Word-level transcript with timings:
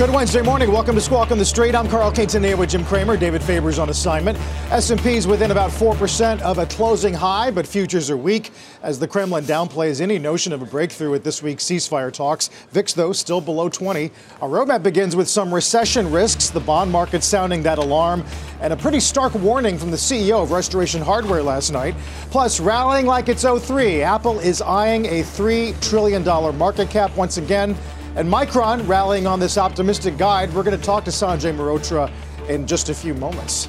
Good 0.00 0.14
Wednesday 0.14 0.40
morning. 0.40 0.72
Welcome 0.72 0.94
to 0.94 1.00
Squawk 1.02 1.30
on 1.30 1.36
the 1.36 1.44
Street. 1.44 1.74
I'm 1.74 1.86
Carl 1.86 2.10
Quintanilla 2.10 2.56
with 2.56 2.70
Jim 2.70 2.86
Cramer. 2.86 3.18
David 3.18 3.42
Faber's 3.42 3.78
on 3.78 3.90
assignment. 3.90 4.38
S&P's 4.70 5.26
within 5.26 5.50
about 5.50 5.70
4% 5.70 6.40
of 6.40 6.56
a 6.56 6.64
closing 6.64 7.12
high, 7.12 7.50
but 7.50 7.66
futures 7.66 8.08
are 8.08 8.16
weak 8.16 8.50
as 8.82 8.98
the 8.98 9.06
Kremlin 9.06 9.44
downplays 9.44 10.00
any 10.00 10.18
notion 10.18 10.54
of 10.54 10.62
a 10.62 10.64
breakthrough 10.64 11.12
at 11.12 11.22
this 11.22 11.42
week's 11.42 11.64
ceasefire 11.64 12.10
talks. 12.10 12.48
VIX, 12.70 12.94
though, 12.94 13.12
still 13.12 13.42
below 13.42 13.68
20. 13.68 14.10
Our 14.40 14.48
roadmap 14.48 14.82
begins 14.82 15.16
with 15.16 15.28
some 15.28 15.52
recession 15.52 16.10
risks, 16.10 16.48
the 16.48 16.60
bond 16.60 16.90
market 16.90 17.22
sounding 17.22 17.62
that 17.64 17.76
alarm, 17.76 18.24
and 18.62 18.72
a 18.72 18.78
pretty 18.78 19.00
stark 19.00 19.34
warning 19.34 19.76
from 19.76 19.90
the 19.90 19.98
CEO 19.98 20.42
of 20.42 20.50
Restoration 20.50 21.02
Hardware 21.02 21.42
last 21.42 21.72
night. 21.72 21.94
Plus, 22.30 22.58
rallying 22.58 23.04
like 23.04 23.28
it's 23.28 23.42
03, 23.42 24.00
Apple 24.00 24.38
is 24.40 24.62
eyeing 24.62 25.04
a 25.04 25.22
$3 25.22 25.78
trillion 25.86 26.24
market 26.56 26.88
cap 26.88 27.14
once 27.18 27.36
again. 27.36 27.76
And 28.16 28.28
Micron 28.28 28.88
rallying 28.88 29.28
on 29.28 29.38
this 29.38 29.56
optimistic 29.56 30.18
guide. 30.18 30.52
We're 30.52 30.64
going 30.64 30.76
to 30.76 30.84
talk 30.84 31.04
to 31.04 31.12
Sanjay 31.12 31.56
Mehrotra 31.56 32.10
in 32.48 32.66
just 32.66 32.88
a 32.88 32.94
few 32.94 33.14
moments. 33.14 33.68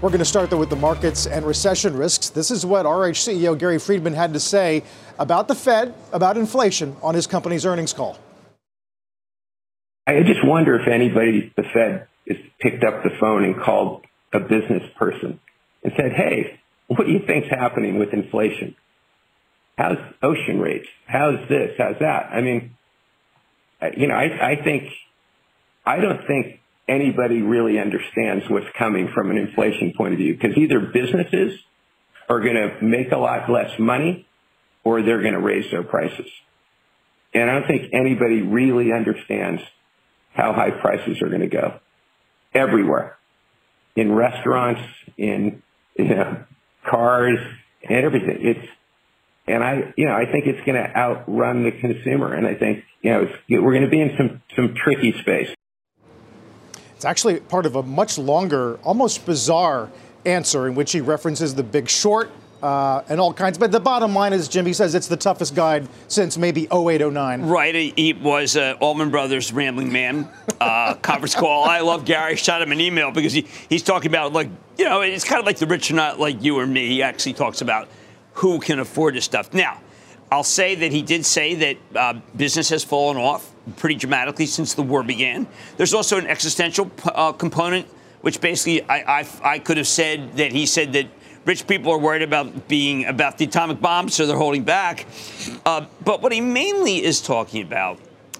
We're 0.00 0.08
going 0.08 0.18
to 0.20 0.24
start 0.24 0.48
though 0.48 0.56
with 0.56 0.70
the 0.70 0.76
markets 0.76 1.26
and 1.26 1.44
recession 1.44 1.94
risks. 1.94 2.30
This 2.30 2.50
is 2.50 2.64
what 2.64 2.86
RH 2.86 3.20
CEO 3.20 3.56
Gary 3.56 3.78
Friedman 3.78 4.14
had 4.14 4.32
to 4.32 4.40
say 4.40 4.82
about 5.18 5.46
the 5.46 5.54
Fed, 5.54 5.94
about 6.10 6.38
inflation 6.38 6.96
on 7.02 7.14
his 7.14 7.26
company's 7.26 7.66
earnings 7.66 7.92
call. 7.92 8.18
I 10.06 10.22
just 10.22 10.44
wonder 10.44 10.80
if 10.80 10.88
anybody, 10.88 11.52
the 11.54 11.62
Fed, 11.62 12.08
has 12.26 12.38
picked 12.60 12.84
up 12.84 13.02
the 13.02 13.10
phone 13.20 13.44
and 13.44 13.60
called 13.60 14.06
a 14.32 14.40
business 14.40 14.82
person 14.96 15.38
and 15.84 15.92
said, 15.96 16.12
hey, 16.12 16.58
what 16.86 17.06
do 17.06 17.12
you 17.12 17.20
think's 17.26 17.48
happening 17.50 17.98
with 17.98 18.14
inflation? 18.14 18.74
How's 19.76 19.98
ocean 20.22 20.60
rates? 20.60 20.88
How's 21.06 21.46
this? 21.48 21.74
How's 21.76 21.98
that? 22.00 22.30
I 22.32 22.40
mean, 22.40 22.76
Uh, 23.82 23.86
you 23.96 24.06
know, 24.06 24.14
I, 24.14 24.52
I 24.52 24.62
think, 24.62 24.90
I 25.84 25.96
don't 25.96 26.26
think 26.26 26.60
anybody 26.88 27.42
really 27.42 27.78
understands 27.78 28.44
what's 28.48 28.66
coming 28.78 29.10
from 29.12 29.30
an 29.30 29.38
inflation 29.38 29.92
point 29.96 30.12
of 30.12 30.18
view 30.18 30.34
because 30.34 30.56
either 30.56 30.80
businesses 30.80 31.58
are 32.28 32.40
going 32.40 32.54
to 32.54 32.84
make 32.84 33.10
a 33.12 33.18
lot 33.18 33.50
less 33.50 33.70
money 33.78 34.26
or 34.84 35.02
they're 35.02 35.22
going 35.22 35.34
to 35.34 35.40
raise 35.40 35.70
their 35.70 35.82
prices. 35.82 36.26
And 37.34 37.50
I 37.50 37.58
don't 37.58 37.66
think 37.66 37.92
anybody 37.92 38.42
really 38.42 38.92
understands 38.92 39.62
how 40.34 40.52
high 40.52 40.70
prices 40.70 41.20
are 41.22 41.28
going 41.28 41.40
to 41.40 41.46
go 41.46 41.80
everywhere 42.54 43.16
in 43.96 44.12
restaurants, 44.12 44.80
in 45.16 45.62
you 45.96 46.04
know, 46.04 46.44
cars, 46.86 47.38
and 47.88 48.04
everything. 48.04 48.38
It's 48.40 48.68
and 49.46 49.64
I, 49.64 49.92
you 49.96 50.06
know, 50.06 50.14
I 50.14 50.24
think 50.30 50.46
it's 50.46 50.64
going 50.64 50.82
to 50.82 50.96
outrun 50.96 51.64
the 51.64 51.72
consumer. 51.72 52.32
And 52.32 52.46
I 52.46 52.54
think, 52.54 52.84
you 53.02 53.10
know, 53.10 53.28
we're 53.48 53.72
going 53.72 53.82
to 53.82 53.88
be 53.88 54.00
in 54.00 54.16
some, 54.16 54.42
some 54.54 54.74
tricky 54.74 55.12
space. 55.20 55.50
It's 56.94 57.04
actually 57.04 57.40
part 57.40 57.66
of 57.66 57.74
a 57.74 57.82
much 57.82 58.18
longer, 58.18 58.76
almost 58.84 59.26
bizarre 59.26 59.90
answer 60.24 60.68
in 60.68 60.76
which 60.76 60.92
he 60.92 61.00
references 61.00 61.54
the 61.56 61.64
big 61.64 61.88
short 61.88 62.30
uh, 62.62 63.02
and 63.08 63.20
all 63.20 63.32
kinds. 63.32 63.58
But 63.58 63.72
the 63.72 63.80
bottom 63.80 64.14
line 64.14 64.32
is, 64.32 64.46
Jimmy 64.46 64.72
says 64.72 64.94
it's 64.94 65.08
the 65.08 65.16
toughest 65.16 65.56
guide 65.56 65.88
since 66.06 66.38
maybe 66.38 66.68
0809. 66.70 67.42
Right. 67.42 67.74
He 67.74 68.12
was 68.12 68.56
uh, 68.56 68.76
Allman 68.80 69.10
Brothers 69.10 69.52
rambling 69.52 69.90
man 69.90 70.28
uh, 70.60 70.94
conference 70.94 71.34
call. 71.34 71.64
I 71.64 71.80
love 71.80 72.04
Gary. 72.04 72.36
Shot 72.36 72.62
him 72.62 72.70
an 72.70 72.80
email 72.80 73.10
because 73.10 73.32
he, 73.32 73.48
he's 73.68 73.82
talking 73.82 74.08
about, 74.08 74.32
like, 74.32 74.48
you 74.78 74.84
know, 74.84 75.00
it's 75.00 75.24
kind 75.24 75.40
of 75.40 75.46
like 75.46 75.58
the 75.58 75.66
rich 75.66 75.90
are 75.90 75.94
not 75.94 76.20
like 76.20 76.42
you 76.44 76.56
or 76.56 76.66
me. 76.66 76.86
He 76.86 77.02
actually 77.02 77.32
talks 77.32 77.60
about 77.60 77.88
who 78.34 78.58
can 78.58 78.78
afford 78.78 79.14
this 79.14 79.24
stuff. 79.24 79.52
Now, 79.52 79.80
I'll 80.30 80.44
say 80.44 80.74
that 80.76 80.92
he 80.92 81.02
did 81.02 81.26
say 81.26 81.54
that 81.54 81.76
uh, 81.94 82.20
business 82.36 82.70
has 82.70 82.82
fallen 82.82 83.18
off 83.18 83.52
pretty 83.76 83.96
dramatically 83.96 84.46
since 84.46 84.74
the 84.74 84.82
war 84.82 85.02
began. 85.02 85.46
There's 85.76 85.92
also 85.92 86.16
an 86.16 86.26
existential 86.26 86.90
uh, 87.04 87.32
component, 87.32 87.86
which 88.22 88.40
basically 88.40 88.82
I, 88.88 89.20
I, 89.20 89.26
I 89.42 89.58
could 89.58 89.76
have 89.76 89.86
said 89.86 90.36
that 90.38 90.52
he 90.52 90.64
said 90.64 90.94
that 90.94 91.06
rich 91.44 91.66
people 91.66 91.92
are 91.92 91.98
worried 91.98 92.22
about 92.22 92.66
being 92.66 93.04
about 93.04 93.36
the 93.36 93.44
atomic 93.44 93.80
bomb, 93.80 94.08
so 94.08 94.26
they're 94.26 94.36
holding 94.36 94.64
back. 94.64 95.06
Uh, 95.66 95.84
but 96.04 96.22
what 96.22 96.32
he 96.32 96.40
mainly 96.40 97.04
is 97.04 97.20
talking 97.20 97.62
about, 97.62 97.98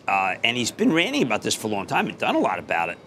uh, 0.08 0.36
and 0.42 0.56
he's 0.56 0.70
been 0.70 0.92
ranting 0.92 1.22
about 1.22 1.42
this 1.42 1.54
for 1.54 1.66
a 1.66 1.70
long 1.70 1.86
time 1.86 2.08
and 2.08 2.16
done 2.16 2.36
a 2.36 2.40
lot 2.40 2.58
about 2.58 2.88
it, 2.88 2.98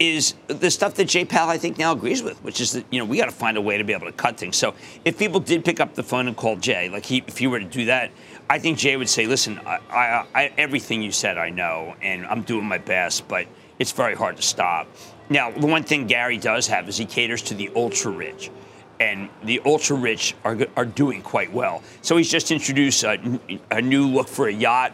is 0.00 0.34
the 0.48 0.70
stuff 0.70 0.94
that 0.94 1.04
Jay 1.04 1.26
Powell, 1.26 1.50
I 1.50 1.58
think, 1.58 1.76
now 1.76 1.92
agrees 1.92 2.22
with, 2.22 2.42
which 2.42 2.60
is 2.60 2.72
that, 2.72 2.86
you 2.90 2.98
know, 2.98 3.04
we 3.04 3.18
got 3.18 3.26
to 3.26 3.30
find 3.30 3.58
a 3.58 3.60
way 3.60 3.76
to 3.76 3.84
be 3.84 3.92
able 3.92 4.06
to 4.06 4.12
cut 4.12 4.38
things. 4.38 4.56
So 4.56 4.74
if 5.04 5.18
people 5.18 5.40
did 5.40 5.62
pick 5.62 5.78
up 5.78 5.94
the 5.94 6.02
phone 6.02 6.26
and 6.26 6.34
call 6.34 6.56
Jay, 6.56 6.88
like 6.88 7.04
he, 7.04 7.22
if 7.26 7.36
he 7.36 7.46
were 7.46 7.60
to 7.60 7.66
do 7.66 7.84
that, 7.84 8.10
I 8.48 8.58
think 8.58 8.78
Jay 8.78 8.96
would 8.96 9.10
say, 9.10 9.26
listen, 9.26 9.60
I, 9.60 9.78
I, 9.90 10.26
I, 10.34 10.52
everything 10.56 11.02
you 11.02 11.12
said 11.12 11.36
I 11.36 11.50
know, 11.50 11.94
and 12.00 12.26
I'm 12.26 12.42
doing 12.42 12.64
my 12.64 12.78
best, 12.78 13.28
but 13.28 13.46
it's 13.78 13.92
very 13.92 14.14
hard 14.14 14.36
to 14.36 14.42
stop. 14.42 14.88
Now, 15.28 15.50
the 15.50 15.66
one 15.66 15.84
thing 15.84 16.06
Gary 16.06 16.38
does 16.38 16.66
have 16.68 16.88
is 16.88 16.96
he 16.96 17.04
caters 17.04 17.42
to 17.42 17.54
the 17.54 17.70
ultra 17.76 18.10
rich. 18.10 18.50
And 18.98 19.28
the 19.44 19.60
ultra 19.64 19.96
rich 19.96 20.34
are, 20.44 20.58
are 20.76 20.84
doing 20.84 21.22
quite 21.22 21.52
well. 21.52 21.82
So 22.02 22.16
he's 22.16 22.30
just 22.30 22.50
introduced 22.50 23.04
a, 23.04 23.40
a 23.70 23.80
new 23.80 24.06
look 24.06 24.28
for 24.28 24.48
a 24.48 24.52
yacht 24.52 24.92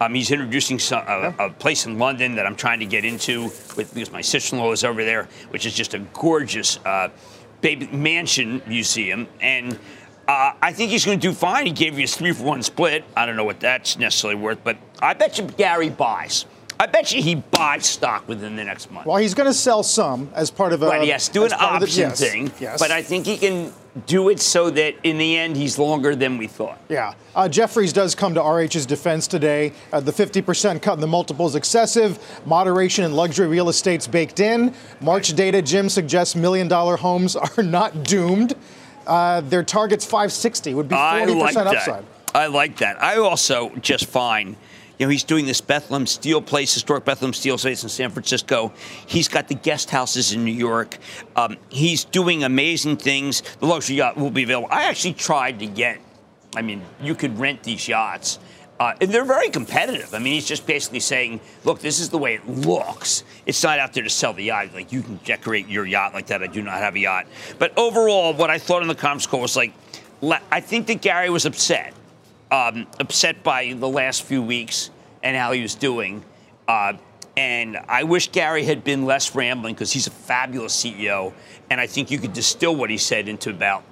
um, 0.00 0.14
he's 0.14 0.30
introducing 0.30 0.78
some, 0.78 1.04
a, 1.06 1.34
a, 1.38 1.50
place 1.50 1.86
in 1.86 1.98
London 1.98 2.34
that 2.36 2.46
I'm 2.46 2.56
trying 2.56 2.80
to 2.80 2.86
get 2.86 3.04
into 3.04 3.44
with 3.76 3.92
because 3.94 4.12
my 4.12 4.20
sister-in-law 4.20 4.72
is 4.72 4.84
over 4.84 5.04
there, 5.04 5.28
which 5.50 5.66
is 5.66 5.74
just 5.74 5.94
a 5.94 5.98
gorgeous 6.12 6.78
uh, 6.84 7.08
baby 7.60 7.88
mansion 7.88 8.62
museum, 8.66 9.26
and 9.40 9.78
uh, 10.28 10.52
I 10.60 10.72
think 10.72 10.90
he's 10.90 11.04
going 11.04 11.18
to 11.18 11.28
do 11.28 11.32
fine. 11.32 11.66
He 11.66 11.72
gave 11.72 11.98
you 11.98 12.04
a 12.04 12.06
three 12.06 12.32
for 12.32 12.44
one 12.44 12.62
split. 12.62 13.04
I 13.16 13.24
don't 13.26 13.36
know 13.36 13.44
what 13.44 13.60
that's 13.60 13.98
necessarily 13.98 14.38
worth, 14.38 14.62
but 14.62 14.76
I 15.00 15.14
bet 15.14 15.38
you 15.38 15.44
Gary 15.44 15.88
buys. 15.88 16.44
I 16.80 16.86
bet 16.86 17.12
you 17.12 17.20
he 17.20 17.34
buys 17.34 17.86
stock 17.86 18.28
within 18.28 18.54
the 18.54 18.62
next 18.62 18.90
month. 18.92 19.06
Well, 19.06 19.16
he's 19.16 19.34
going 19.34 19.48
to 19.48 19.54
sell 19.54 19.82
some 19.82 20.30
as 20.34 20.50
part 20.50 20.72
of 20.72 20.82
a. 20.82 20.86
Right, 20.86 21.06
yes, 21.06 21.28
do 21.28 21.44
an 21.44 21.52
option 21.54 21.80
the, 21.80 22.08
yes, 22.08 22.20
thing. 22.20 22.52
Yes. 22.60 22.78
But 22.78 22.92
I 22.92 23.02
think 23.02 23.26
he 23.26 23.36
can 23.36 23.72
do 24.06 24.28
it 24.28 24.40
so 24.40 24.70
that 24.70 24.94
in 25.02 25.18
the 25.18 25.36
end 25.36 25.56
he's 25.56 25.78
longer 25.78 26.14
than 26.14 26.38
we 26.38 26.46
thought. 26.46 26.80
Yeah. 26.88 27.14
Uh, 27.34 27.48
Jefferies 27.48 27.92
does 27.92 28.14
come 28.14 28.34
to 28.34 28.42
RH's 28.42 28.86
defense 28.86 29.26
today. 29.26 29.72
Uh, 29.92 30.00
the 30.00 30.12
50% 30.12 30.80
cut 30.82 30.94
in 30.94 31.00
the 31.00 31.06
multiple 31.06 31.46
is 31.46 31.54
excessive. 31.54 32.18
Moderation 32.46 33.04
in 33.04 33.14
luxury 33.14 33.46
real 33.46 33.68
estate's 33.68 34.06
baked 34.06 34.40
in. 34.40 34.74
March 35.00 35.34
data, 35.34 35.62
Jim 35.62 35.88
suggests 35.88 36.36
million 36.36 36.68
dollar 36.68 36.96
homes 36.96 37.36
are 37.56 37.62
not 37.62 38.04
doomed. 38.04 38.54
Uh, 39.06 39.40
their 39.40 39.62
target's 39.62 40.04
560 40.04 40.74
would 40.74 40.88
be 40.88 40.94
40% 40.94 40.98
I 40.98 41.24
like 41.24 41.56
upside. 41.56 42.04
I 42.34 42.46
like 42.46 42.76
that. 42.78 43.02
I 43.02 43.16
also 43.16 43.74
just 43.76 44.04
find 44.04 44.56
you 44.98 45.06
know, 45.06 45.10
he's 45.10 45.24
doing 45.24 45.46
this 45.46 45.60
Bethlehem 45.60 46.06
Steel 46.06 46.42
place, 46.42 46.74
historic 46.74 47.04
Bethlehem 47.04 47.32
Steel 47.32 47.56
place 47.56 47.82
in 47.84 47.88
San 47.88 48.10
Francisco. 48.10 48.72
He's 49.06 49.28
got 49.28 49.48
the 49.48 49.54
guest 49.54 49.90
houses 49.90 50.32
in 50.32 50.44
New 50.44 50.52
York. 50.52 50.98
Um, 51.36 51.56
he's 51.68 52.04
doing 52.04 52.42
amazing 52.42 52.96
things. 52.96 53.42
The 53.60 53.66
luxury 53.66 53.96
yacht 53.96 54.16
will 54.16 54.30
be 54.30 54.42
available. 54.42 54.68
I 54.70 54.84
actually 54.84 55.14
tried 55.14 55.60
to 55.60 55.66
get, 55.66 56.00
I 56.56 56.62
mean, 56.62 56.82
you 57.00 57.14
could 57.14 57.38
rent 57.38 57.62
these 57.62 57.86
yachts. 57.86 58.40
Uh, 58.80 58.94
and 59.00 59.10
they're 59.10 59.24
very 59.24 59.50
competitive. 59.50 60.14
I 60.14 60.20
mean, 60.20 60.34
he's 60.34 60.46
just 60.46 60.64
basically 60.64 61.00
saying, 61.00 61.40
look, 61.64 61.80
this 61.80 61.98
is 61.98 62.10
the 62.10 62.18
way 62.18 62.34
it 62.34 62.48
looks. 62.48 63.24
It's 63.44 63.60
not 63.64 63.80
out 63.80 63.92
there 63.92 64.04
to 64.04 64.10
sell 64.10 64.32
the 64.32 64.44
yacht. 64.44 64.72
Like, 64.72 64.92
you 64.92 65.02
can 65.02 65.16
decorate 65.24 65.66
your 65.66 65.84
yacht 65.84 66.14
like 66.14 66.26
that. 66.28 66.44
I 66.44 66.46
do 66.46 66.62
not 66.62 66.74
have 66.74 66.94
a 66.94 67.00
yacht. 67.00 67.26
But 67.58 67.76
overall, 67.76 68.34
what 68.34 68.50
I 68.50 68.58
thought 68.58 68.82
in 68.82 68.88
the 68.88 68.94
conference 68.94 69.26
call 69.26 69.40
was 69.40 69.56
like, 69.56 69.72
I 70.52 70.60
think 70.60 70.86
that 70.88 71.02
Gary 71.02 71.28
was 71.28 71.44
upset 71.44 71.92
um, 72.50 72.86
upset 72.98 73.42
by 73.42 73.72
the 73.72 73.88
last 73.88 74.22
few 74.22 74.42
weeks 74.42 74.90
and 75.22 75.36
how 75.36 75.52
he 75.52 75.62
was 75.62 75.74
doing. 75.74 76.24
Uh, 76.66 76.94
and 77.36 77.76
I 77.88 78.02
wish 78.02 78.32
Gary 78.32 78.64
had 78.64 78.82
been 78.82 79.04
less 79.04 79.34
rambling 79.34 79.74
because 79.74 79.92
he's 79.92 80.08
a 80.08 80.10
fabulous 80.10 80.74
CEO. 80.74 81.32
And 81.70 81.80
I 81.80 81.86
think 81.86 82.10
you 82.10 82.18
could 82.18 82.32
distill 82.32 82.74
what 82.74 82.90
he 82.90 82.98
said 82.98 83.28
into 83.28 83.50
about 83.50 83.84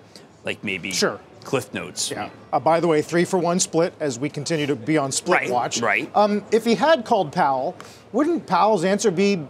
like 0.44 0.64
maybe 0.64 0.93
sure. 0.93 1.20
cliff 1.44 1.73
notes. 1.73 2.11
Yeah. 2.11 2.31
Uh, 2.52 2.58
by 2.58 2.81
the 2.81 2.88
way, 2.88 3.02
three 3.02 3.25
for 3.25 3.38
one 3.38 3.61
split 3.61 3.94
as 4.00 4.19
we 4.19 4.28
continue 4.28 4.67
to 4.67 4.76
be 4.76 4.99
on 4.99 5.12
split 5.12 5.40
right, 5.40 5.50
watch. 5.50 5.81
Right. 5.81 6.11
Um, 6.17 6.44
if 6.50 6.64
he 6.64 6.75
had 6.75 7.05
called 7.05 7.32
Powell, 7.32 7.76
wouldn't 8.12 8.46
Powell's 8.46 8.84
answer 8.84 9.11
be 9.11 9.46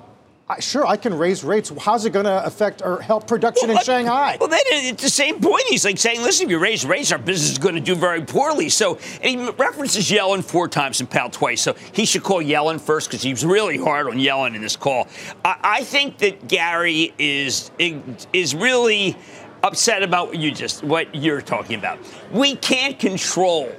sure, 0.60 0.86
I 0.86 0.96
can 0.96 1.16
raise 1.18 1.42
rates. 1.42 1.72
How's 1.80 2.04
it 2.04 2.10
going 2.10 2.24
to 2.24 2.44
affect 2.44 2.80
or 2.82 3.00
help 3.00 3.26
production 3.26 3.68
well, 3.68 3.78
in 3.78 3.84
Shanghai? 3.84 4.36
Well, 4.38 4.48
then 4.48 4.60
it's 4.66 5.02
the 5.02 5.10
same 5.10 5.40
point. 5.40 5.64
He's 5.68 5.84
like 5.84 5.98
saying, 5.98 6.22
listen, 6.22 6.46
if 6.46 6.50
you 6.50 6.58
raise 6.58 6.86
rates, 6.86 7.10
our 7.10 7.18
business 7.18 7.50
is 7.50 7.58
going 7.58 7.74
to 7.74 7.80
do 7.80 7.96
very 7.96 8.22
poorly. 8.22 8.68
So, 8.68 8.94
he 9.22 9.36
references 9.36 10.08
Yellen 10.08 10.44
four 10.44 10.68
times 10.68 11.00
and 11.00 11.10
Powell 11.10 11.30
twice. 11.30 11.62
So 11.62 11.74
he 11.92 12.06
should 12.06 12.22
call 12.22 12.42
Yellen 12.42 12.80
first 12.80 13.08
because 13.08 13.22
he 13.22 13.30
was 13.30 13.44
really 13.44 13.76
hard 13.76 14.06
on 14.06 14.18
Yellen 14.18 14.54
in 14.54 14.62
this 14.62 14.76
call. 14.76 15.08
I, 15.44 15.58
I 15.62 15.84
think 15.84 16.18
that 16.18 16.46
Gary 16.48 17.12
is 17.18 17.70
is 17.78 18.54
really 18.54 19.16
upset 19.64 20.02
about 20.02 20.28
what 20.28 20.38
you 20.38 20.52
just 20.52 20.84
what 20.84 21.12
you're 21.14 21.40
talking 21.40 21.78
about. 21.78 21.98
We 22.32 22.54
can't 22.54 22.98
control 22.98 23.72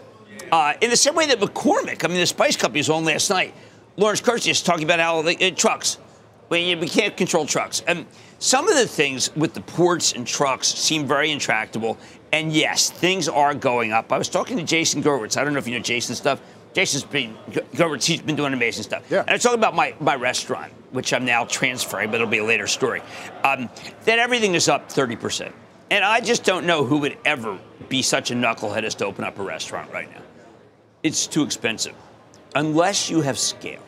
uh, 0.52 0.74
in 0.82 0.90
the 0.90 0.98
same 0.98 1.16
way 1.16 1.28
that 1.28 1.40
McCormick. 1.40 2.04
I 2.04 2.08
mean, 2.08 2.18
the 2.18 2.26
spice 2.26 2.58
company 2.58 2.80
was 2.80 2.90
on 2.90 3.06
last 3.06 3.30
night. 3.30 3.54
Lawrence 3.96 4.22
Kurzius 4.22 4.64
talking 4.64 4.84
about 4.84 5.00
how 5.00 5.22
the 5.22 5.48
uh, 5.48 5.52
trucks 5.56 5.98
we, 6.50 6.76
we 6.76 6.88
can't 6.88 7.16
control 7.18 7.46
trucks. 7.46 7.84
And 7.88 8.06
some 8.40 8.68
of 8.70 8.76
the 8.76 8.88
things 8.88 9.36
with 9.36 9.54
the 9.54 9.62
ports 9.62 10.14
and 10.14 10.26
trucks 10.26 10.68
seem 10.68 11.08
very 11.08 11.32
intractable. 11.32 11.98
And 12.32 12.52
yes, 12.52 12.90
things 12.90 13.28
are 13.28 13.54
going 13.54 13.92
up. 13.92 14.12
I 14.12 14.18
was 14.18 14.30
talking 14.30 14.58
to 14.58 14.64
Jason 14.64 15.02
Gerwitz. 15.02 15.38
I 15.38 15.44
don't 15.44 15.54
know 15.54 15.60
if 15.60 15.68
you 15.68 15.76
know 15.76 15.84
Jason's 15.84 16.20
stuff. 16.20 16.42
Jason's 16.74 17.04
been 17.04 17.36
Gerwitz. 17.50 18.06
He's 18.06 18.22
been 18.22 18.36
doing 18.36 18.54
amazing 18.54 18.84
stuff. 18.84 19.04
Yeah. 19.10 19.22
And 19.22 19.30
I 19.32 19.34
was 19.34 19.44
talking 19.44 19.58
about 19.58 19.76
my, 19.76 19.96
my 20.00 20.16
restaurant, 20.16 20.72
which 20.92 21.14
I'm 21.14 21.26
now 21.26 21.46
transferring, 21.46 22.12
but 22.12 22.16
it'll 22.16 22.28
be 22.28 22.38
a 22.38 22.44
later 22.44 22.68
story. 22.68 23.02
Um, 23.44 23.70
that 24.06 24.20
everything 24.20 24.54
is 24.54 24.70
up 24.70 24.90
30%. 24.90 25.52
And 25.90 26.04
I 26.04 26.20
just 26.20 26.44
don't 26.44 26.66
know 26.66 26.84
who 26.84 27.00
would 27.00 27.18
ever 27.26 27.58
be 27.90 28.02
such 28.02 28.32
a 28.32 28.36
knucklehead 28.36 28.84
as 28.84 28.94
to 28.96 29.06
open 29.06 29.24
up 29.24 29.40
a 29.40 29.44
restaurant 29.44 29.92
right 29.92 30.12
now. 30.14 30.22
It's 31.02 31.26
too 31.26 31.44
expensive. 31.44 31.96
Unless 32.56 33.10
you 33.10 33.22
have 33.22 33.40
scale 33.40 33.87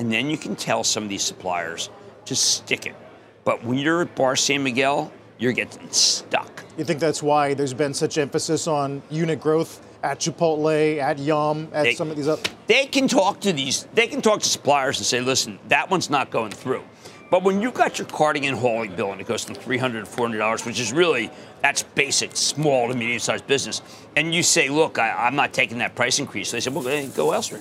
and 0.00 0.10
then 0.10 0.30
you 0.30 0.38
can 0.38 0.56
tell 0.56 0.82
some 0.82 1.02
of 1.02 1.08
these 1.10 1.22
suppliers 1.22 1.90
to 2.24 2.34
stick 2.34 2.86
it. 2.86 2.96
But 3.44 3.62
when 3.62 3.76
you're 3.76 4.00
at 4.00 4.16
Bar 4.16 4.34
San 4.34 4.62
Miguel, 4.62 5.12
you're 5.38 5.52
getting 5.52 5.90
stuck. 5.90 6.64
You 6.78 6.84
think 6.84 7.00
that's 7.00 7.22
why 7.22 7.52
there's 7.52 7.74
been 7.74 7.92
such 7.92 8.16
emphasis 8.16 8.66
on 8.66 9.02
unit 9.10 9.40
growth 9.40 9.86
at 10.02 10.18
Chipotle, 10.18 10.98
at 10.98 11.18
Yum, 11.18 11.68
at 11.74 11.84
they, 11.84 11.94
some 11.94 12.10
of 12.10 12.16
these 12.16 12.28
other? 12.28 12.42
They 12.66 12.86
can 12.86 13.08
talk 13.08 13.40
to 13.40 13.52
these. 13.52 13.86
They 13.92 14.06
can 14.06 14.22
talk 14.22 14.40
to 14.40 14.48
suppliers 14.48 14.96
and 14.96 15.06
say, 15.06 15.20
"Listen, 15.20 15.58
that 15.68 15.90
one's 15.90 16.08
not 16.08 16.30
going 16.30 16.52
through." 16.52 16.82
But 17.30 17.42
when 17.42 17.60
you've 17.60 17.74
got 17.74 17.98
your 17.98 18.08
carting 18.08 18.46
and 18.46 18.56
hauling 18.58 18.96
bill 18.96 19.12
and 19.12 19.20
it 19.20 19.26
goes 19.26 19.44
from 19.44 19.54
300 19.54 20.04
to 20.04 20.10
$400, 20.10 20.66
which 20.66 20.80
is 20.80 20.92
really, 20.92 21.30
that's 21.60 21.82
basic, 21.82 22.34
small 22.34 22.88
to 22.88 22.94
medium 22.94 23.20
sized 23.20 23.46
business, 23.46 23.82
and 24.16 24.34
you 24.34 24.42
say, 24.42 24.68
look, 24.68 24.98
I, 24.98 25.28
am 25.28 25.36
not 25.36 25.52
taking 25.52 25.78
that 25.78 25.94
price 25.94 26.18
increase, 26.18 26.50
they 26.50 26.58
say, 26.58 26.70
well, 26.70 27.08
go 27.14 27.30
elsewhere. 27.30 27.60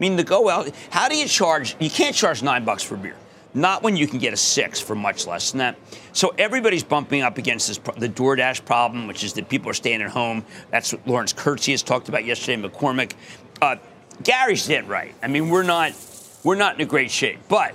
Mean, 0.00 0.16
to 0.16 0.24
go 0.24 0.48
out, 0.48 0.70
how 0.88 1.08
do 1.08 1.16
you 1.16 1.28
charge? 1.28 1.76
You 1.78 1.90
can't 1.90 2.16
charge 2.16 2.42
nine 2.42 2.64
bucks 2.64 2.82
for 2.82 2.96
beer. 2.96 3.16
Not 3.52 3.82
when 3.82 3.96
you 3.96 4.06
can 4.06 4.18
get 4.18 4.32
a 4.32 4.36
six 4.36 4.80
for 4.80 4.94
much 4.94 5.26
less 5.26 5.50
than 5.50 5.58
that. 5.58 5.76
So 6.12 6.32
everybody's 6.38 6.84
bumping 6.84 7.22
up 7.22 7.36
against 7.36 7.68
this 7.68 7.78
the 7.98 8.08
DoorDash 8.08 8.64
problem, 8.64 9.06
which 9.06 9.24
is 9.24 9.34
that 9.34 9.48
people 9.48 9.70
are 9.70 9.74
staying 9.74 10.02
at 10.02 10.10
home. 10.10 10.44
That's 10.70 10.92
what 10.92 11.06
Lawrence 11.06 11.32
Kurzius 11.32 11.84
talked 11.84 12.08
about 12.08 12.24
yesterday. 12.24 12.62
McCormick, 12.62 13.12
uh, 13.60 13.76
Gary's 14.22 14.66
dead 14.66 14.88
right. 14.88 15.14
I 15.22 15.26
mean, 15.26 15.50
we're 15.50 15.64
not 15.64 15.92
we're 16.44 16.54
not 16.54 16.76
in 16.76 16.80
a 16.80 16.86
great 16.86 17.10
shape, 17.10 17.40
but 17.48 17.74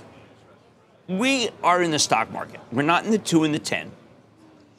we 1.08 1.50
are 1.62 1.82
in 1.82 1.90
the 1.90 1.98
stock 1.98 2.32
market. 2.32 2.60
We're 2.72 2.82
not 2.82 3.04
in 3.04 3.10
the 3.10 3.18
two 3.18 3.44
and 3.44 3.54
the 3.54 3.58
ten. 3.58 3.92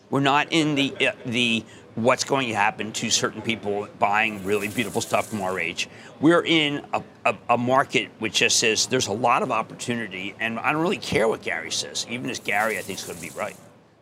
We're 0.10 0.20
not 0.20 0.52
in 0.52 0.76
the 0.76 0.96
uh, 1.08 1.12
the 1.26 1.64
what's 1.98 2.24
going 2.24 2.48
to 2.48 2.54
happen 2.54 2.92
to 2.92 3.10
certain 3.10 3.42
people 3.42 3.88
buying 3.98 4.44
really 4.44 4.68
beautiful 4.68 5.02
stuff 5.02 5.30
from 5.30 5.44
RH. 5.44 5.88
We're 6.22 6.46
in 6.46 6.86
a, 6.94 7.02
a, 7.26 7.36
a, 7.50 7.58
market 7.58 8.12
which 8.20 8.34
just 8.34 8.60
says 8.60 8.86
there's 8.86 9.08
a 9.08 9.14
lot 9.14 9.42
of 9.42 9.52
opportunity, 9.52 10.36
and 10.40 10.60
I 10.60 10.72
don't 10.72 10.82
really 10.84 11.00
care 11.00 11.28
what 11.28 11.42
Gary 11.42 11.72
says. 11.72 12.06
Even 12.08 12.30
as 12.30 12.40
Gary, 12.40 12.78
I 12.78 12.82
think 12.82 13.00
is 13.00 13.06
going 13.06 13.18
to 13.18 13.22
be 13.22 13.32
right. 13.32 13.56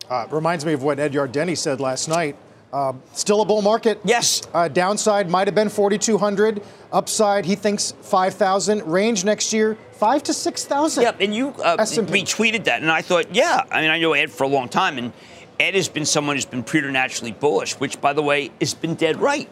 Uh, 0.10 0.28
reminds 0.30 0.66
me 0.66 0.74
of 0.74 0.84
what 0.84 1.00
Ed 1.00 1.14
Yardeni 1.14 1.58
said 1.58 1.80
last 1.80 2.10
night. 2.10 2.36
Uh, 2.74 2.92
still 3.14 3.42
a 3.42 3.46
bull 3.46 3.62
market. 3.62 4.02
Yes. 4.04 4.42
Uh, 4.54 4.68
downside 4.68 5.30
might 5.30 5.48
have 5.48 5.56
been 5.56 5.70
4,200. 5.70 6.62
Upside, 6.92 7.46
he 7.46 7.56
thinks 7.56 7.94
5,000. 8.02 8.86
Range 8.86 9.24
next 9.24 9.54
year, 9.54 9.78
five 9.94 10.22
to 10.24 10.34
6,000. 10.34 11.02
Yep, 11.02 11.18
and 11.22 11.34
you 11.34 11.50
uh, 11.64 11.78
retweeted 11.78 12.66
that, 12.66 12.82
and 12.82 12.92
I 12.92 13.02
thought, 13.02 13.34
yeah. 13.34 13.64
I 13.72 13.80
mean, 13.80 13.90
I 13.90 14.00
know 14.00 14.12
Ed 14.12 14.30
for 14.30 14.44
a 14.44 14.50
long 14.50 14.68
time, 14.68 14.98
and 14.98 15.14
Ed 15.60 15.76
has 15.76 15.90
been 15.90 16.06
someone 16.06 16.36
who's 16.36 16.46
been 16.46 16.64
preternaturally 16.64 17.32
bullish, 17.32 17.74
which, 17.80 18.02
by 18.02 18.14
the 18.14 18.22
way, 18.22 18.52
has 18.60 18.74
been 18.74 18.96
dead 18.96 19.20
right. 19.20 19.50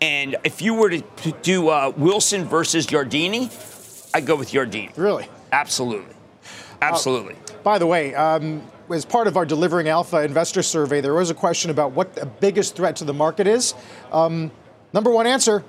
And 0.00 0.36
if 0.44 0.62
you 0.62 0.74
were 0.74 0.90
to, 0.90 1.00
to 1.00 1.32
do 1.42 1.68
uh, 1.68 1.92
Wilson 1.96 2.44
versus 2.44 2.86
Yardeni, 2.86 3.50
I'd 4.14 4.26
go 4.26 4.36
with 4.36 4.52
Yardeni. 4.52 4.96
Really? 4.96 5.28
Absolutely. 5.52 6.14
Absolutely. 6.80 7.34
Uh, 7.34 7.62
by 7.62 7.78
the 7.78 7.86
way, 7.86 8.14
um, 8.14 8.62
as 8.90 9.04
part 9.04 9.26
of 9.26 9.36
our 9.36 9.44
Delivering 9.44 9.88
Alpha 9.88 10.22
investor 10.22 10.62
survey, 10.62 11.00
there 11.00 11.14
was 11.14 11.30
a 11.30 11.34
question 11.34 11.70
about 11.70 11.92
what 11.92 12.14
the 12.14 12.26
biggest 12.26 12.76
threat 12.76 12.96
to 12.96 13.04
the 13.04 13.12
market 13.12 13.46
is. 13.46 13.74
Um, 14.10 14.50
number 14.92 15.10
one 15.10 15.26
answer 15.26 15.62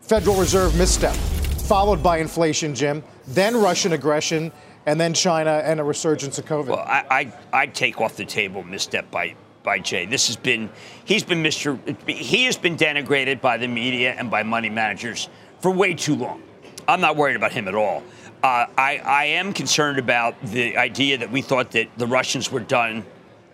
Federal 0.00 0.36
Reserve 0.36 0.76
misstep, 0.76 1.14
followed 1.14 2.02
by 2.02 2.18
inflation, 2.18 2.74
Jim, 2.74 3.02
then 3.26 3.56
Russian 3.56 3.92
aggression, 3.92 4.52
and 4.88 4.98
then 4.98 5.12
China 5.12 5.60
and 5.64 5.80
a 5.80 5.84
resurgence 5.84 6.38
of 6.38 6.46
COVID. 6.46 6.68
Well, 6.68 6.78
I, 6.78 7.04
I, 7.52 7.62
I 7.62 7.66
take 7.66 8.00
off 8.00 8.16
the 8.16 8.24
table 8.24 8.62
misstep 8.62 9.10
by 9.10 9.34
by 9.62 9.78
Jay. 9.78 10.06
This 10.06 10.28
has 10.28 10.36
been 10.36 10.70
he's 11.04 11.22
been 11.22 11.42
Mr. 11.42 11.78
He 12.08 12.44
has 12.44 12.56
been 12.56 12.74
denigrated 12.74 13.42
by 13.42 13.58
the 13.58 13.68
media 13.68 14.14
and 14.14 14.30
by 14.30 14.42
money 14.42 14.70
managers 14.70 15.28
for 15.60 15.70
way 15.70 15.92
too 15.92 16.14
long. 16.14 16.42
I'm 16.88 17.02
not 17.02 17.16
worried 17.16 17.36
about 17.36 17.52
him 17.52 17.68
at 17.68 17.74
all. 17.74 18.02
Uh, 18.42 18.66
I, 18.78 18.96
I 19.04 19.24
am 19.24 19.52
concerned 19.52 19.98
about 19.98 20.40
the 20.42 20.78
idea 20.78 21.18
that 21.18 21.30
we 21.30 21.42
thought 21.42 21.72
that 21.72 21.88
the 21.98 22.06
Russians 22.06 22.50
were 22.50 22.60
done 22.60 23.04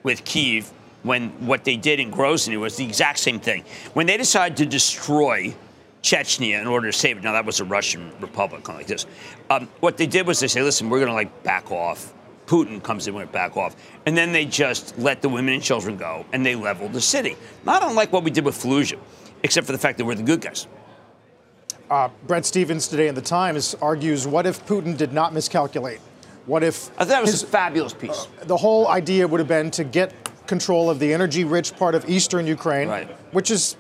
with 0.05 0.25
Kiev 0.25 0.71
when 1.03 1.31
what 1.47 1.65
they 1.65 1.77
did 1.77 1.99
in 1.99 2.13
Grozny 2.13 2.61
was 2.61 2.77
the 2.77 2.85
exact 2.85 3.19
same 3.19 3.41
thing. 3.41 3.65
When 3.95 4.07
they 4.07 4.17
decided 4.17 4.57
to 4.59 4.67
destroy 4.67 5.55
Chechnya 6.05 6.61
in 6.61 6.67
order 6.67 6.93
to 6.93 6.97
save 6.97 7.17
it. 7.17 7.25
Now 7.25 7.33
that 7.33 7.47
was 7.47 7.61
a 7.61 7.65
Russian 7.65 8.13
republic, 8.21 8.63
kind 8.63 8.77
of 8.77 8.81
like 8.81 8.87
this. 8.87 9.07
Um, 9.49 9.69
what 9.81 9.97
they 9.97 10.07
did 10.07 10.27
was 10.27 10.39
they 10.39 10.49
say, 10.49 10.63
"Listen, 10.63 10.91
we're 10.91 10.99
going 10.99 11.09
to 11.09 11.15
like 11.15 11.43
back 11.43 11.73
off." 11.73 12.13
Putin 12.47 12.83
comes 12.83 13.09
in, 13.09 13.15
went 13.15 13.33
back 13.33 13.57
off, 13.57 13.75
and 14.05 14.15
then 14.15 14.31
they 14.31 14.45
just 14.45 14.99
let 14.99 15.23
the 15.23 15.31
women 15.31 15.55
and 15.55 15.63
children 15.63 15.97
go, 15.97 16.27
and 16.35 16.45
they 16.45 16.55
leveled 16.55 16.93
the 16.93 17.01
city. 17.01 17.39
Not 17.65 17.83
unlike 17.83 18.13
what 18.13 18.23
we 18.23 18.31
did 18.31 18.45
with 18.45 18.55
Fallujah, 18.55 18.99
except 19.43 19.67
for 19.67 19.73
the 19.73 19.79
fact 19.79 19.97
that 19.97 20.05
we're 20.05 20.15
the 20.15 20.23
good 20.23 20.43
guys. 20.43 20.67
Uh, 21.91 22.11
Bret 22.27 22.45
Stephens 22.45 22.87
today 22.87 23.09
in 23.09 23.15
the 23.15 23.23
Times 23.23 23.75
argues, 23.81 24.27
"What 24.27 24.45
if 24.47 24.65
Putin 24.67 24.95
did 24.95 25.15
not 25.15 25.33
miscalculate? 25.33 26.01
What 26.45 26.63
if?" 26.63 26.91
I 26.99 27.05
thought 27.05 27.09
that 27.09 27.23
was 27.23 27.31
his, 27.31 27.43
a 27.45 27.47
fabulous 27.47 27.95
piece. 27.95 28.29
Uh, 28.43 28.45
the 28.45 28.59
whole 28.59 28.89
idea 28.89 29.27
would 29.27 29.41
have 29.41 29.49
been 29.49 29.71
to 29.71 29.85
get 29.85 30.13
control 30.47 30.91
of 30.91 30.99
the 30.99 31.15
energy-rich 31.15 31.75
part 31.77 31.95
of 31.95 32.07
eastern 32.07 32.47
Ukraine, 32.47 32.89
right. 32.89 33.09
which 33.33 33.51
is 33.51 33.79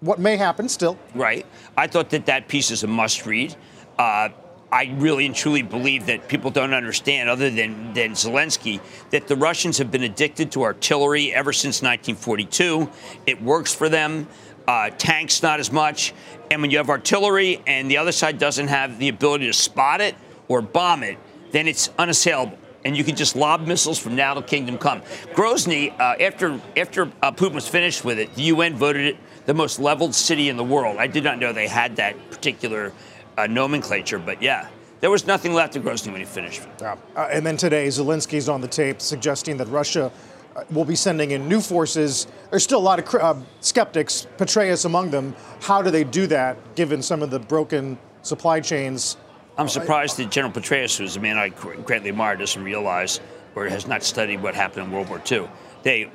what 0.00 0.18
may 0.18 0.36
happen 0.36 0.68
still. 0.68 0.98
Right. 1.14 1.46
I 1.76 1.86
thought 1.86 2.10
that 2.10 2.26
that 2.26 2.48
piece 2.48 2.70
is 2.70 2.82
a 2.84 2.86
must 2.86 3.26
read. 3.26 3.54
Uh, 3.98 4.30
I 4.70 4.94
really 4.98 5.24
and 5.24 5.34
truly 5.34 5.62
believe 5.62 6.06
that 6.06 6.28
people 6.28 6.50
don't 6.50 6.74
understand, 6.74 7.30
other 7.30 7.48
than, 7.50 7.94
than 7.94 8.12
Zelensky, 8.12 8.80
that 9.10 9.26
the 9.26 9.36
Russians 9.36 9.78
have 9.78 9.90
been 9.90 10.02
addicted 10.02 10.52
to 10.52 10.62
artillery 10.62 11.32
ever 11.32 11.52
since 11.52 11.80
1942. 11.80 12.90
It 13.26 13.42
works 13.42 13.74
for 13.74 13.88
them. 13.88 14.28
Uh, 14.66 14.90
tanks, 14.90 15.42
not 15.42 15.58
as 15.58 15.72
much. 15.72 16.12
And 16.50 16.60
when 16.60 16.70
you 16.70 16.76
have 16.76 16.90
artillery 16.90 17.62
and 17.66 17.90
the 17.90 17.96
other 17.96 18.12
side 18.12 18.38
doesn't 18.38 18.68
have 18.68 18.98
the 18.98 19.08
ability 19.08 19.46
to 19.46 19.54
spot 19.54 20.02
it 20.02 20.14
or 20.48 20.60
bomb 20.60 21.02
it, 21.02 21.18
then 21.52 21.66
it's 21.66 21.88
unassailable. 21.98 22.58
And 22.84 22.94
you 22.94 23.02
can 23.02 23.16
just 23.16 23.34
lob 23.34 23.66
missiles 23.66 23.98
from 23.98 24.14
now 24.14 24.34
to 24.34 24.42
kingdom 24.42 24.76
come. 24.76 25.00
Grozny, 25.32 25.98
uh, 25.98 26.22
after 26.22 26.60
after 26.76 27.10
uh, 27.22 27.32
Putin 27.32 27.54
was 27.54 27.66
finished 27.66 28.04
with 28.04 28.18
it, 28.18 28.34
the 28.34 28.42
UN 28.42 28.76
voted 28.76 29.06
it 29.06 29.16
the 29.48 29.54
most 29.54 29.80
leveled 29.80 30.14
city 30.14 30.50
in 30.50 30.58
the 30.58 30.62
world. 30.62 30.98
I 30.98 31.06
did 31.06 31.24
not 31.24 31.38
know 31.38 31.54
they 31.54 31.68
had 31.68 31.96
that 31.96 32.30
particular 32.30 32.92
uh, 33.38 33.46
nomenclature, 33.46 34.18
but 34.18 34.42
yeah, 34.42 34.68
there 35.00 35.10
was 35.10 35.26
nothing 35.26 35.54
left 35.54 35.74
of 35.74 35.84
Grozny 35.84 36.12
when 36.12 36.20
he 36.20 36.26
finished. 36.26 36.60
Yeah. 36.82 36.96
Uh, 37.16 37.30
and 37.32 37.46
then 37.46 37.56
today, 37.56 37.86
Zelensky's 37.86 38.50
on 38.50 38.60
the 38.60 38.68
tape 38.68 39.00
suggesting 39.00 39.56
that 39.56 39.68
Russia 39.68 40.12
uh, 40.54 40.64
will 40.70 40.84
be 40.84 40.94
sending 40.94 41.30
in 41.30 41.48
new 41.48 41.62
forces. 41.62 42.26
There's 42.50 42.62
still 42.62 42.78
a 42.78 42.80
lot 42.80 42.98
of 42.98 43.14
uh, 43.14 43.36
skeptics, 43.60 44.26
Petraeus 44.36 44.84
among 44.84 45.12
them. 45.12 45.34
How 45.62 45.80
do 45.80 45.90
they 45.90 46.04
do 46.04 46.26
that, 46.26 46.74
given 46.74 47.00
some 47.00 47.22
of 47.22 47.30
the 47.30 47.38
broken 47.38 47.96
supply 48.20 48.60
chains? 48.60 49.16
I'm 49.56 49.70
surprised 49.70 50.18
that 50.18 50.30
General 50.30 50.52
Petraeus, 50.52 50.98
who's 50.98 51.16
a 51.16 51.20
man 51.20 51.38
I 51.38 51.48
greatly 51.48 52.10
admire, 52.10 52.36
doesn't 52.36 52.62
realize 52.62 53.18
or 53.54 53.66
has 53.66 53.86
not 53.86 54.02
studied 54.02 54.42
what 54.42 54.54
happened 54.54 54.88
in 54.88 54.92
World 54.92 55.08
War 55.08 55.22
II. 55.32 55.48
They, 55.84 56.10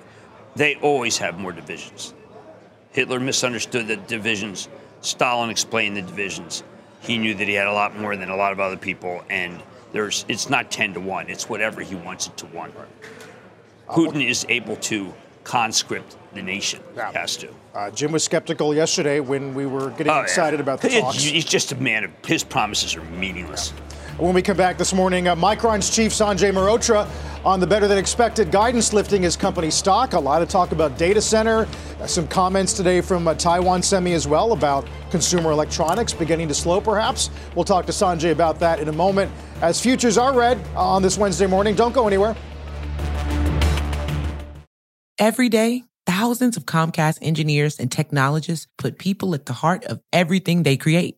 they 0.56 0.76
always 0.76 1.18
have 1.18 1.40
more 1.40 1.52
divisions. 1.52 2.14
Hitler 2.94 3.20
misunderstood 3.20 3.88
the 3.88 3.98
divisions. 3.98 4.70
Stalin 5.02 5.50
explained 5.50 5.98
the 5.98 6.02
divisions. 6.02 6.64
He 7.02 7.18
knew 7.18 7.34
that 7.34 7.48
he 7.48 7.54
had 7.54 7.68
a 7.68 7.74
lot 7.74 7.98
more 7.98 8.16
than 8.16 8.30
a 8.30 8.36
lot 8.36 8.54
of 8.54 8.60
other 8.60 8.78
people, 8.78 9.24
and 9.30 9.62
there's 9.92 10.24
it's 10.30 10.50
not 10.50 10.72
ten 10.72 10.94
to 10.94 11.02
one. 11.02 11.28
It's 11.30 11.50
whatever 11.50 11.82
he 11.82 11.96
wants 11.96 12.28
it 12.28 12.38
to 12.38 12.46
one. 12.48 12.72
Putin 13.90 14.26
is 14.26 14.46
able 14.48 14.78
to 14.78 15.14
conscript 15.44 16.16
the 16.34 16.42
nation. 16.42 16.80
Yeah. 16.96 17.12
Has 17.12 17.36
to. 17.38 17.50
Uh, 17.76 17.92
Jim 17.92 18.12
was 18.12 18.24
skeptical 18.24 18.74
yesterday 18.74 19.20
when 19.20 19.54
we 19.54 19.66
were 19.66 19.90
getting 19.92 20.14
oh, 20.14 20.22
excited 20.22 20.58
yeah. 20.58 20.64
about 20.64 20.82
the 20.82 20.90
talks. 20.90 21.22
He's 21.22 21.46
just 21.46 21.72
a 21.74 21.76
man 21.76 22.06
of 22.06 22.12
his 22.26 22.44
promises 22.44 22.96
are 22.96 23.04
meaningless. 23.04 23.74
When 24.18 24.36
we 24.36 24.44
come 24.44 24.58
back 24.58 24.78
this 24.78 24.94
morning, 24.94 25.28
uh, 25.28 25.36
Micron's 25.36 25.90
chief 25.90 26.12
Sanjay 26.12 26.52
Mehrotra 26.54 27.10
on 27.44 27.60
the 27.60 27.66
better 27.66 27.88
than 27.88 27.98
expected 27.98 28.52
guidance 28.52 28.94
lifting 28.94 29.24
his 29.24 29.36
company 29.36 29.72
stock. 29.72 30.14
A 30.14 30.20
lot 30.20 30.44
of 30.44 30.50
talk 30.50 30.72
about 30.72 31.00
data 31.00 31.20
center. 31.20 31.68
Uh, 32.00 32.06
some 32.06 32.28
comments 32.28 32.74
today 32.74 33.02
from 33.02 33.28
uh, 33.28 33.34
Taiwan 33.34 33.82
Semi 33.82 34.14
as 34.14 34.28
well 34.28 34.54
about 34.54 34.88
consumer 35.10 35.50
electronics 35.50 36.14
beginning 36.14 36.48
to 36.48 36.54
slow, 36.54 36.80
perhaps. 36.80 37.32
We'll 37.56 37.66
talk 37.66 37.88
to 37.88 37.92
Sanjay 37.92 38.32
about 38.32 38.60
that 38.60 38.80
in 38.80 38.88
a 38.88 38.92
moment. 38.94 39.32
As 39.64 39.82
futures 39.82 40.16
are 40.16 40.32
red 40.32 40.64
on 40.76 41.02
this 41.02 41.18
Wednesday 41.18 41.48
morning, 41.48 41.74
don't 41.74 41.94
go 41.94 42.06
anywhere. 42.06 42.36
Every 45.18 45.50
day, 45.50 45.86
thousands 46.06 46.56
of 46.56 46.66
Comcast 46.66 47.18
engineers 47.24 47.80
and 47.80 47.92
technologists 47.92 48.68
put 48.78 49.00
people 49.00 49.34
at 49.34 49.48
the 49.48 49.54
heart 49.54 49.84
of 49.86 50.02
everything 50.12 50.62
they 50.62 50.78
create 50.78 51.18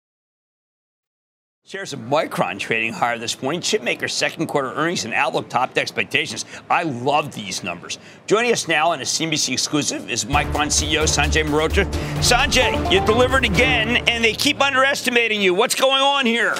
Shares 1.71 1.93
of 1.93 2.01
Micron 2.01 2.59
trading 2.59 2.91
higher 2.91 3.17
this 3.17 3.41
morning. 3.41 3.61
Chipmaker's 3.61 4.11
second 4.11 4.47
quarter 4.47 4.73
earnings 4.73 5.05
and 5.05 5.13
outlook 5.13 5.47
topped 5.47 5.77
expectations. 5.77 6.43
I 6.69 6.83
love 6.83 7.33
these 7.33 7.63
numbers. 7.63 7.97
Joining 8.27 8.51
us 8.51 8.67
now 8.67 8.91
on 8.91 8.99
a 8.99 9.05
CNBC 9.05 9.53
exclusive 9.53 10.11
is 10.11 10.25
Micron 10.25 10.67
CEO 10.67 11.03
Sanjay 11.03 11.45
Mehrotra. 11.45 11.85
Sanjay, 12.15 12.91
you 12.91 12.99
delivered 13.05 13.45
again, 13.45 14.05
and 14.09 14.21
they 14.21 14.33
keep 14.33 14.59
underestimating 14.59 15.39
you. 15.39 15.53
What's 15.53 15.75
going 15.75 16.01
on 16.01 16.25
here? 16.25 16.55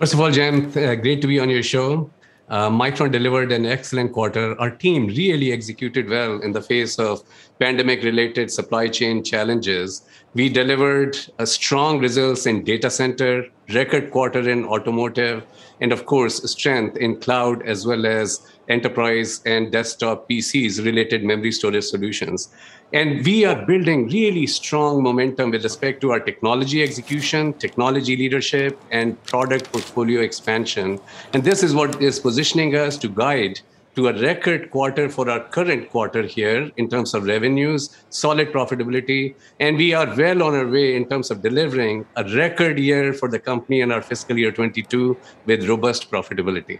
First 0.00 0.14
of 0.14 0.20
all, 0.20 0.32
Jim, 0.32 0.66
uh, 0.70 0.96
great 0.96 1.20
to 1.20 1.28
be 1.28 1.38
on 1.38 1.48
your 1.48 1.62
show. 1.62 2.10
Uh, 2.48 2.68
Micron 2.68 3.10
delivered 3.10 3.52
an 3.52 3.64
excellent 3.64 4.12
quarter. 4.12 4.60
Our 4.60 4.70
team 4.70 5.06
really 5.06 5.50
executed 5.50 6.10
well 6.10 6.40
in 6.40 6.52
the 6.52 6.60
face 6.60 6.98
of 6.98 7.22
pandemic 7.58 8.02
related 8.02 8.50
supply 8.50 8.88
chain 8.88 9.24
challenges. 9.24 10.02
We 10.34 10.50
delivered 10.50 11.16
a 11.38 11.46
strong 11.46 12.00
results 12.00 12.44
in 12.44 12.62
data 12.62 12.90
center, 12.90 13.46
record 13.72 14.10
quarter 14.10 14.48
in 14.48 14.66
automotive, 14.66 15.44
and 15.80 15.90
of 15.90 16.04
course, 16.04 16.50
strength 16.50 16.98
in 16.98 17.18
cloud 17.18 17.62
as 17.62 17.86
well 17.86 18.04
as 18.04 18.46
enterprise 18.68 19.40
and 19.46 19.72
desktop 19.72 20.28
PCs 20.28 20.84
related 20.84 21.24
memory 21.24 21.52
storage 21.52 21.84
solutions. 21.84 22.50
And 22.94 23.26
we 23.26 23.44
are 23.44 23.66
building 23.66 24.06
really 24.06 24.46
strong 24.46 25.02
momentum 25.02 25.50
with 25.50 25.64
respect 25.64 26.00
to 26.02 26.12
our 26.12 26.20
technology 26.20 26.80
execution, 26.80 27.52
technology 27.54 28.16
leadership, 28.16 28.80
and 28.92 29.20
product 29.24 29.72
portfolio 29.72 30.20
expansion. 30.20 31.00
And 31.32 31.42
this 31.42 31.64
is 31.64 31.74
what 31.74 32.00
is 32.00 32.20
positioning 32.20 32.76
us 32.76 32.96
to 32.98 33.08
guide 33.08 33.58
to 33.96 34.06
a 34.06 34.12
record 34.22 34.70
quarter 34.70 35.08
for 35.08 35.28
our 35.28 35.40
current 35.40 35.90
quarter 35.90 36.22
here 36.22 36.70
in 36.76 36.88
terms 36.88 37.14
of 37.14 37.24
revenues, 37.24 37.90
solid 38.10 38.52
profitability, 38.52 39.34
and 39.58 39.76
we 39.76 39.92
are 39.92 40.06
well 40.16 40.44
on 40.44 40.54
our 40.54 40.68
way 40.68 40.94
in 40.94 41.08
terms 41.08 41.32
of 41.32 41.42
delivering 41.42 42.06
a 42.14 42.22
record 42.36 42.78
year 42.78 43.12
for 43.12 43.28
the 43.28 43.40
company 43.40 43.80
in 43.80 43.90
our 43.90 44.02
fiscal 44.02 44.38
year 44.38 44.52
22 44.52 45.16
with 45.46 45.68
robust 45.68 46.12
profitability. 46.12 46.78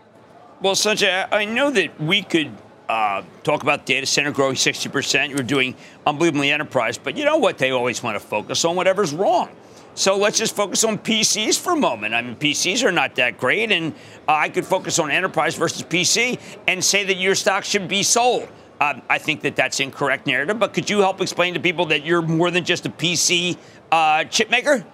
Well, 0.63 0.77
Sanjay, 0.77 1.27
I 1.33 1.45
know 1.45 1.73
that 1.73 2.01
we 2.01 2.23
could 2.23 2.53
uh, 2.89 3.23
talk 3.43 3.63
about 3.63 3.87
data 3.87 4.07
center 4.07 4.31
growing 4.31 4.55
60%. 4.55 5.31
You're 5.31 5.39
doing 5.39 5.75
unbelievably 6.07 6.51
enterprise, 6.51 6.99
but 6.99 7.17
you 7.17 7.25
know 7.25 7.39
what? 7.39 7.59
They 7.59 7.71
always 7.71 8.03
want 8.03 8.17
to 8.17 8.21
focus 8.21 8.65
on 8.65 8.77
whatever's 8.77 9.13
wrong. 9.13 9.49
So 9.97 10.17
let's 10.17 10.39
just 10.39 10.57
focus 10.57 10.83
on 10.83 10.99
PCs 10.99 11.59
for 11.59 11.73
a 11.73 11.77
moment. 11.77 12.15
I 12.15 12.23
mean, 12.23 12.35
PCs 12.35 12.83
are 12.85 12.91
not 12.91 13.15
that 13.15 13.39
great, 13.39 13.71
and 13.71 13.93
uh, 14.29 14.33
I 14.33 14.49
could 14.49 14.67
focus 14.67 14.99
on 14.99 15.11
enterprise 15.11 15.55
versus 15.55 15.83
PC 15.83 16.41
and 16.67 16.85
say 16.85 17.05
that 17.05 17.17
your 17.17 17.37
stock 17.37 17.65
should 17.65 17.87
be 17.87 18.03
sold. 18.03 18.49
Uh, 18.81 19.01
I 19.09 19.19
think 19.19 19.43
that 19.43 19.55
that's 19.55 19.79
incorrect 19.79 20.27
narrative, 20.27 20.59
but 20.59 20.75
could 20.75 20.91
you 20.91 20.99
help 20.99 21.21
explain 21.21 21.55
to 21.55 21.61
people 21.61 21.87
that 21.87 22.05
you're 22.05 22.23
more 22.23 22.51
than 22.51 22.65
just 22.65 22.87
a 22.87 22.91
PC 22.91 23.57
uh, 23.93 24.25
chip 24.25 24.51
maker? 24.51 24.85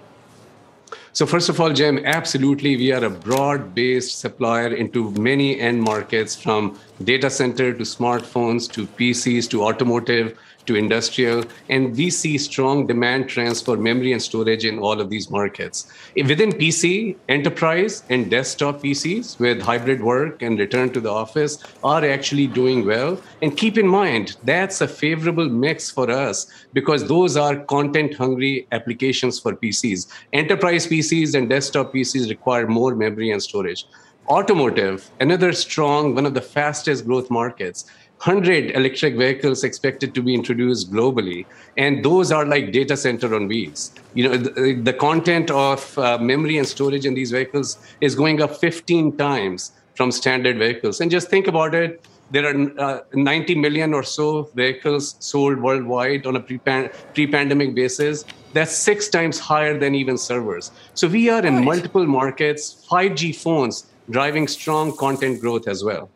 So 1.13 1.27
first 1.27 1.49
of 1.49 1.61
all, 1.61 1.73
Jim, 1.73 1.99
absolutely, 2.05 2.77
we 2.77 2.93
are 2.93 3.05
a 3.05 3.11
broad-based 3.11 4.21
supplier 4.21 4.73
into 4.73 5.11
many 5.13 5.59
end 5.61 5.83
markets, 5.83 6.37
from 6.37 6.79
data 7.03 7.29
center 7.29 7.73
to 7.73 7.83
smartphones 7.83 8.71
to 8.73 8.87
PCs 8.87 9.51
to 9.51 9.65
automotive 9.65 10.39
to 10.67 10.75
industrial, 10.75 11.45
and 11.69 11.97
we 11.97 12.11
see 12.11 12.39
strong 12.39 12.87
demand 12.87 13.29
trends 13.29 13.61
for 13.61 13.77
memory 13.77 14.13
and 14.13 14.23
storage 14.23 14.65
in 14.65 14.79
all 14.79 15.01
of 15.01 15.11
these 15.11 15.31
markets. 15.31 15.91
Within 16.17 16.53
PC, 16.53 17.17
enterprise 17.29 18.03
and 18.11 18.31
desktop 18.31 18.83
PCs 18.83 19.39
with 19.39 19.61
hybrid 19.61 20.03
work 20.03 20.43
and 20.43 20.59
return 20.59 20.91
to 20.93 21.01
the 21.01 21.11
office 21.11 21.59
are 21.83 22.05
actually 22.05 22.47
doing 22.47 22.87
well. 22.87 23.21
And 23.43 23.57
keep 23.57 23.79
in 23.79 23.87
mind, 23.87 24.37
that's 24.45 24.81
a 24.81 24.89
favorable 24.89 25.49
mix 25.49 25.91
for 25.91 26.11
us 26.11 26.47
because 26.73 27.09
those 27.09 27.37
are 27.37 27.57
content 27.57 28.15
hungry 28.15 28.67
applications 28.73 29.39
for 29.39 29.55
PCs. 29.55 30.07
Enterprise 30.33 30.87
PCs 30.87 31.35
and 31.35 31.49
desktop 31.49 31.93
PCs 31.93 32.29
require 32.29 32.67
more 32.67 32.95
memory 32.95 33.31
and 33.31 33.43
storage. 33.43 33.87
Automotive, 34.29 35.11
another 35.19 35.53
strong, 35.53 36.15
one 36.15 36.25
of 36.25 36.35
the 36.35 36.41
fastest 36.41 37.05
growth 37.05 37.31
markets 37.31 37.91
100 38.23 38.73
electric 38.73 39.17
vehicles 39.17 39.65
expected 39.65 40.15
to 40.15 40.21
be 40.23 40.35
introduced 40.35 40.93
globally 40.93 41.47
and 41.79 42.05
those 42.05 42.31
are 42.31 42.45
like 42.45 42.71
data 42.71 42.95
center 42.95 43.35
on 43.35 43.49
wheels. 43.49 43.93
You 44.13 44.29
know 44.29 44.37
the, 44.37 44.75
the 44.75 44.93
content 44.93 45.51
of 45.51 45.99
uh, 45.99 46.19
memory 46.19 46.59
and 46.59 46.69
storage 46.69 47.07
in 47.07 47.15
these 47.15 47.31
vehicles 47.31 47.79
is 48.03 48.15
going 48.15 48.43
up 48.43 48.55
15 48.57 49.17
times 49.17 49.73
from 49.95 50.13
standard 50.13 50.59
vehicles. 50.59 51.01
And 51.01 51.11
just 51.11 51.31
think 51.31 51.47
about 51.47 51.75
it 51.75 52.07
there 52.31 52.47
are 52.47 52.81
uh, 52.81 53.01
90 53.13 53.57
million 53.57 53.93
or 53.95 54.03
so 54.03 54.51
vehicles 54.55 55.17
sold 55.19 55.59
worldwide 55.59 56.27
on 56.27 56.37
a 56.37 56.41
pre-pandemic 56.41 57.75
basis. 57.75 58.25
That's 58.53 58.77
six 58.77 59.09
times 59.09 59.39
higher 59.41 59.79
than 59.79 59.95
even 59.95 60.17
servers. 60.17 60.71
So 60.95 61.09
we 61.09 61.29
are 61.29 61.45
in 61.45 61.65
multiple 61.65 62.07
markets 62.07 62.87
5g 62.89 63.35
phones 63.37 63.87
driving 64.11 64.47
strong 64.47 64.97
content 64.97 65.41
growth 65.41 65.67
as 65.67 65.83
well 65.83 66.11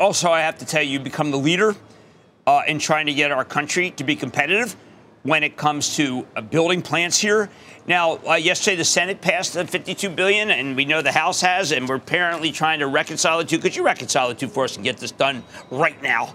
also, 0.00 0.30
I 0.30 0.40
have 0.40 0.58
to 0.58 0.64
tell 0.64 0.82
you, 0.82 0.92
you 0.92 1.00
become 1.00 1.30
the 1.30 1.38
leader 1.38 1.74
uh, 2.46 2.62
in 2.66 2.78
trying 2.78 3.06
to 3.06 3.14
get 3.14 3.30
our 3.30 3.44
country 3.44 3.90
to 3.92 4.04
be 4.04 4.16
competitive 4.16 4.76
when 5.22 5.42
it 5.42 5.56
comes 5.56 5.96
to 5.96 6.26
uh, 6.34 6.40
building 6.40 6.80
plants 6.80 7.18
here. 7.18 7.50
Now, 7.86 8.18
uh, 8.26 8.34
yesterday 8.34 8.76
the 8.76 8.84
Senate 8.84 9.20
passed 9.20 9.54
the 9.54 9.66
52 9.66 10.08
billion, 10.10 10.50
and 10.50 10.76
we 10.76 10.84
know 10.84 11.02
the 11.02 11.12
House 11.12 11.40
has, 11.42 11.72
and 11.72 11.88
we're 11.88 11.96
apparently 11.96 12.52
trying 12.52 12.78
to 12.78 12.86
reconcile 12.86 13.38
the 13.38 13.44
two. 13.44 13.58
Could 13.58 13.76
you 13.76 13.84
reconcile 13.84 14.28
the 14.28 14.34
two 14.34 14.48
for 14.48 14.64
us 14.64 14.76
and 14.76 14.84
get 14.84 14.96
this 14.96 15.12
done 15.12 15.42
right 15.70 16.00
now? 16.02 16.34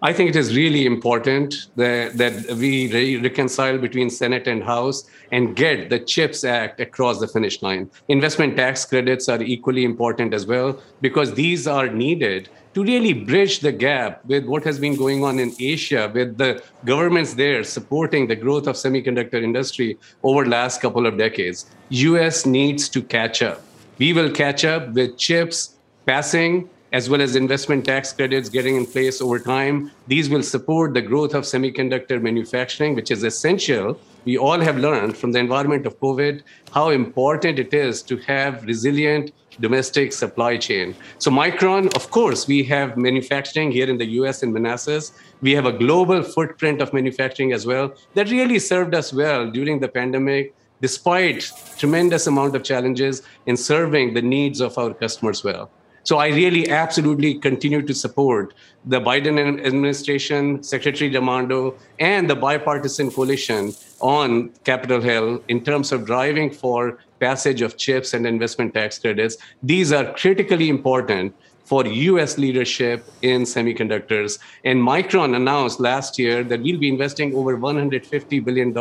I 0.00 0.12
think 0.12 0.30
it 0.30 0.36
is 0.36 0.54
really 0.54 0.86
important 0.86 1.66
that, 1.74 2.16
that 2.18 2.52
we 2.52 2.92
re- 2.92 3.16
reconcile 3.16 3.78
between 3.78 4.10
Senate 4.10 4.46
and 4.46 4.62
House 4.62 5.10
and 5.32 5.56
get 5.56 5.90
the 5.90 5.98
CHIPS 5.98 6.44
Act 6.44 6.78
across 6.78 7.18
the 7.18 7.26
finish 7.26 7.60
line. 7.62 7.90
Investment 8.06 8.56
tax 8.56 8.84
credits 8.84 9.28
are 9.28 9.42
equally 9.42 9.84
important 9.84 10.34
as 10.34 10.46
well 10.46 10.80
because 11.00 11.34
these 11.34 11.66
are 11.66 11.88
needed 11.88 12.48
to 12.74 12.84
really 12.84 13.12
bridge 13.12 13.58
the 13.58 13.72
gap 13.72 14.24
with 14.26 14.44
what 14.44 14.62
has 14.62 14.78
been 14.78 14.94
going 14.94 15.24
on 15.24 15.40
in 15.40 15.52
Asia, 15.58 16.08
with 16.14 16.38
the 16.38 16.62
governments 16.84 17.34
there 17.34 17.64
supporting 17.64 18.28
the 18.28 18.36
growth 18.36 18.68
of 18.68 18.76
semiconductor 18.76 19.42
industry 19.42 19.98
over 20.22 20.44
the 20.44 20.50
last 20.50 20.80
couple 20.80 21.06
of 21.08 21.18
decades. 21.18 21.66
US 21.88 22.46
needs 22.46 22.88
to 22.90 23.02
catch 23.02 23.42
up. 23.42 23.62
We 23.98 24.12
will 24.12 24.30
catch 24.30 24.64
up 24.64 24.92
with 24.92 25.18
chips 25.18 25.74
passing 26.06 26.70
as 26.92 27.10
well 27.10 27.20
as 27.20 27.36
investment 27.36 27.84
tax 27.84 28.12
credits 28.12 28.48
getting 28.48 28.76
in 28.76 28.86
place 28.86 29.20
over 29.20 29.38
time. 29.38 29.90
These 30.06 30.30
will 30.30 30.42
support 30.42 30.94
the 30.94 31.02
growth 31.02 31.34
of 31.34 31.44
semiconductor 31.44 32.20
manufacturing, 32.20 32.94
which 32.94 33.10
is 33.10 33.24
essential. 33.24 34.00
We 34.24 34.38
all 34.38 34.60
have 34.60 34.78
learned 34.78 35.16
from 35.16 35.32
the 35.32 35.38
environment 35.38 35.86
of 35.86 35.98
COVID 36.00 36.42
how 36.72 36.90
important 36.90 37.58
it 37.58 37.74
is 37.74 38.02
to 38.04 38.16
have 38.18 38.64
resilient 38.64 39.32
domestic 39.60 40.12
supply 40.12 40.56
chain. 40.56 40.94
So, 41.18 41.30
Micron, 41.30 41.94
of 41.96 42.10
course, 42.10 42.46
we 42.46 42.62
have 42.64 42.96
manufacturing 42.96 43.72
here 43.72 43.88
in 43.88 43.98
the 43.98 44.06
US 44.20 44.42
in 44.42 44.52
Manassas. 44.52 45.12
We 45.40 45.52
have 45.52 45.66
a 45.66 45.72
global 45.72 46.22
footprint 46.22 46.80
of 46.80 46.92
manufacturing 46.92 47.52
as 47.52 47.66
well 47.66 47.94
that 48.14 48.30
really 48.30 48.58
served 48.58 48.94
us 48.94 49.12
well 49.12 49.50
during 49.50 49.80
the 49.80 49.88
pandemic 49.88 50.54
despite 50.80 51.50
tremendous 51.76 52.28
amount 52.28 52.54
of 52.54 52.62
challenges 52.62 53.22
in 53.46 53.56
serving 53.56 54.14
the 54.14 54.22
needs 54.22 54.60
of 54.60 54.78
our 54.78 54.94
customers 54.94 55.42
well 55.42 55.68
so 56.08 56.16
I 56.16 56.28
really 56.28 56.70
absolutely 56.70 57.34
continue 57.34 57.82
to 57.82 57.92
support 57.92 58.54
the 58.86 58.98
Biden 58.98 59.36
administration, 59.66 60.62
Secretary 60.62 61.10
Raimondo, 61.10 61.74
and 61.98 62.30
the 62.30 62.34
bipartisan 62.34 63.10
coalition 63.10 63.74
on 64.00 64.48
Capitol 64.64 65.02
Hill 65.02 65.42
in 65.48 65.62
terms 65.62 65.92
of 65.92 66.06
driving 66.06 66.50
for 66.50 66.98
passage 67.20 67.60
of 67.60 67.76
chips 67.76 68.14
and 68.14 68.26
investment 68.26 68.72
tax 68.72 68.98
credits. 68.98 69.36
These 69.62 69.92
are 69.92 70.14
critically 70.14 70.70
important 70.70 71.34
for 71.66 71.86
US 71.86 72.38
leadership 72.38 73.04
in 73.20 73.42
semiconductors. 73.42 74.38
And 74.64 74.80
Micron 74.80 75.36
announced 75.36 75.78
last 75.78 76.18
year 76.18 76.42
that 76.42 76.62
we'll 76.62 76.80
be 76.80 76.88
investing 76.88 77.34
over 77.34 77.58
$150 77.58 78.42
billion 78.42 78.72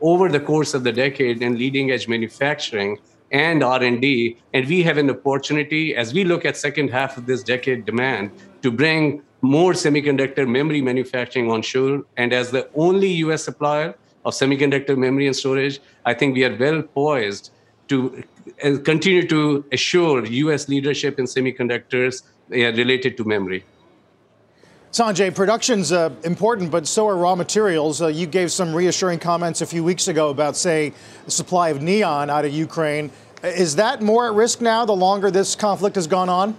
over 0.00 0.28
the 0.28 0.38
course 0.38 0.72
of 0.72 0.84
the 0.84 0.92
decade 0.92 1.42
in 1.42 1.58
leading 1.58 1.90
edge 1.90 2.06
manufacturing 2.06 2.98
and 3.30 3.62
r&d 3.62 4.36
and 4.52 4.68
we 4.68 4.82
have 4.82 4.98
an 4.98 5.10
opportunity 5.10 5.96
as 5.96 6.12
we 6.12 6.24
look 6.24 6.44
at 6.44 6.56
second 6.56 6.88
half 6.88 7.16
of 7.16 7.26
this 7.26 7.42
decade 7.42 7.84
demand 7.84 8.30
to 8.62 8.70
bring 8.70 9.22
more 9.42 9.72
semiconductor 9.72 10.46
memory 10.46 10.80
manufacturing 10.80 11.50
onshore 11.50 12.02
and 12.16 12.32
as 12.32 12.50
the 12.50 12.68
only 12.74 13.08
us 13.08 13.44
supplier 13.44 13.94
of 14.24 14.32
semiconductor 14.32 14.96
memory 14.96 15.26
and 15.26 15.36
storage 15.36 15.80
i 16.04 16.14
think 16.14 16.34
we 16.34 16.44
are 16.44 16.56
well 16.56 16.82
poised 16.82 17.50
to 17.88 18.22
uh, 18.62 18.76
continue 18.84 19.26
to 19.26 19.64
assure 19.72 20.24
us 20.26 20.68
leadership 20.68 21.18
in 21.18 21.26
semiconductors 21.26 22.22
uh, 22.52 22.72
related 22.82 23.16
to 23.16 23.24
memory 23.24 23.64
Sanjay, 24.94 25.34
production's 25.34 25.90
uh, 25.90 26.10
important, 26.22 26.70
but 26.70 26.86
so 26.86 27.08
are 27.08 27.16
raw 27.16 27.34
materials. 27.34 28.00
Uh, 28.00 28.06
you 28.06 28.28
gave 28.28 28.52
some 28.52 28.72
reassuring 28.72 29.18
comments 29.18 29.60
a 29.60 29.66
few 29.66 29.82
weeks 29.82 30.06
ago 30.06 30.30
about, 30.30 30.54
say, 30.54 30.92
the 31.24 31.32
supply 31.32 31.70
of 31.70 31.82
neon 31.82 32.30
out 32.30 32.44
of 32.44 32.52
Ukraine. 32.52 33.10
Is 33.42 33.74
that 33.74 34.02
more 34.02 34.28
at 34.28 34.34
risk 34.34 34.60
now 34.60 34.84
the 34.84 34.94
longer 34.94 35.32
this 35.32 35.56
conflict 35.56 35.96
has 35.96 36.06
gone 36.06 36.28
on? 36.28 36.56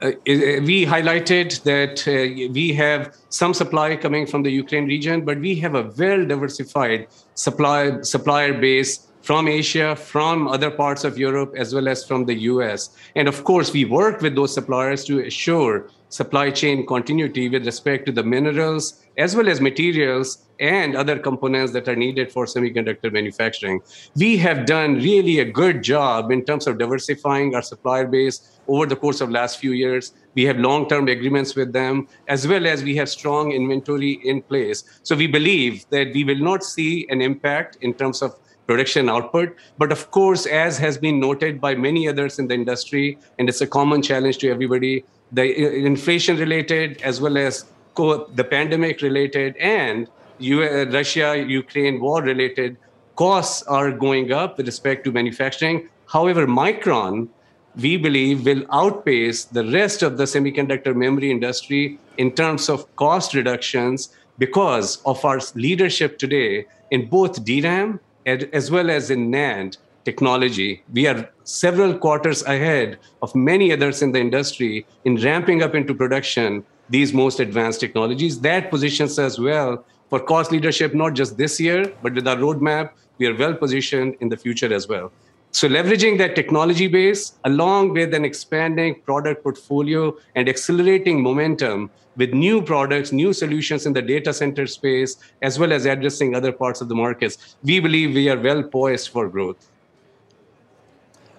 Uh, 0.00 0.12
we 0.24 0.86
highlighted 0.86 1.62
that 1.64 2.08
uh, 2.08 2.50
we 2.54 2.72
have 2.72 3.14
some 3.28 3.52
supply 3.52 3.94
coming 3.94 4.26
from 4.26 4.42
the 4.42 4.50
Ukraine 4.50 4.86
region, 4.86 5.22
but 5.22 5.38
we 5.38 5.54
have 5.56 5.74
a 5.74 5.92
well 5.98 6.24
diversified 6.24 7.08
supply 7.34 8.00
supplier 8.00 8.54
base 8.58 9.06
from 9.20 9.48
Asia, 9.48 9.96
from 9.96 10.48
other 10.48 10.70
parts 10.70 11.04
of 11.04 11.18
Europe, 11.18 11.52
as 11.58 11.74
well 11.74 11.88
as 11.88 12.06
from 12.06 12.24
the 12.24 12.36
US. 12.52 12.90
And 13.16 13.28
of 13.28 13.44
course, 13.44 13.70
we 13.72 13.84
work 13.84 14.22
with 14.22 14.34
those 14.34 14.54
suppliers 14.54 15.04
to 15.06 15.26
assure 15.26 15.90
supply 16.08 16.50
chain 16.50 16.86
continuity 16.86 17.48
with 17.48 17.66
respect 17.66 18.06
to 18.06 18.12
the 18.12 18.22
minerals 18.22 19.04
as 19.18 19.34
well 19.34 19.48
as 19.48 19.60
materials 19.60 20.46
and 20.60 20.96
other 20.96 21.18
components 21.18 21.72
that 21.72 21.88
are 21.88 21.96
needed 21.96 22.30
for 22.30 22.46
semiconductor 22.46 23.12
manufacturing. 23.12 23.80
We 24.14 24.36
have 24.38 24.66
done 24.66 24.94
really 24.96 25.40
a 25.40 25.44
good 25.44 25.82
job 25.82 26.30
in 26.30 26.44
terms 26.44 26.66
of 26.66 26.78
diversifying 26.78 27.54
our 27.54 27.62
supplier 27.62 28.06
base 28.06 28.58
over 28.68 28.86
the 28.86 28.96
course 28.96 29.20
of 29.20 29.30
last 29.30 29.58
few 29.58 29.72
years. 29.72 30.12
We 30.34 30.44
have 30.44 30.58
long-term 30.58 31.08
agreements 31.08 31.54
with 31.54 31.72
them 31.72 32.08
as 32.28 32.46
well 32.46 32.66
as 32.66 32.82
we 32.82 32.96
have 32.96 33.08
strong 33.08 33.52
inventory 33.52 34.20
in 34.24 34.42
place. 34.42 34.84
So 35.02 35.16
we 35.16 35.26
believe 35.26 35.86
that 35.90 36.12
we 36.14 36.24
will 36.24 36.38
not 36.38 36.62
see 36.64 37.06
an 37.08 37.20
impact 37.20 37.78
in 37.80 37.94
terms 37.94 38.22
of 38.22 38.34
production 38.66 39.08
output. 39.08 39.54
But 39.78 39.92
of 39.92 40.10
course, 40.10 40.46
as 40.46 40.78
has 40.78 40.98
been 40.98 41.20
noted 41.20 41.60
by 41.60 41.74
many 41.74 42.08
others 42.08 42.38
in 42.38 42.48
the 42.48 42.54
industry, 42.54 43.18
and 43.38 43.48
it's 43.48 43.60
a 43.60 43.66
common 43.66 44.02
challenge 44.02 44.38
to 44.38 44.50
everybody, 44.50 45.04
the 45.32 45.84
inflation 45.84 46.36
related 46.36 47.00
as 47.02 47.20
well 47.20 47.36
as 47.36 47.64
the 47.96 48.46
pandemic 48.48 49.02
related 49.02 49.56
and 49.56 50.08
Russia 50.38 51.44
Ukraine 51.46 52.00
war 52.00 52.22
related 52.22 52.76
costs 53.16 53.62
are 53.62 53.90
going 53.90 54.32
up 54.32 54.58
with 54.58 54.66
respect 54.66 55.04
to 55.04 55.12
manufacturing. 55.12 55.88
However, 56.06 56.46
Micron, 56.46 57.28
we 57.76 57.96
believe, 57.96 58.44
will 58.44 58.64
outpace 58.70 59.44
the 59.46 59.64
rest 59.64 60.02
of 60.02 60.18
the 60.18 60.24
semiconductor 60.24 60.94
memory 60.94 61.30
industry 61.30 61.98
in 62.18 62.32
terms 62.32 62.68
of 62.68 62.94
cost 62.96 63.34
reductions 63.34 64.10
because 64.38 65.02
of 65.06 65.24
our 65.24 65.40
leadership 65.54 66.18
today 66.18 66.66
in 66.90 67.08
both 67.08 67.44
DRAM 67.44 68.00
as 68.26 68.70
well 68.70 68.90
as 68.90 69.10
in 69.10 69.30
NAND 69.30 69.78
technology. 70.06 70.84
We 70.92 71.06
are 71.08 71.28
several 71.42 71.98
quarters 71.98 72.42
ahead 72.44 72.98
of 73.22 73.34
many 73.34 73.72
others 73.72 74.02
in 74.02 74.12
the 74.12 74.20
industry 74.20 74.86
in 75.04 75.16
ramping 75.16 75.62
up 75.62 75.74
into 75.74 75.94
production 75.94 76.64
these 76.88 77.12
most 77.12 77.40
advanced 77.40 77.80
technologies. 77.80 78.40
That 78.40 78.70
positions 78.70 79.18
us 79.18 79.38
well 79.38 79.84
for 80.08 80.20
cost 80.20 80.52
leadership, 80.52 80.94
not 80.94 81.14
just 81.14 81.36
this 81.36 81.58
year, 81.58 81.92
but 82.02 82.14
with 82.14 82.28
our 82.28 82.36
roadmap, 82.36 82.90
we 83.18 83.26
are 83.26 83.36
well 83.36 83.54
positioned 83.54 84.16
in 84.20 84.28
the 84.28 84.36
future 84.36 84.72
as 84.72 84.86
well. 84.86 85.10
So, 85.50 85.68
leveraging 85.68 86.18
that 86.18 86.36
technology 86.36 86.86
base 86.86 87.32
along 87.44 87.94
with 87.94 88.14
an 88.14 88.24
expanding 88.24 89.00
product 89.00 89.42
portfolio 89.42 90.16
and 90.34 90.48
accelerating 90.48 91.22
momentum 91.22 91.90
with 92.16 92.32
new 92.32 92.60
products, 92.62 93.10
new 93.12 93.32
solutions 93.32 93.86
in 93.86 93.92
the 93.92 94.02
data 94.02 94.32
center 94.32 94.66
space, 94.66 95.16
as 95.42 95.58
well 95.58 95.72
as 95.72 95.86
addressing 95.86 96.34
other 96.34 96.52
parts 96.52 96.80
of 96.80 96.88
the 96.88 96.94
markets, 96.94 97.56
we 97.62 97.80
believe 97.80 98.14
we 98.14 98.28
are 98.28 98.38
well 98.38 98.62
poised 98.62 99.08
for 99.08 99.28
growth. 99.28 99.70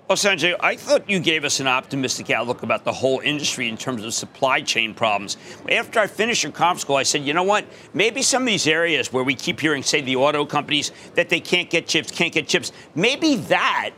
Well, 0.07 0.15
Sanjay, 0.15 0.55
I 0.61 0.77
thought 0.77 1.09
you 1.09 1.19
gave 1.19 1.43
us 1.43 1.59
an 1.59 1.67
optimistic 1.67 2.29
outlook 2.29 2.63
about 2.63 2.85
the 2.85 2.93
whole 2.93 3.19
industry 3.19 3.67
in 3.67 3.75
terms 3.75 4.05
of 4.05 4.13
supply 4.13 4.61
chain 4.61 4.93
problems. 4.93 5.35
After 5.69 5.99
I 5.99 6.07
finished 6.07 6.43
your 6.43 6.53
conference 6.53 6.85
call, 6.85 6.95
I 6.95 7.03
said, 7.03 7.23
you 7.23 7.33
know 7.33 7.43
what? 7.43 7.65
Maybe 7.93 8.21
some 8.21 8.43
of 8.43 8.47
these 8.47 8.67
areas 8.67 9.11
where 9.11 9.25
we 9.25 9.35
keep 9.35 9.59
hearing, 9.59 9.83
say, 9.83 9.99
the 9.99 10.15
auto 10.15 10.45
companies 10.45 10.93
that 11.15 11.27
they 11.27 11.41
can't 11.41 11.69
get 11.69 11.87
chips, 11.87 12.09
can't 12.09 12.31
get 12.31 12.47
chips, 12.47 12.71
maybe 12.95 13.35
that 13.35 13.91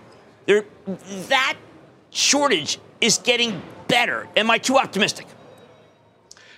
that 1.27 1.57
shortage 2.09 2.79
is 3.01 3.19
getting 3.19 3.61
better. 3.87 4.27
Am 4.35 4.49
I 4.49 4.57
too 4.57 4.77
optimistic? 4.77 5.27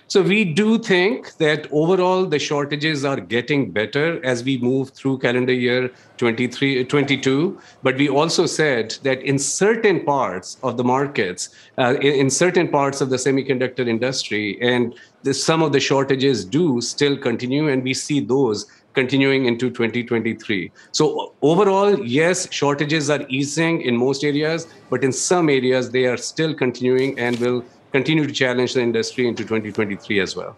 So 0.08 0.20
we 0.20 0.44
do 0.44 0.78
think 0.78 1.36
that 1.38 1.66
overall 1.72 2.26
the 2.26 2.38
shortages 2.38 3.04
are 3.04 3.18
getting 3.18 3.70
better 3.70 4.22
as 4.24 4.44
we 4.44 4.58
move 4.58 4.90
through 4.90 5.18
calendar 5.18 5.52
year 5.54 5.90
23, 6.18 6.84
22. 6.84 7.58
But 7.82 7.96
we 7.96 8.08
also 8.08 8.46
said 8.46 8.96
that 9.04 9.22
in 9.22 9.38
certain 9.38 10.04
parts 10.04 10.58
of 10.62 10.76
the 10.76 10.84
markets, 10.84 11.48
uh, 11.78 11.94
in, 12.00 12.14
in, 12.14 12.30
certain 12.30 12.68
parts 12.68 13.00
of 13.00 13.10
the 13.10 13.16
semiconductor 13.16 13.88
industry, 13.88 14.58
and 14.60 14.94
the, 15.22 15.32
some 15.32 15.62
of 15.62 15.72
the 15.72 15.80
shortages 15.80 16.44
do 16.44 16.80
still 16.80 17.16
continue, 17.16 17.68
and 17.68 17.82
we 17.82 17.94
see 17.94 18.20
those 18.20 18.66
continuing 18.94 19.46
into 19.46 19.70
2023. 19.70 20.70
So 20.92 21.32
overall, 21.42 21.98
yes, 22.04 22.52
shortages 22.52 23.08
are 23.10 23.24
easing 23.28 23.82
in 23.82 23.96
most 23.96 24.24
areas, 24.24 24.66
but 24.90 25.02
in 25.02 25.12
some 25.12 25.48
areas 25.48 25.90
they 25.90 26.04
are 26.04 26.16
still 26.16 26.54
continuing 26.54 27.18
and 27.18 27.38
will 27.38 27.64
continue 27.92 28.26
to 28.26 28.32
challenge 28.32 28.74
the 28.74 28.80
industry 28.80 29.28
into 29.28 29.42
2023 29.44 30.20
as 30.20 30.34
well. 30.34 30.56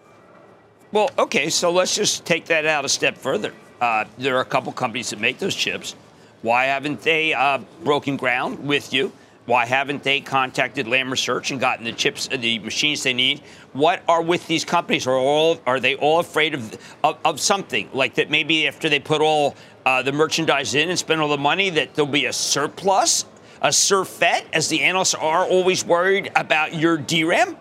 Well, 0.92 1.10
okay, 1.18 1.50
so 1.50 1.72
let's 1.72 1.94
just 1.94 2.24
take 2.24 2.46
that 2.46 2.66
out 2.66 2.84
a 2.84 2.88
step 2.88 3.18
further. 3.18 3.52
Uh, 3.80 4.04
there 4.16 4.36
are 4.36 4.40
a 4.40 4.46
couple 4.46 4.72
companies 4.72 5.10
that 5.10 5.20
make 5.20 5.38
those 5.38 5.54
chips. 5.54 5.96
Why 6.42 6.66
haven't 6.66 7.00
they 7.02 7.34
uh, 7.34 7.58
broken 7.82 8.16
ground 8.16 8.64
with 8.64 8.92
you? 8.92 9.12
Why 9.46 9.66
haven't 9.66 10.02
they 10.02 10.20
contacted 10.20 10.86
Lam 10.88 11.10
Research 11.10 11.50
and 11.50 11.60
gotten 11.60 11.84
the 11.84 11.92
chips, 11.92 12.28
the 12.28 12.58
machines 12.60 13.02
they 13.02 13.12
need? 13.12 13.40
What 13.74 14.02
are 14.08 14.22
with 14.22 14.46
these 14.46 14.64
companies? 14.64 15.06
Are 15.06 15.14
all 15.14 15.60
are 15.66 15.80
they 15.80 15.96
all 15.96 16.20
afraid 16.20 16.54
of 16.54 16.78
of, 17.02 17.18
of 17.24 17.40
something 17.40 17.90
like 17.92 18.14
that? 18.14 18.30
Maybe 18.30 18.66
after 18.66 18.88
they 18.88 19.00
put 19.00 19.20
all 19.20 19.54
uh, 19.84 20.02
the 20.02 20.12
merchandise 20.12 20.74
in 20.74 20.88
and 20.88 20.98
spend 20.98 21.20
all 21.20 21.28
the 21.28 21.36
money, 21.36 21.68
that 21.70 21.94
there'll 21.94 22.10
be 22.10 22.24
a 22.24 22.32
surplus 22.32 23.26
a 23.64 23.72
surfeit, 23.72 24.46
as 24.52 24.68
the 24.68 24.82
analysts 24.82 25.14
are 25.14 25.44
always 25.44 25.84
worried 25.84 26.30
about 26.36 26.74
your 26.74 26.96
DRAM? 26.96 27.56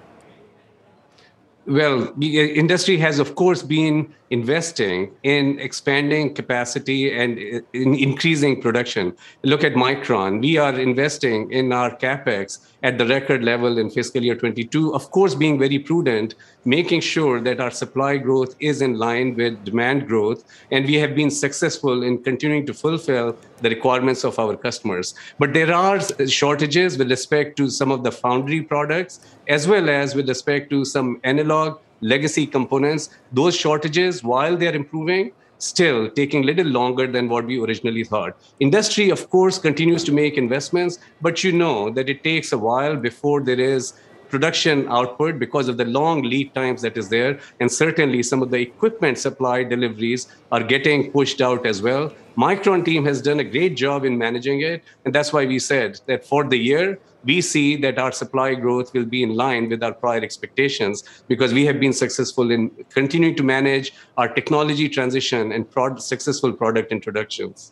well, 1.65 2.13
the 2.17 2.39
uh, 2.39 2.43
industry 2.43 2.97
has, 2.97 3.19
of 3.19 3.35
course, 3.35 3.63
been 3.63 4.13
investing 4.29 5.11
in 5.23 5.59
expanding 5.59 6.33
capacity 6.33 7.13
and 7.13 7.37
uh, 7.37 7.59
in 7.73 7.95
increasing 7.95 8.61
production. 8.61 9.15
Look 9.43 9.63
at 9.63 9.73
Micron. 9.73 10.41
We 10.41 10.57
are 10.57 10.77
investing 10.77 11.51
in 11.51 11.71
our 11.71 11.95
capex 11.95 12.59
at 12.81 12.97
the 12.97 13.05
record 13.07 13.43
level 13.43 13.77
in 13.77 13.89
fiscal 13.89 14.21
year 14.21 14.35
22. 14.35 14.93
Of 14.93 15.11
course, 15.11 15.35
being 15.35 15.57
very 15.57 15.79
prudent, 15.79 16.35
making 16.65 17.01
sure 17.01 17.41
that 17.41 17.59
our 17.59 17.71
supply 17.71 18.17
growth 18.17 18.55
is 18.59 18.81
in 18.81 18.97
line 18.97 19.35
with 19.35 19.63
demand 19.65 20.07
growth, 20.07 20.43
and 20.71 20.85
we 20.85 20.95
have 20.95 21.15
been 21.15 21.29
successful 21.29 22.03
in 22.03 22.23
continuing 22.23 22.65
to 22.65 22.73
fulfill 22.73 23.35
the 23.61 23.69
requirements 23.69 24.23
of 24.23 24.39
our 24.39 24.55
customers. 24.55 25.13
But 25.39 25.53
there 25.53 25.73
are 25.73 25.99
shortages 26.27 26.97
with 26.97 27.09
respect 27.09 27.57
to 27.57 27.69
some 27.69 27.91
of 27.91 28.03
the 28.03 28.11
foundry 28.11 28.61
products, 28.61 29.19
as 29.47 29.67
well 29.67 29.89
as 29.89 30.15
with 30.15 30.27
respect 30.29 30.69
to 30.69 30.85
some 30.85 31.19
analog 31.23 31.79
legacy 32.01 32.45
components. 32.45 33.09
Those 33.31 33.55
shortages, 33.55 34.23
while 34.23 34.57
they're 34.57 34.75
improving, 34.75 35.31
still 35.57 36.09
taking 36.09 36.43
a 36.43 36.45
little 36.45 36.67
longer 36.67 37.07
than 37.07 37.29
what 37.29 37.45
we 37.45 37.57
originally 37.57 38.03
thought. 38.03 38.37
Industry, 38.59 39.09
of 39.09 39.29
course, 39.29 39.57
continues 39.57 40.03
to 40.03 40.11
make 40.11 40.37
investments, 40.37 40.99
but 41.21 41.43
you 41.43 41.53
know 41.53 41.89
that 41.91 42.09
it 42.09 42.23
takes 42.23 42.51
a 42.51 42.57
while 42.57 42.97
before 42.97 43.41
there 43.41 43.59
is 43.59 43.93
production 44.33 44.87
output 44.87 45.37
because 45.37 45.67
of 45.67 45.77
the 45.77 45.85
long 45.85 46.23
lead 46.23 46.53
times 46.55 46.81
that 46.81 46.97
is 46.97 47.09
there. 47.09 47.39
And 47.59 47.71
certainly 47.71 48.23
some 48.23 48.41
of 48.41 48.49
the 48.49 48.59
equipment 48.59 49.19
supply 49.19 49.63
deliveries 49.63 50.27
are 50.51 50.63
getting 50.63 51.11
pushed 51.11 51.39
out 51.39 51.67
as 51.67 51.83
well. 51.83 52.11
Micron 52.35 52.83
team 52.83 53.05
has 53.05 53.21
done 53.21 53.39
a 53.39 53.43
great 53.43 53.77
job 53.77 54.05
in 54.05 54.17
managing 54.17 54.61
it. 54.61 54.83
And 55.05 55.13
that's 55.13 55.31
why 55.31 55.45
we 55.45 55.59
said 55.59 55.99
that 56.07 56.25
for 56.25 56.43
the 56.43 56.57
year, 56.57 56.97
we 57.23 57.41
see 57.41 57.75
that 57.85 57.99
our 57.99 58.11
supply 58.11 58.55
growth 58.55 58.91
will 58.95 59.05
be 59.05 59.21
in 59.21 59.35
line 59.35 59.69
with 59.69 59.83
our 59.83 59.93
prior 59.93 60.21
expectations 60.21 61.03
because 61.27 61.53
we 61.53 61.63
have 61.67 61.79
been 61.79 61.93
successful 61.93 62.49
in 62.49 62.71
continuing 62.89 63.35
to 63.35 63.43
manage 63.43 63.93
our 64.17 64.27
technology 64.27 64.89
transition 64.89 65.51
and 65.51 65.67
successful 66.01 66.51
product 66.51 66.91
introductions. 66.91 67.71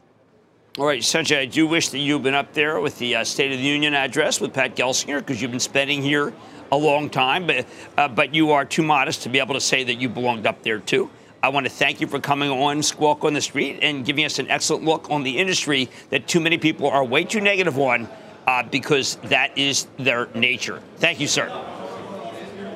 All 0.78 0.86
right, 0.86 1.02
Sanjay, 1.02 1.38
I 1.38 1.46
do 1.48 1.68
wish 1.68 1.90
that 1.90 1.98
you've 1.98 2.24
been 2.24 2.34
up 2.34 2.54
there 2.54 2.80
with 2.80 2.98
the 2.98 3.18
uh, 3.18 3.24
State 3.26 3.52
of 3.52 3.58
the 3.58 3.64
Union 3.66 3.94
address 3.94 4.40
with 4.40 4.54
Pat 4.54 4.74
Gelsinger 4.74 5.20
because 5.20 5.42
you've 5.42 5.52
been 5.52 5.60
spending 5.60 6.02
here 6.02 6.32
a 6.72 6.78
long 6.78 7.10
time, 7.10 7.46
but, 7.46 7.66
uh, 7.98 8.08
but 8.08 8.34
you 8.34 8.52
are 8.52 8.64
too 8.64 8.82
modest 8.82 9.24
to 9.24 9.30
be 9.30 9.40
able 9.40 9.54
to 9.54 9.60
say 9.60 9.84
that 9.84 9.96
you 9.96 10.08
belonged 10.08 10.48
up 10.48 10.64
there 10.64 10.80
too. 10.80 11.10
I 11.44 11.50
want 11.50 11.66
to 11.66 11.70
thank 11.70 12.00
you 12.00 12.08
for 12.08 12.22
coming 12.22 12.50
on 12.50 12.82
Squawk 12.84 13.26
on 13.26 13.34
the 13.34 13.42
Street 13.42 13.80
and 13.82 14.06
giving 14.06 14.24
us 14.24 14.40
an 14.40 14.50
excellent 14.50 14.86
look 14.86 15.10
on 15.10 15.24
the 15.24 15.40
industry 15.40 15.90
that 16.10 16.26
too 16.26 16.40
many 16.40 16.58
people 16.58 16.90
are 16.90 17.04
way 17.04 17.26
too 17.26 17.42
negative 17.42 17.78
on 17.78 18.08
uh, 18.48 18.64
because 18.64 19.18
that 19.24 19.58
is 19.58 19.88
their 20.00 20.30
nature. 20.36 20.82
Thank 21.00 21.20
you, 21.20 21.28
sir. 21.28 21.50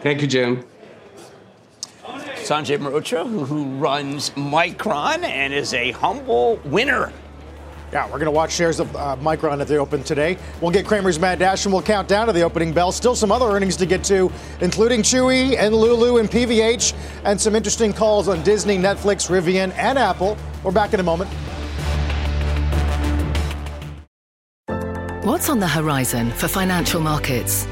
Thank 0.01 0.21
you, 0.21 0.27
Jim. 0.27 0.65
Sanjay 2.03 2.77
Mehrotra, 2.77 3.25
who 3.25 3.63
runs 3.77 4.31
Micron 4.31 5.23
and 5.23 5.53
is 5.53 5.73
a 5.73 5.91
humble 5.91 6.57
winner 6.65 7.13
yeah, 7.95 8.03
we're 8.07 8.19
going 8.19 8.25
to 8.25 8.31
watch 8.31 8.51
shares 8.51 8.81
of 8.81 8.93
uh, 8.93 9.15
Micron 9.21 9.61
at 9.61 9.69
the 9.69 9.77
open 9.77 10.03
today. 10.03 10.37
We'll 10.59 10.69
get 10.69 10.85
Cramer's 10.85 11.17
Mad 11.17 11.39
Dash 11.39 11.65
and 11.65 11.71
we'll 11.71 11.81
count 11.81 12.09
down 12.09 12.27
to 12.27 12.33
the 12.33 12.41
opening 12.41 12.73
bell. 12.73 12.91
Still 12.91 13.15
some 13.15 13.31
other 13.31 13.45
earnings 13.45 13.77
to 13.77 13.85
get 13.85 14.03
to, 14.05 14.29
including 14.59 15.01
Chewy 15.01 15.55
and 15.57 15.73
Lulu 15.73 16.17
and 16.17 16.29
PVH, 16.29 16.93
and 17.23 17.39
some 17.39 17.55
interesting 17.55 17.93
calls 17.93 18.27
on 18.27 18.43
Disney, 18.43 18.77
Netflix, 18.77 19.29
Rivian, 19.29 19.73
and 19.77 19.97
Apple. 19.97 20.37
We're 20.61 20.73
back 20.73 20.93
in 20.93 20.99
a 20.99 21.03
moment. 21.03 21.29
What's 25.23 25.49
on 25.49 25.61
the 25.61 25.67
horizon 25.67 26.31
for 26.31 26.49
financial 26.49 26.99
markets? 26.99 27.65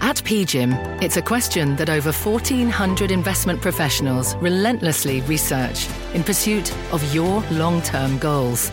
At 0.00 0.16
PGIM, 0.16 1.00
it's 1.00 1.18
a 1.18 1.22
question 1.22 1.76
that 1.76 1.88
over 1.88 2.10
1,400 2.10 3.12
investment 3.12 3.62
professionals 3.62 4.34
relentlessly 4.38 5.20
research 5.20 5.86
in 6.14 6.24
pursuit 6.24 6.72
of 6.92 7.14
your 7.14 7.44
long 7.52 7.80
term 7.82 8.18
goals. 8.18 8.72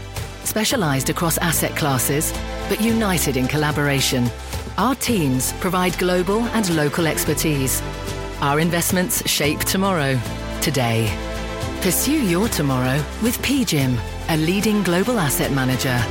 Specialized 0.49 1.12
across 1.12 1.38
asset 1.38 1.75
classes, 1.75 2.33
but 2.69 2.81
united 2.81 3.38
in 3.38 3.47
collaboration, 3.47 4.27
our 4.79 4.95
teams 4.95 5.53
provide 5.59 5.95
global 5.99 6.39
and 6.57 6.67
local 6.75 7.05
expertise. 7.05 7.83
Our 8.41 8.59
investments 8.59 9.29
shape 9.29 9.59
tomorrow, 9.59 10.19
today. 10.59 11.15
Pursue 11.81 12.23
your 12.25 12.47
tomorrow 12.47 12.95
with 13.21 13.38
PGIM, 13.43 13.95
a 14.29 14.38
leading 14.38 14.81
global 14.81 15.19
asset 15.19 15.51
manager. 15.51 16.03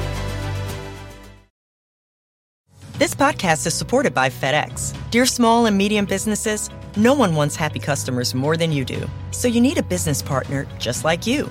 This 2.93 3.15
podcast 3.17 3.67
is 3.67 3.75
supported 3.75 4.15
by 4.15 4.31
FedEx. 4.31 4.95
Dear 5.11 5.27
small 5.27 5.67
and 5.67 5.77
medium 5.77 6.05
businesses, 6.05 6.71
no 6.97 7.13
one 7.13 7.35
wants 7.35 7.57
happy 7.57 7.81
customers 7.81 8.37
more 8.37 8.57
than 8.57 8.71
you 8.71 8.85
do. 8.85 9.05
So 9.33 9.49
you 9.49 9.61
need 9.61 9.79
a 9.79 9.83
business 9.83 10.23
partner 10.23 10.69
just 10.79 11.03
like 11.03 11.27
you 11.27 11.51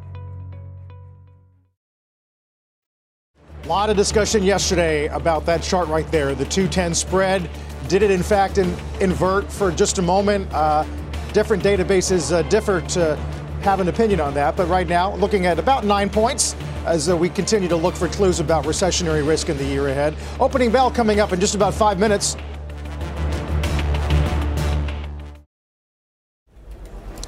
A 3.63 3.67
lot 3.67 3.91
of 3.91 3.95
discussion 3.95 4.41
yesterday 4.41 5.05
about 5.09 5.45
that 5.45 5.61
chart 5.61 5.87
right 5.87 6.09
there, 6.11 6.33
the 6.33 6.45
210 6.45 6.95
spread. 6.95 7.47
Did 7.87 8.01
it, 8.01 8.09
in 8.09 8.23
fact, 8.23 8.57
in, 8.57 8.75
invert 8.99 9.51
for 9.51 9.71
just 9.71 9.99
a 9.99 10.01
moment? 10.01 10.51
Uh, 10.51 10.83
different 11.31 11.61
databases 11.61 12.33
uh, 12.33 12.41
differ 12.49 12.81
to 12.81 13.15
have 13.61 13.79
an 13.79 13.87
opinion 13.87 14.19
on 14.19 14.33
that, 14.33 14.57
but 14.57 14.67
right 14.67 14.87
now, 14.87 15.13
looking 15.17 15.45
at 15.45 15.59
about 15.59 15.85
nine 15.85 16.09
points 16.09 16.55
as 16.85 17.07
uh, 17.07 17.15
we 17.15 17.29
continue 17.29 17.69
to 17.69 17.75
look 17.75 17.95
for 17.95 18.07
clues 18.07 18.39
about 18.39 18.65
recessionary 18.65 19.25
risk 19.25 19.47
in 19.47 19.57
the 19.57 19.65
year 19.65 19.89
ahead. 19.89 20.15
Opening 20.39 20.71
bell 20.71 20.89
coming 20.89 21.19
up 21.19 21.31
in 21.31 21.39
just 21.39 21.53
about 21.53 21.75
five 21.75 21.99
minutes. 21.99 22.35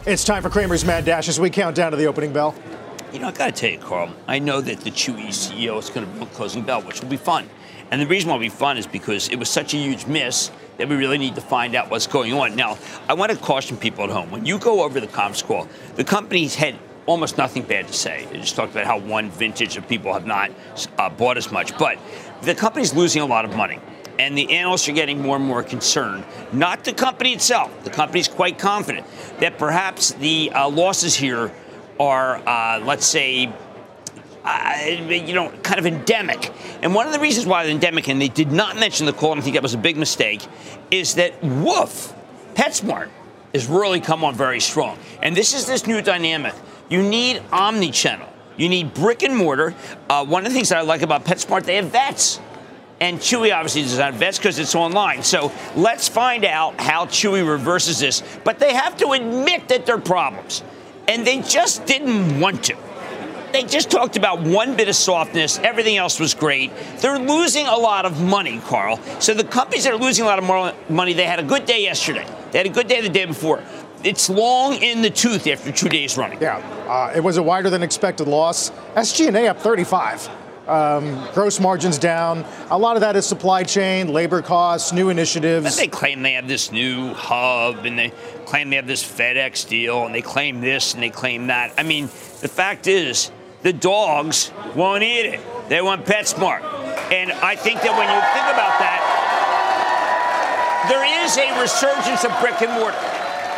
It's 0.07 0.23
time 0.23 0.41
for 0.41 0.49
Cramer's 0.49 0.83
Mad 0.83 1.05
Dash 1.05 1.29
as 1.29 1.39
we 1.39 1.51
count 1.51 1.75
down 1.75 1.91
to 1.91 1.97
the 1.97 2.07
opening 2.07 2.33
bell. 2.33 2.55
You 3.13 3.19
know, 3.19 3.27
I 3.27 3.31
got 3.31 3.45
to 3.45 3.51
tell 3.51 3.69
you, 3.69 3.77
Carl, 3.77 4.11
I 4.27 4.39
know 4.39 4.59
that 4.59 4.79
the 4.79 4.89
Chewy 4.89 5.27
CEO 5.27 5.77
is 5.77 5.91
going 5.91 6.11
to 6.11 6.19
be 6.19 6.25
closing 6.33 6.63
bell, 6.63 6.81
which 6.81 6.99
will 6.99 7.09
be 7.09 7.17
fun. 7.17 7.47
And 7.91 8.01
the 8.01 8.07
reason 8.07 8.27
why 8.27 8.37
it'll 8.37 8.41
be 8.41 8.49
fun 8.49 8.75
is 8.75 8.87
because 8.87 9.29
it 9.29 9.35
was 9.35 9.49
such 9.49 9.75
a 9.75 9.77
huge 9.77 10.07
miss 10.07 10.49
that 10.79 10.89
we 10.89 10.95
really 10.95 11.19
need 11.19 11.35
to 11.35 11.41
find 11.41 11.75
out 11.75 11.91
what's 11.91 12.07
going 12.07 12.33
on. 12.33 12.55
Now, 12.55 12.79
I 13.07 13.13
want 13.13 13.31
to 13.31 13.37
caution 13.37 13.77
people 13.77 14.03
at 14.03 14.09
home. 14.09 14.31
When 14.31 14.47
you 14.47 14.57
go 14.57 14.81
over 14.81 14.99
the 14.99 15.05
comms 15.05 15.43
call, 15.43 15.67
the 15.93 16.03
company's 16.03 16.55
had 16.55 16.75
almost 17.05 17.37
nothing 17.37 17.61
bad 17.61 17.85
to 17.85 17.93
say. 17.93 18.25
They 18.31 18.39
just 18.39 18.55
talked 18.55 18.71
about 18.71 18.87
how 18.87 18.97
one 18.97 19.29
vintage 19.29 19.77
of 19.77 19.87
people 19.87 20.11
have 20.11 20.25
not 20.25 20.49
uh, 20.97 21.07
bought 21.11 21.37
as 21.37 21.51
much. 21.51 21.77
But 21.77 21.99
the 22.41 22.55
company's 22.55 22.95
losing 22.95 23.21
a 23.21 23.27
lot 23.27 23.45
of 23.45 23.55
money. 23.55 23.77
And 24.17 24.35
the 24.35 24.51
analysts 24.53 24.89
are 24.89 24.93
getting 24.93 25.21
more 25.21 25.35
and 25.35 25.45
more 25.45 25.61
concerned. 25.61 26.23
Not 26.51 26.83
the 26.83 26.93
company 26.93 27.33
itself. 27.33 27.83
The 27.83 27.91
company's 27.91 28.27
quite 28.27 28.57
confident 28.57 29.05
that 29.39 29.59
perhaps 29.59 30.13
the 30.13 30.51
uh, 30.51 30.67
losses 30.67 31.15
here 31.15 31.51
are, 31.99 32.37
uh, 32.47 32.79
let's 32.83 33.05
say, 33.05 33.51
uh, 34.43 34.77
you 34.87 35.33
know, 35.33 35.49
kind 35.63 35.79
of 35.79 35.85
endemic. 35.85 36.51
And 36.81 36.93
one 36.93 37.07
of 37.07 37.13
the 37.13 37.19
reasons 37.19 37.45
why 37.45 37.63
they're 37.63 37.71
endemic, 37.71 38.07
and 38.09 38.21
they 38.21 38.27
did 38.27 38.51
not 38.51 38.77
mention 38.77 39.05
the 39.05 39.13
call, 39.13 39.31
and 39.31 39.41
I 39.41 39.43
think 39.43 39.55
that 39.55 39.63
was 39.63 39.73
a 39.73 39.77
big 39.77 39.97
mistake, 39.97 40.45
is 40.91 41.15
that 41.15 41.41
Woof, 41.41 42.13
PetSmart, 42.55 43.09
has 43.53 43.67
really 43.67 44.01
come 44.01 44.23
on 44.23 44.35
very 44.35 44.59
strong. 44.59 44.97
And 45.21 45.35
this 45.35 45.53
is 45.53 45.65
this 45.65 45.87
new 45.87 46.01
dynamic. 46.01 46.53
You 46.89 47.01
need 47.01 47.41
omni-channel. 47.51 48.27
You 48.57 48.69
need 48.69 48.93
brick 48.93 49.23
and 49.23 49.35
mortar. 49.35 49.75
Uh, 50.09 50.25
one 50.25 50.45
of 50.45 50.51
the 50.51 50.55
things 50.55 50.69
that 50.69 50.79
I 50.79 50.81
like 50.81 51.01
about 51.01 51.23
PetSmart, 51.23 51.63
they 51.63 51.75
have 51.77 51.91
vets. 51.91 52.39
And 52.99 53.19
Chewy 53.19 53.53
obviously 53.53 53.81
does 53.83 53.97
not 53.97 54.13
vets 54.13 54.37
because 54.37 54.59
it's 54.59 54.75
online. 54.75 55.23
So 55.23 55.51
let's 55.75 56.07
find 56.07 56.45
out 56.45 56.79
how 56.79 57.05
Chewy 57.05 57.47
reverses 57.47 57.99
this. 57.99 58.23
But 58.43 58.59
they 58.59 58.73
have 58.73 58.97
to 58.97 59.11
admit 59.11 59.67
that 59.69 59.85
there 59.85 59.95
are 59.95 60.01
problems 60.01 60.63
and 61.07 61.25
they 61.25 61.41
just 61.41 61.85
didn't 61.85 62.39
want 62.39 62.63
to. 62.65 62.77
They 63.51 63.63
just 63.63 63.91
talked 63.91 64.17
about 64.17 64.41
one 64.41 64.75
bit 64.75 64.89
of 64.89 64.95
softness. 64.95 65.59
Everything 65.59 65.95
else 65.95 66.19
was 66.19 66.33
great. 66.33 66.71
They're 66.97 67.19
losing 67.19 67.67
a 67.67 67.75
lot 67.75 68.03
of 68.05 68.19
money, 68.19 68.59
Carl. 68.61 68.97
So 69.19 69.35
the 69.35 69.43
companies 69.43 69.83
that 69.83 69.93
are 69.93 69.99
losing 69.99 70.25
a 70.25 70.27
lot 70.27 70.39
of 70.39 70.89
money, 70.89 71.13
they 71.13 71.25
had 71.25 71.39
a 71.39 71.43
good 71.43 71.65
day 71.67 71.83
yesterday. 71.83 72.25
They 72.51 72.57
had 72.57 72.65
a 72.65 72.71
good 72.71 72.87
day 72.87 73.01
the 73.01 73.09
day 73.09 73.25
before. 73.25 73.61
It's 74.03 74.27
long 74.27 74.73
in 74.75 75.03
the 75.03 75.11
tooth 75.11 75.45
after 75.45 75.71
two 75.71 75.87
days 75.87 76.17
running. 76.17 76.41
Yeah, 76.41 76.57
uh, 76.87 77.13
it 77.15 77.21
was 77.21 77.37
a 77.37 77.43
wider 77.43 77.69
than 77.69 77.83
expected 77.83 78.27
loss. 78.27 78.71
SG&A 78.95 79.47
up 79.47 79.59
35. 79.59 80.29
Um, 80.67 81.27
gross 81.33 81.59
margins 81.59 81.97
down. 81.97 82.45
A 82.69 82.77
lot 82.77 82.95
of 82.95 83.01
that 83.01 83.17
is 83.17 83.25
supply 83.25 83.63
chain, 83.63 84.07
labor 84.13 84.41
costs, 84.41 84.93
new 84.93 85.09
initiatives. 85.09 85.75
They 85.75 85.87
claim 85.87 86.21
they 86.21 86.33
have 86.33 86.47
this 86.47 86.71
new 86.71 87.13
hub 87.13 87.85
and 87.85 87.99
they 87.99 88.13
claim 88.45 88.69
they 88.69 88.77
have 88.77 88.87
this 88.87 89.03
FedEx 89.03 89.67
deal 89.67 90.05
and 90.05 90.15
they 90.15 90.21
claim 90.21 90.61
this 90.61 90.93
and 90.93 91.03
they 91.03 91.09
claim 91.09 91.47
that. 91.47 91.73
I 91.77 91.83
mean, 91.83 92.05
the 92.05 92.47
fact 92.47 92.87
is, 92.87 93.29
the 93.61 93.73
dogs 93.73 94.51
won't 94.75 95.03
eat 95.03 95.25
it. 95.25 95.41
They 95.67 95.81
want 95.81 96.05
PetSmart. 96.05 96.63
And 97.11 97.31
I 97.31 97.55
think 97.55 97.81
that 97.81 97.91
when 97.95 98.07
you 98.07 98.21
think 98.31 98.47
about 98.51 98.79
that, 98.79 98.99
there 100.87 101.03
is 101.23 101.37
a 101.39 101.47
resurgence 101.59 102.23
of 102.23 102.31
brick 102.39 102.61
and 102.61 102.71
mortar 102.79 102.99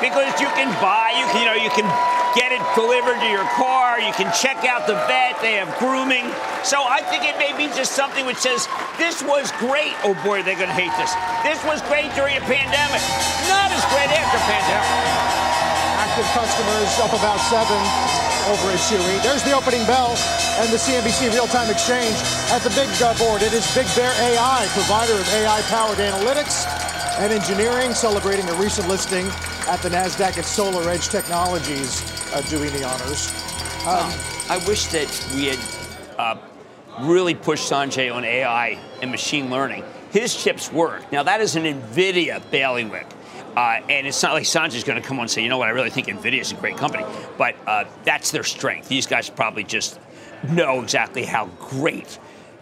because 0.01 0.41
you 0.41 0.47
can 0.53 0.69
buy, 0.81 1.13
you 1.17 1.25
can, 1.33 1.41
you 1.41 1.47
know, 1.49 1.57
you 1.57 1.69
can 1.69 1.85
get 2.35 2.51
it 2.51 2.59
delivered 2.75 3.17
to 3.23 3.29
your 3.31 3.47
car, 3.55 3.97
you 3.97 4.11
can 4.13 4.27
check 4.35 4.67
out 4.67 4.85
the 4.85 4.99
vet, 5.07 5.39
they 5.39 5.55
have 5.55 5.71
grooming. 5.79 6.27
So 6.67 6.83
I 6.83 6.99
think 7.07 7.23
it 7.23 7.39
may 7.39 7.55
be 7.55 7.71
just 7.71 7.95
something 7.95 8.27
which 8.27 8.43
says, 8.43 8.67
this 8.99 9.23
was 9.23 9.49
great. 9.63 9.95
Oh 10.03 10.13
boy, 10.27 10.43
they're 10.43 10.59
going 10.59 10.71
to 10.71 10.77
hate 10.77 10.93
this. 10.99 11.15
This 11.47 11.57
was 11.63 11.79
great 11.87 12.11
during 12.13 12.35
a 12.35 12.43
pandemic. 12.43 13.01
Not 13.47 13.71
as 13.71 13.83
great 13.89 14.11
after 14.11 14.39
pandemic. 14.43 14.91
Active 16.03 16.27
customers 16.35 16.91
up 16.99 17.15
about 17.15 17.39
seven 17.47 17.79
over 18.51 18.69
at 18.69 18.81
Chewy. 18.85 19.15
There's 19.23 19.41
the 19.41 19.55
opening 19.55 19.87
bell 19.87 20.13
and 20.59 20.67
the 20.69 20.77
CNBC 20.77 21.33
real-time 21.33 21.71
exchange 21.71 22.15
at 22.51 22.61
the 22.61 22.69
big 22.75 22.91
uh, 23.01 23.17
board. 23.17 23.41
It 23.41 23.53
is 23.53 23.65
Big 23.73 23.87
Bear 23.95 24.11
AI, 24.21 24.67
provider 24.75 25.15
of 25.15 25.27
AI-powered 25.33 25.97
analytics 25.97 26.67
and 27.17 27.31
engineering, 27.31 27.93
celebrating 27.93 28.47
a 28.49 28.53
recent 28.55 28.87
listing 28.87 29.25
at 29.67 29.81
the 29.81 29.89
NASDAQ 29.89 30.37
at 30.37 30.45
SolarEdge 30.45 31.09
Technologies, 31.09 32.01
uh, 32.35 32.41
doing 32.41 32.71
the 32.73 32.83
honors. 32.83 33.29
Um, 33.87 34.11
I 34.49 34.61
wish 34.67 34.87
that 34.87 35.07
we 35.33 35.45
had 35.45 35.59
uh, 36.17 36.37
really 37.01 37.33
pushed 37.33 37.71
Sanjay 37.71 38.13
on 38.13 38.25
AI 38.25 38.77
and 39.01 39.09
machine 39.09 39.49
learning. 39.49 39.83
His 40.11 40.35
chips 40.35 40.71
work. 40.71 41.11
Now, 41.11 41.23
that 41.23 41.41
is 41.41 41.55
an 41.55 41.63
NVIDIA 41.63 42.41
bailiwick. 42.51 43.07
Uh, 43.55 43.79
and 43.89 44.05
it's 44.05 44.21
not 44.21 44.33
like 44.33 44.43
Sanjay's 44.43 44.83
going 44.83 45.01
to 45.01 45.07
come 45.07 45.17
on 45.17 45.23
and 45.23 45.31
say, 45.31 45.41
you 45.41 45.47
know 45.47 45.57
what, 45.57 45.69
I 45.69 45.71
really 45.71 45.89
think 45.89 46.07
NVIDIA 46.07 46.41
is 46.41 46.51
a 46.51 46.55
great 46.55 46.75
company. 46.75 47.05
But 47.37 47.55
uh, 47.65 47.85
that's 48.03 48.31
their 48.31 48.43
strength. 48.43 48.89
These 48.89 49.07
guys 49.07 49.29
probably 49.29 49.63
just 49.63 49.99
know 50.49 50.81
exactly 50.81 51.23
how 51.23 51.45
great 51.59 52.19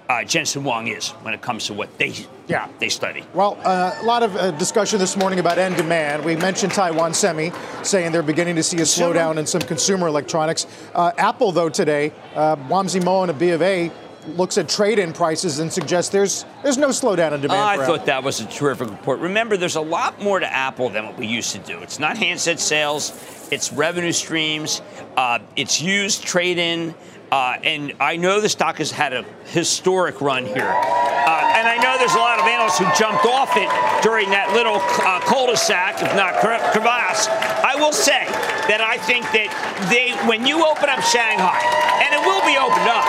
uh, 0.09 0.23
Jensen 0.23 0.63
Huang 0.63 0.87
is 0.87 1.09
when 1.23 1.33
it 1.33 1.41
comes 1.41 1.67
to 1.67 1.73
what 1.73 1.97
they 1.97 2.13
yeah. 2.47 2.67
they 2.79 2.89
study. 2.89 3.23
Well, 3.33 3.57
uh, 3.63 3.97
a 3.99 4.03
lot 4.03 4.23
of 4.23 4.35
uh, 4.35 4.51
discussion 4.51 4.99
this 4.99 5.15
morning 5.15 5.39
about 5.39 5.57
end 5.57 5.77
demand. 5.77 6.25
We 6.25 6.35
mentioned 6.35 6.73
Taiwan 6.73 7.13
Semi 7.13 7.51
saying 7.83 8.11
they're 8.11 8.21
beginning 8.21 8.55
to 8.57 8.63
see 8.63 8.77
a 8.77 8.79
consumer. 8.79 9.13
slowdown 9.13 9.37
in 9.37 9.45
some 9.45 9.61
consumer 9.61 10.07
electronics. 10.07 10.67
Uh, 10.93 11.11
Apple, 11.17 11.51
though, 11.51 11.69
today, 11.69 12.11
uh, 12.35 12.55
Wamsi 12.55 13.03
Mohan 13.03 13.29
of 13.29 13.39
B 13.39 13.51
of 13.51 13.61
A 13.61 13.91
looks 14.27 14.57
at 14.57 14.69
trade-in 14.69 15.11
prices 15.11 15.59
and 15.59 15.71
suggests 15.71 16.09
there's 16.09 16.45
there's 16.63 16.77
no 16.77 16.89
slowdown 16.89 17.33
in 17.33 17.41
demand. 17.41 17.59
I 17.59 17.77
thought 17.77 18.01
Apple. 18.01 18.05
that 18.05 18.23
was 18.23 18.39
a 18.39 18.45
terrific 18.45 18.89
report. 18.89 19.19
Remember, 19.19 19.57
there's 19.57 19.75
a 19.75 19.81
lot 19.81 20.21
more 20.21 20.39
to 20.39 20.47
Apple 20.47 20.89
than 20.89 21.05
what 21.05 21.17
we 21.17 21.27
used 21.27 21.51
to 21.51 21.59
do. 21.59 21.79
It's 21.79 21.99
not 21.99 22.17
handset 22.17 22.59
sales, 22.59 23.47
it's 23.51 23.73
revenue 23.73 24.11
streams, 24.13 24.81
uh, 25.17 25.39
it's 25.55 25.81
used 25.81 26.23
trade-in. 26.23 26.93
Uh, 27.33 27.57
and 27.63 27.93
I 27.99 28.15
know 28.15 28.39
the 28.39 28.47
stock 28.47 28.77
has 28.77 28.91
had 28.91 29.11
a 29.11 29.25
historic 29.49 30.21
run 30.21 30.45
here. 30.45 30.69
Uh, 30.69 31.57
and 31.57 31.65
I 31.65 31.81
know 31.81 31.97
there's 31.97 32.13
a 32.13 32.21
lot 32.21 32.37
of 32.37 32.45
analysts 32.45 32.77
who 32.77 32.85
jumped 32.93 33.25
off 33.25 33.57
it 33.57 33.65
during 34.05 34.29
that 34.29 34.53
little 34.53 34.77
uh, 34.77 35.17
cul-de-sac, 35.25 35.97
if 35.97 36.13
not 36.13 36.37
crevasse. 36.37 37.25
I 37.25 37.73
will 37.81 37.89
say 37.89 38.29
that 38.69 38.85
I 38.85 39.01
think 39.01 39.25
that 39.33 39.49
they, 39.89 40.13
when 40.29 40.45
you 40.45 40.61
open 40.61 40.93
up 40.93 41.01
Shanghai, 41.01 41.57
and 42.05 42.13
it 42.13 42.21
will 42.21 42.45
be 42.45 42.53
opened 42.53 42.85
up, 42.85 43.01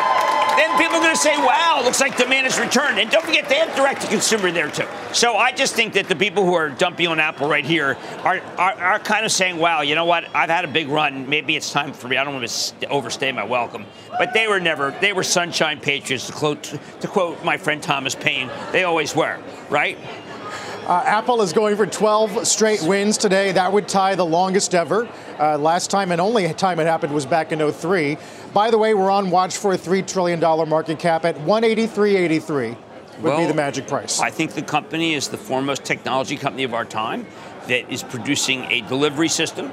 then 0.59 0.77
people 0.79 0.97
are 0.97 1.01
going 1.01 1.15
to 1.15 1.21
say, 1.21 1.37
wow, 1.37 1.81
looks 1.85 2.01
like 2.01 2.17
demand 2.17 2.47
has 2.47 2.59
returned. 2.59 2.99
And 2.99 3.11
don't 3.11 3.25
forget, 3.25 3.49
they 3.49 3.57
have 3.57 3.75
direct 3.77 4.03
to 4.03 4.09
consumer 4.09 4.51
there 4.51 4.71
too. 4.71 4.87
So 5.13 5.37
I 5.37 5.53
just 5.53 5.75
think 5.75 5.95
that 5.95 6.09
the 6.09 6.17
people 6.17 6.45
who 6.45 6.55
are 6.55 6.71
dumping 6.71 7.07
on 7.07 7.21
Apple 7.21 7.49
right 7.49 7.65
here 7.65 7.97
are, 8.23 8.41
are, 8.59 8.73
are, 8.73 8.99
kind 8.99 9.25
of 9.25 9.33
saying, 9.33 9.59
wow, 9.59 9.83
you 9.83 9.95
know 9.95 10.05
what? 10.05 10.25
I've 10.35 10.51
had 10.51 10.65
a 10.65 10.69
big 10.69 10.89
run. 10.89 11.29
Maybe 11.29 11.57
it's 11.57 11.73
time 11.73 11.93
for 11.93 12.09
me. 12.09 12.17
I 12.17 12.25
don't 12.25 12.35
want 12.35 12.49
to 12.49 12.89
overstay 12.89 13.33
my 13.33 13.45
welcome. 13.45 13.87
But 14.19 14.35
they 14.35 14.47
were 14.47 14.61
never, 14.61 14.93
they 15.01 15.13
were 15.13 15.23
sunshine 15.23 15.81
patriots, 15.81 16.27
to 16.27 16.33
quote, 16.33 16.63
to 17.01 17.09
quote 17.09 17.45
my 17.45 17.57
friend 17.57 17.83
Thomas 17.83 18.15
Paine. 18.15 18.51
They 18.73 18.85
always 18.85 19.15
were, 19.15 19.39
right? 19.71 19.99
Uh, 20.87 21.03
Apple 21.07 21.41
is 21.41 21.55
going 21.55 21.77
for 21.77 21.87
12 21.87 22.47
straight 22.47 22.83
wins 22.83 23.17
today. 23.17 23.53
That 23.53 23.73
would 23.73 23.89
tie 23.89 24.17
the 24.17 24.27
longest 24.27 24.75
ever. 24.75 25.09
Uh, 25.39 25.59
last 25.59 25.91
time 25.91 26.13
and 26.13 26.21
only 26.21 26.53
time 26.55 26.79
it 26.79 26.87
happened 26.87 27.13
was 27.13 27.27
back 27.27 27.53
in 27.53 27.73
03. 27.73 28.17
By 28.53 28.71
the 28.71 28.79
way, 28.79 28.95
we're 28.95 29.11
on 29.11 29.31
watch 29.31 29.57
for 29.57 29.73
a 29.73 29.79
$3 29.79 30.07
trillion 30.07 30.41
market 30.69 30.99
cap 30.99 31.25
at 31.25 31.37
183.83 31.37 32.77
would 33.17 33.23
well, 33.23 33.39
be 33.39 33.47
the 33.47 33.55
magic 33.55 33.87
price. 33.87 34.21
I 34.21 34.31
think 34.31 34.53
the 34.53 34.63
company 34.63 35.15
is 35.15 35.29
the 35.29 35.37
foremost 35.37 35.85
technology 35.85 36.37
company 36.37 36.65
of 36.65 36.75
our 36.75 36.85
time 36.85 37.27
that 37.69 37.91
is 37.91 38.03
producing 38.03 38.65
a 38.65 38.81
delivery 38.83 39.29
system 39.29 39.73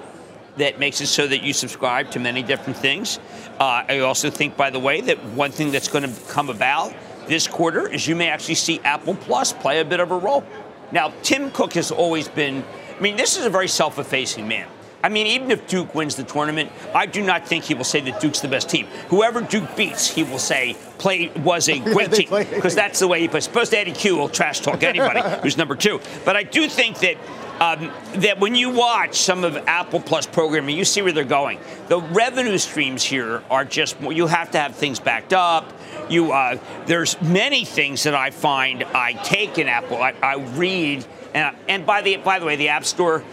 that 0.57 0.79
makes 0.79 1.01
it 1.01 1.07
so 1.07 1.27
that 1.27 1.41
you 1.41 1.53
subscribe 1.53 2.11
to 2.11 2.19
many 2.19 2.43
different 2.43 2.77
things. 2.77 3.19
Uh, 3.59 3.83
I 3.87 3.99
also 3.99 4.29
think, 4.29 4.57
by 4.57 4.69
the 4.69 4.79
way, 4.79 5.01
that 5.01 5.23
one 5.29 5.51
thing 5.51 5.71
that's 5.71 5.87
going 5.87 6.03
to 6.03 6.21
come 6.27 6.49
about 6.49 6.93
this 7.27 7.47
quarter 7.47 7.87
is 7.87 8.07
you 8.07 8.15
may 8.15 8.29
actually 8.29 8.55
see 8.55 8.79
Apple 8.81 9.15
Plus 9.15 9.53
play 9.53 9.79
a 9.79 9.85
bit 9.85 9.99
of 9.99 10.11
a 10.11 10.17
role. 10.17 10.43
Now, 10.91 11.13
Tim 11.23 11.51
Cook 11.51 11.73
has 11.73 11.91
always 11.91 12.27
been, 12.27 12.63
I 12.97 13.01
mean, 13.01 13.15
this 13.15 13.37
is 13.37 13.45
a 13.45 13.49
very 13.49 13.67
self 13.67 13.97
effacing 13.97 14.47
man. 14.47 14.67
I 15.03 15.09
mean, 15.09 15.27
even 15.27 15.51
if 15.51 15.67
Duke 15.67 15.95
wins 15.95 16.15
the 16.15 16.23
tournament, 16.23 16.71
I 16.93 17.05
do 17.05 17.23
not 17.23 17.47
think 17.47 17.63
he 17.63 17.73
will 17.73 17.83
say 17.83 18.01
that 18.01 18.19
Duke's 18.19 18.41
the 18.41 18.47
best 18.47 18.69
team. 18.69 18.87
Whoever 19.09 19.41
Duke 19.41 19.75
beats, 19.75 20.07
he 20.07 20.23
will 20.23 20.39
say 20.39 20.75
play 20.97 21.29
was 21.29 21.69
a 21.69 21.79
great 21.93 22.11
team 22.11 22.29
because 22.29 22.75
that's 22.75 22.99
the 22.99 23.07
way 23.07 23.21
he 23.21 23.27
plays. 23.27 23.45
Supposed 23.45 23.71
to 23.71 23.79
Eddy 23.79 23.91
Cue 23.91 24.15
will 24.15 24.29
trash 24.29 24.59
talk 24.59 24.83
anybody 24.83 25.21
who's 25.41 25.57
number 25.57 25.75
two. 25.75 25.99
But 26.25 26.35
I 26.35 26.43
do 26.43 26.67
think 26.67 26.99
that 26.99 27.17
um, 27.61 27.91
that 28.15 28.39
when 28.39 28.55
you 28.55 28.71
watch 28.71 29.19
some 29.19 29.43
of 29.43 29.55
Apple 29.55 29.99
Plus 29.99 30.25
programming, 30.25 30.75
you 30.75 30.83
see 30.83 31.03
where 31.03 31.11
they're 31.11 31.23
going. 31.23 31.59
The 31.89 32.01
revenue 32.01 32.57
streams 32.57 33.03
here 33.03 33.43
are 33.51 33.63
just 33.65 34.01
you 34.01 34.25
have 34.25 34.51
to 34.51 34.59
have 34.59 34.75
things 34.75 34.99
backed 34.99 35.31
up. 35.31 35.71
You 36.09 36.31
uh, 36.31 36.57
there's 36.87 37.21
many 37.21 37.65
things 37.65 38.03
that 38.03 38.15
I 38.15 38.31
find 38.31 38.83
I 38.83 39.13
take 39.13 39.57
in 39.57 39.67
Apple. 39.67 40.01
I, 40.01 40.15
I 40.23 40.37
read. 40.37 41.05
And, 41.33 41.55
and 41.69 41.85
by 41.85 42.01
the 42.01 42.17
by 42.17 42.39
the 42.39 42.45
way, 42.45 42.55
the 42.55 42.69
App 42.69 42.83
Store 42.83 43.23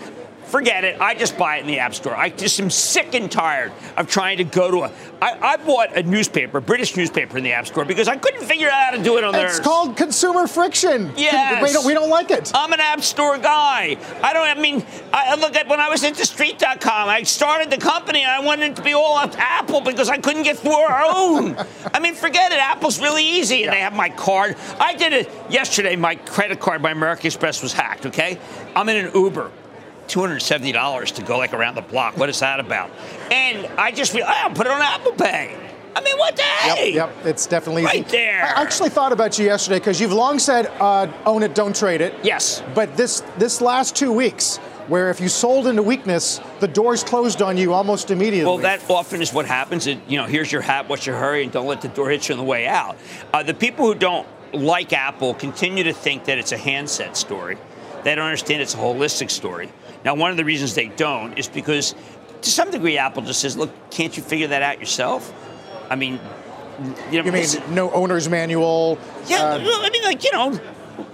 Forget 0.49 0.83
it. 0.85 0.99
I 0.99 1.15
just 1.15 1.37
buy 1.37 1.59
it 1.59 1.61
in 1.61 1.67
the 1.67 1.79
App 1.79 1.95
Store. 1.95 2.17
I 2.17 2.31
just 2.31 2.59
am 2.59 2.71
sick 2.71 3.15
and 3.15 3.31
tired 3.31 3.71
of 3.99 4.09
trying 4.09 4.39
to 4.39 4.45
go 4.45 4.71
to 4.71 4.79
a. 4.85 4.93
I, 5.21 5.39
I 5.41 5.57
bought 5.59 5.95
a 5.95 6.03
newspaper, 6.03 6.59
a 6.59 6.63
British 6.63 6.97
newspaper 6.97 7.37
in 7.37 7.45
the 7.45 7.53
App 7.53 7.67
Store 7.67 7.85
because 7.85 8.09
I 8.09 8.17
couldn't 8.17 8.45
figure 8.45 8.69
out 8.69 8.85
how 8.85 8.91
to 8.97 9.03
do 9.03 9.19
it 9.19 9.25
on 9.25 9.33
there. 9.33 9.47
It's 9.47 9.61
called 9.61 9.99
consumer 9.99 10.47
friction. 10.47 11.13
Yes. 11.19 11.63
We 11.63 11.73
don't, 11.73 11.85
we 11.85 11.93
don't 11.93 12.09
like 12.09 12.31
it. 12.31 12.51
I'm 12.55 12.73
an 12.73 12.81
App 12.81 13.03
Store 13.03 13.37
guy. 13.37 13.99
I 14.23 14.33
don't, 14.33 14.49
I 14.49 14.59
mean, 14.59 14.83
I 15.13 15.35
look 15.35 15.55
at 15.55 15.69
when 15.69 15.81
I 15.81 15.91
was 15.91 16.03
into 16.03 16.25
street.com, 16.25 17.09
I 17.09 17.25
started 17.25 17.71
the 17.71 17.77
company 17.77 18.23
and 18.23 18.31
I 18.31 18.41
wanted 18.41 18.71
it 18.71 18.77
to 18.77 18.83
be 18.83 18.95
all 18.95 19.19
up 19.19 19.39
Apple 19.39 19.83
because 19.83 20.09
I 20.09 20.17
couldn't 20.17 20.45
get 20.45 20.57
through 20.57 20.73
our 20.73 21.05
own. 21.15 21.59
I 21.93 22.01
mean, 22.01 22.15
forget 22.15 22.53
it. 22.53 22.59
Apple's 22.59 23.03
really 23.03 23.25
easy 23.25 23.57
and 23.57 23.65
yeah. 23.67 23.71
they 23.73 23.81
have 23.81 23.95
my 23.95 24.09
card. 24.09 24.57
I 24.81 24.95
did 24.95 25.13
it 25.13 25.31
yesterday. 25.51 25.95
My 25.95 26.15
credit 26.15 26.59
card 26.59 26.81
my 26.81 26.93
American 26.93 27.27
Express 27.27 27.63
was 27.63 27.75
hacked, 27.75 28.07
okay? 28.07 28.39
I'm 28.75 28.89
in 28.89 29.05
an 29.05 29.13
Uber. 29.15 29.51
$270 30.09 31.14
to 31.14 31.23
go 31.23 31.38
like 31.38 31.53
around 31.53 31.75
the 31.75 31.83
block. 31.83 32.16
What 32.16 32.29
is 32.29 32.40
that 32.40 32.61
about? 32.61 32.90
And 33.31 33.66
I 33.79 33.92
just 33.92 34.12
feel, 34.12 34.25
oh, 34.27 34.53
put 34.55 34.66
it 34.66 34.73
on 34.73 34.83
Apple 34.83 35.12
Pay. 35.12 35.57
I 35.94 36.01
mean, 36.01 36.16
what 36.16 36.37
the 36.37 36.42
hey? 36.42 36.94
Yep, 36.94 37.16
yep, 37.16 37.27
it's 37.27 37.47
definitely 37.47 37.85
right 37.85 38.07
easy. 38.07 38.16
there. 38.18 38.44
I 38.44 38.62
actually 38.62 38.90
thought 38.90 39.12
about 39.12 39.37
you 39.38 39.47
yesterday 39.47 39.81
because 39.81 40.01
you've 40.01 40.12
long 40.12 40.38
said 40.38 40.66
uh, 40.81 41.11
own 41.27 41.42
it, 41.42 41.57
don't 41.57 41.75
trade 41.75 42.01
it. 42.01 42.14
Yes. 42.23 42.62
But 42.75 42.97
this 42.97 43.23
this 43.37 43.61
last 43.61 43.97
two 43.97 44.12
weeks, 44.12 44.59
where 44.87 45.11
if 45.11 45.21
you 45.21 45.29
sold 45.29 45.66
into 45.66 45.83
weakness, 45.83 46.40
the 46.61 46.68
doors 46.68 47.03
closed 47.03 47.42
on 47.42 47.57
you 47.57 47.73
almost 47.73 48.11
immediately. 48.11 48.44
Well, 48.44 48.59
that 48.59 48.88
often 48.88 49.21
is 49.21 49.33
what 49.33 49.47
happens. 49.47 49.87
It, 49.88 49.99
you 50.09 50.18
know, 50.18 50.27
here's 50.27 50.53
your 50.53 50.62
hat, 50.62 50.88
what's 50.88 51.05
your 51.05 51.16
hurry, 51.16 51.42
and 51.42 51.53
don't 51.53 51.66
let 51.66 51.81
the 51.81 51.88
door 51.88 52.11
hit 52.11 52.29
you 52.29 52.35
on 52.35 52.38
the 52.38 52.44
way 52.44 52.66
out. 52.66 52.97
Uh, 53.33 53.42
the 53.42 53.55
people 53.55 53.87
who 53.87 53.94
don't 53.94 54.27
like 54.53 54.92
Apple 54.92 55.35
continue 55.35 55.85
to 55.85 55.92
think 55.92 56.25
that 56.25 56.38
it's 56.38 56.53
a 56.53 56.57
handset 56.57 57.16
story. 57.16 57.59
They 58.05 58.14
don't 58.14 58.25
understand 58.25 58.62
it's 58.62 58.75
a 58.75 58.79
holistic 58.79 59.31
story. 59.31 59.71
Now, 60.05 60.15
one 60.15 60.31
of 60.31 60.37
the 60.37 60.45
reasons 60.45 60.75
they 60.75 60.89
don't 60.89 61.39
is 61.39 61.49
because, 61.49 61.95
to 62.43 62.51
some 62.51 62.71
degree, 62.71 62.99
Apple 62.99 63.23
just 63.23 63.41
says, 63.41 63.57
"Look, 63.57 63.71
can't 63.91 64.17
you 64.17 64.23
figure 64.23 64.49
that 64.49 64.63
out 64.63 64.79
yourself?" 64.79 65.33
I 65.91 65.97
mean, 65.97 66.21
you, 67.11 67.19
know, 67.19 67.25
you 67.25 67.33
mean 67.33 67.47
no 67.71 67.91
owner's 67.91 68.29
manual? 68.29 68.99
Yeah, 69.27 69.43
uh, 69.43 69.59
I 69.59 69.91
mean, 69.91 70.03
like 70.03 70.23
you 70.25 70.33
know, 70.33 70.61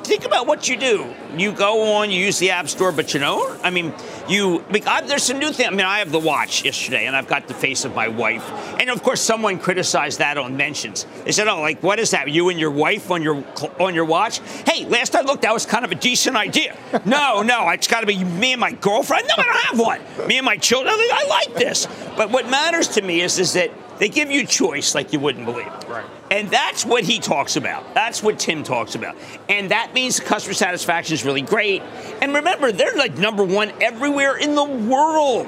think 0.02 0.24
about 0.24 0.46
what 0.46 0.68
you 0.68 0.76
do. 0.76 1.12
You 1.36 1.52
go 1.52 1.94
on, 1.94 2.10
you 2.10 2.20
use 2.20 2.38
the 2.38 2.50
App 2.50 2.68
Store, 2.68 2.92
but 2.92 3.14
you 3.14 3.20
know, 3.20 3.56
I 3.62 3.70
mean, 3.70 3.92
you. 4.28 4.64
I, 4.86 5.00
there's 5.02 5.24
some 5.24 5.38
new 5.38 5.52
thing. 5.52 5.66
I 5.66 5.70
mean, 5.70 5.80
I 5.80 5.98
have 5.98 6.12
the 6.12 6.18
watch 6.18 6.64
yesterday, 6.64 7.06
and 7.06 7.16
I've 7.16 7.26
got 7.26 7.48
the 7.48 7.54
face 7.54 7.84
of 7.84 7.94
my 7.94 8.08
wife, 8.08 8.48
and 8.80 8.90
of 8.90 9.02
course, 9.02 9.20
someone 9.20 9.58
criticized 9.58 10.18
that 10.18 10.38
on 10.38 10.56
mentions. 10.56 11.06
They 11.24 11.32
said, 11.32 11.48
"Oh, 11.48 11.60
like 11.60 11.82
what 11.82 11.98
is 11.98 12.12
that? 12.12 12.30
You 12.30 12.48
and 12.48 12.58
your 12.58 12.70
wife 12.70 13.10
on 13.10 13.22
your 13.22 13.44
on 13.80 13.94
your 13.94 14.04
watch?" 14.04 14.40
Hey, 14.66 14.86
last 14.86 15.14
I 15.14 15.22
looked, 15.22 15.42
that 15.42 15.52
was 15.52 15.66
kind 15.66 15.84
of 15.84 15.92
a 15.92 15.96
decent 15.96 16.36
idea. 16.36 16.76
no, 17.04 17.42
no, 17.42 17.68
it's 17.70 17.88
got 17.88 18.00
to 18.00 18.06
be 18.06 18.22
me 18.22 18.52
and 18.52 18.60
my 18.60 18.72
girlfriend. 18.72 19.26
No, 19.28 19.34
I 19.38 19.44
don't 19.44 19.64
have 19.64 19.80
one. 19.80 20.28
Me 20.28 20.38
and 20.38 20.44
my 20.44 20.56
children. 20.56 20.94
I 20.94 21.26
like 21.28 21.54
this. 21.54 21.86
But 22.16 22.30
what 22.30 22.48
matters 22.48 22.88
to 22.88 23.02
me 23.02 23.20
is 23.20 23.38
is 23.38 23.54
that 23.54 23.70
They 23.98 24.08
give 24.08 24.30
you 24.30 24.46
choice 24.46 24.94
like 24.94 25.12
you 25.12 25.20
wouldn't 25.20 25.46
believe. 25.46 25.72
Right. 25.88 26.04
And 26.30 26.50
that's 26.50 26.84
what 26.84 27.04
he 27.04 27.18
talks 27.18 27.56
about. 27.56 27.94
That's 27.94 28.22
what 28.22 28.38
Tim 28.38 28.64
talks 28.64 28.94
about. 28.94 29.16
And 29.48 29.70
that 29.70 29.94
means 29.94 30.18
customer 30.18 30.54
satisfaction 30.54 31.14
is 31.14 31.24
really 31.24 31.42
great. 31.42 31.82
And 32.20 32.34
remember, 32.34 32.72
they're 32.72 32.96
like 32.96 33.16
number 33.18 33.44
one 33.44 33.72
everywhere 33.80 34.36
in 34.36 34.54
the 34.54 34.64
world. 34.64 35.46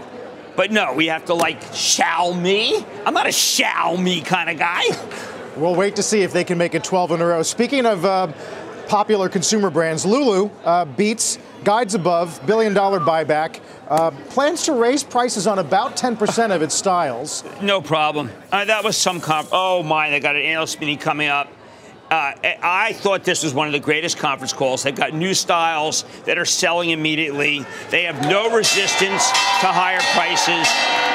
But 0.57 0.71
no, 0.71 0.95
we 0.95 1.07
have 1.07 1.27
to 1.27 1.35
like 1.35 1.61
Xiaomi. 1.61 2.85
I'm 3.05 3.15
not 3.15 3.27
a 3.27 3.31
Xiaomi 3.31 4.25
kind 4.25 4.49
of 4.49 4.59
guy. 4.59 4.85
We'll 5.57 5.75
wait 5.75 5.97
to 5.97 6.03
see 6.03 6.23
if 6.23 6.33
they 6.33 6.45
can 6.45 6.59
make 6.59 6.75
it 6.75 6.85
12 6.85 7.13
in 7.13 7.21
a 7.21 7.27
row. 7.27 7.43
Speaking 7.43 7.85
of 7.85 8.05
uh, 8.05 8.33
popular 8.89 9.29
consumer 9.29 9.71
brands, 9.71 10.05
Lulu 10.05 10.51
uh, 10.65 10.85
beats 10.85 11.39
guides 11.65 11.95
above 11.95 12.41
billion 12.47 12.73
dollar 12.75 13.01
buyback. 13.01 13.61
Uh, 13.89 14.11
plans 14.31 14.65
to 14.65 14.73
raise 14.73 15.05
prices 15.05 15.47
on 15.47 15.59
about 15.59 15.97
10% 15.97 16.55
of 16.55 16.61
its 16.63 16.75
styles. 16.75 17.45
No 17.63 17.81
problem. 17.81 18.31
Uh, 18.51 18.65
that 18.65 18.83
was 18.83 18.97
some 18.97 19.21
comp. 19.21 19.49
Oh 19.53 19.83
my, 19.83 20.11
they 20.11 20.21
got 20.21 20.37
an 20.37 20.43
analyst 20.43 20.81
meeting 20.81 20.99
coming 20.99 21.29
up. 21.29 21.49
Uh, 22.09 22.33
I 22.63 22.93
thought 22.93 23.25
this 23.25 23.43
was 23.43 23.53
one 23.53 23.67
of 23.67 23.73
the 23.73 23.81
greatest 23.81 24.17
conference 24.19 24.53
calls. 24.53 24.85
They've 24.85 24.95
got 24.95 25.13
new 25.13 25.35
styles 25.35 26.05
that 26.25 26.39
are 26.39 26.45
selling 26.45 26.91
immediately. 26.91 27.67
They 27.91 28.05
have 28.05 28.23
no 28.23 28.49
resistance 28.55 29.29
to 29.61 29.67
higher 29.67 29.99
prices. 30.15 30.69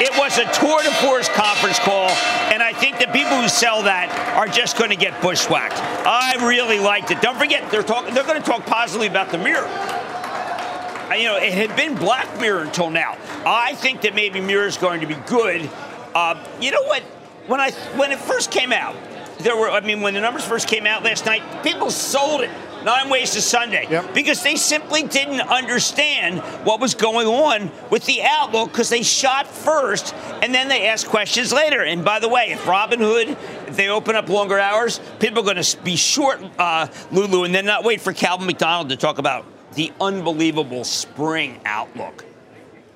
It 0.04 0.10
was 0.18 0.36
a 0.36 0.44
tour 0.52 0.82
de 0.82 0.92
force 0.96 1.30
conference 1.30 1.78
call, 1.78 2.10
and 2.52 2.62
I 2.62 2.74
think 2.74 2.98
the 2.98 3.06
people 3.06 3.40
who 3.40 3.48
sell 3.48 3.82
that 3.84 4.10
are 4.36 4.46
just 4.46 4.76
going 4.76 4.90
to 4.90 4.96
get 4.96 5.18
bushwhacked. 5.22 5.78
I 6.06 6.46
really 6.46 6.78
liked 6.78 7.10
it. 7.10 7.22
Don't 7.22 7.38
forget, 7.38 7.70
they're 7.70 7.82
talking. 7.82 8.12
They're 8.12 8.26
going 8.26 8.42
to 8.42 8.46
talk 8.46 8.66
positively 8.66 9.06
about 9.06 9.30
the 9.30 9.38
mirror. 9.38 9.66
Uh, 9.66 11.14
you 11.14 11.24
know, 11.24 11.36
it 11.36 11.54
had 11.54 11.74
been 11.74 11.94
Black 11.94 12.38
Mirror 12.38 12.64
until 12.64 12.90
now. 12.90 13.16
I 13.46 13.74
think 13.76 14.02
that 14.02 14.14
maybe 14.14 14.40
Mirror 14.40 14.66
is 14.66 14.76
going 14.76 15.00
to 15.00 15.06
be 15.06 15.16
good. 15.26 15.70
Uh, 16.14 16.42
you 16.60 16.70
know 16.70 16.82
what? 16.82 17.02
When 17.46 17.60
I 17.60 17.70
when 17.96 18.12
it 18.12 18.18
first 18.18 18.50
came 18.50 18.72
out, 18.72 18.94
there 19.42 19.56
were, 19.56 19.70
I 19.70 19.80
mean, 19.80 20.00
when 20.00 20.14
the 20.14 20.20
numbers 20.20 20.44
first 20.44 20.68
came 20.68 20.86
out 20.86 21.02
last 21.02 21.26
night, 21.26 21.42
people 21.62 21.90
sold 21.90 22.42
it. 22.42 22.50
Nine 22.84 23.08
ways 23.08 23.30
to 23.34 23.40
Sunday. 23.40 23.86
Yep. 23.88 24.12
Because 24.12 24.42
they 24.42 24.56
simply 24.56 25.04
didn't 25.04 25.40
understand 25.40 26.40
what 26.64 26.80
was 26.80 26.94
going 26.96 27.28
on 27.28 27.70
with 27.90 28.04
the 28.06 28.22
outlook 28.22 28.72
because 28.72 28.88
they 28.88 29.04
shot 29.04 29.46
first 29.46 30.12
and 30.42 30.52
then 30.52 30.66
they 30.66 30.88
asked 30.88 31.06
questions 31.06 31.52
later. 31.52 31.82
And 31.82 32.04
by 32.04 32.18
the 32.18 32.28
way, 32.28 32.46
if 32.50 32.64
Robinhood, 32.64 33.36
if 33.68 33.76
they 33.76 33.88
open 33.88 34.16
up 34.16 34.28
longer 34.28 34.58
hours, 34.58 35.00
people 35.20 35.40
are 35.48 35.54
going 35.54 35.62
to 35.62 35.82
be 35.82 35.94
short 35.94 36.42
uh, 36.58 36.88
Lulu 37.12 37.44
and 37.44 37.54
then 37.54 37.66
not 37.66 37.84
wait 37.84 38.00
for 38.00 38.12
Calvin 38.12 38.48
McDonald 38.48 38.88
to 38.88 38.96
talk 38.96 39.18
about 39.18 39.46
the 39.74 39.92
unbelievable 40.00 40.82
spring 40.82 41.60
outlook. 41.64 42.24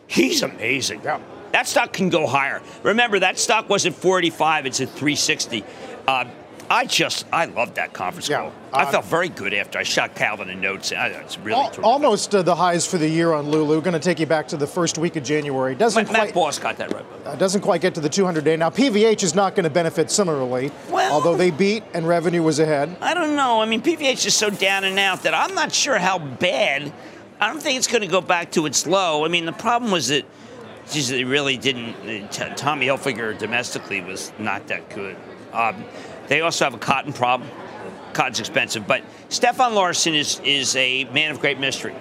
He's 0.09 0.43
amazing. 0.43 1.03
Yeah. 1.05 1.21
That 1.53 1.67
stock 1.67 1.93
can 1.93 2.11
go 2.11 2.27
higher. 2.27 2.61
Remember, 2.83 3.19
that 3.21 3.39
stock 3.39 3.69
wasn't 3.71 3.97
485, 3.97 4.67
it's 4.67 4.81
at 4.81 4.89
360. 4.89 5.65
Uh, 6.07 6.25
I 6.69 6.85
just, 6.85 7.27
I 7.33 7.45
loved 7.45 7.77
that 7.77 7.93
conference 7.93 8.29
Yeah, 8.29 8.39
call. 8.41 8.53
I 8.73 8.83
uh, 8.83 8.91
felt 8.91 9.05
very 9.05 9.29
good 9.29 9.55
after 9.55 9.79
I 9.79 9.85
shot 9.85 10.17
Calvin 10.17 10.51
a 10.51 10.55
note. 10.57 10.93
I, 10.93 11.09
it's 11.09 11.39
really 11.39 11.61
Al- 11.61 11.81
almost 11.85 12.35
uh, 12.35 12.43
the 12.43 12.57
highs 12.57 12.85
for 12.85 12.99
the 12.99 13.09
year 13.09 13.33
on 13.33 13.49
Lulu. 13.49 13.81
Going 13.81 13.93
to 13.95 14.01
take 14.01 14.19
you 14.19 14.27
back 14.27 14.49
to 14.49 14.57
the 14.57 14.67
first 14.67 14.99
week 14.99 15.15
of 15.15 15.23
January. 15.23 15.77
Doesn't 15.77 16.05
Matt, 16.07 16.13
Matt 16.13 16.23
quite 16.23 16.35
Boss 16.35 16.59
got 16.59 16.77
that 16.79 16.93
right. 16.93 17.05
uh, 17.25 17.37
doesn't 17.37 17.61
quite 17.61 17.83
get 17.83 17.95
to 17.95 18.01
the 18.01 18.09
200 18.09 18.43
day. 18.43 18.57
Now 18.57 18.71
PVH 18.71 19.23
is 19.23 19.33
not 19.33 19.55
going 19.55 19.63
to 19.65 19.71
benefit 19.71 20.11
similarly, 20.11 20.73
Well- 20.91 21.13
although 21.13 21.37
they 21.37 21.53
beat 21.53 21.85
and 21.95 22.07
revenue 22.09 22.43
was 22.43 22.59
ahead. 22.59 22.97
I 23.01 23.15
don't 23.15 23.37
know. 23.37 23.61
I 23.63 23.67
mean, 23.67 23.81
PVH 23.81 24.27
is 24.27 24.35
so 24.35 24.51
down 24.51 24.83
and 24.83 24.99
out 24.99 25.23
that 25.23 25.35
I'm 25.35 25.55
not 25.55 25.73
sure 25.73 25.99
how 25.99 26.19
bad. 26.19 26.93
I 27.39 27.49
don't 27.49 27.61
think 27.63 27.79
it's 27.79 27.87
going 27.87 28.03
to 28.03 28.09
go 28.09 28.21
back 28.21 28.51
to 28.53 28.67
its 28.67 28.89
low. 28.89 29.25
I 29.25 29.29
mean, 29.29 29.47
the 29.47 29.53
problem 29.53 29.93
was 29.93 30.09
that, 30.09 30.25
geez, 30.91 31.11
they 31.11 31.23
really 31.23 31.57
didn't. 31.59 31.95
uh, 31.95 32.27
T- 32.29 32.55
Tommy 32.57 32.87
Hilfiger 32.87 33.39
domestically 33.39 34.01
was 34.01 34.33
not 34.41 34.67
that 34.67 34.89
good. 34.93 35.17
Um, 35.57 35.85
they 36.29 36.41
also 36.41 36.65
have 36.65 36.75
a 36.75 36.79
cotton 36.79 37.13
problem. 37.13 37.49
Cotton's 38.13 38.41
expensive, 38.41 38.87
but 38.87 39.03
Stefan 39.29 39.75
Larsson 39.75 40.15
is 40.15 40.41
is 40.41 40.75
a 40.77 41.05
man 41.05 41.31
of 41.31 41.41
great 41.41 41.59
mystery. 41.59 41.95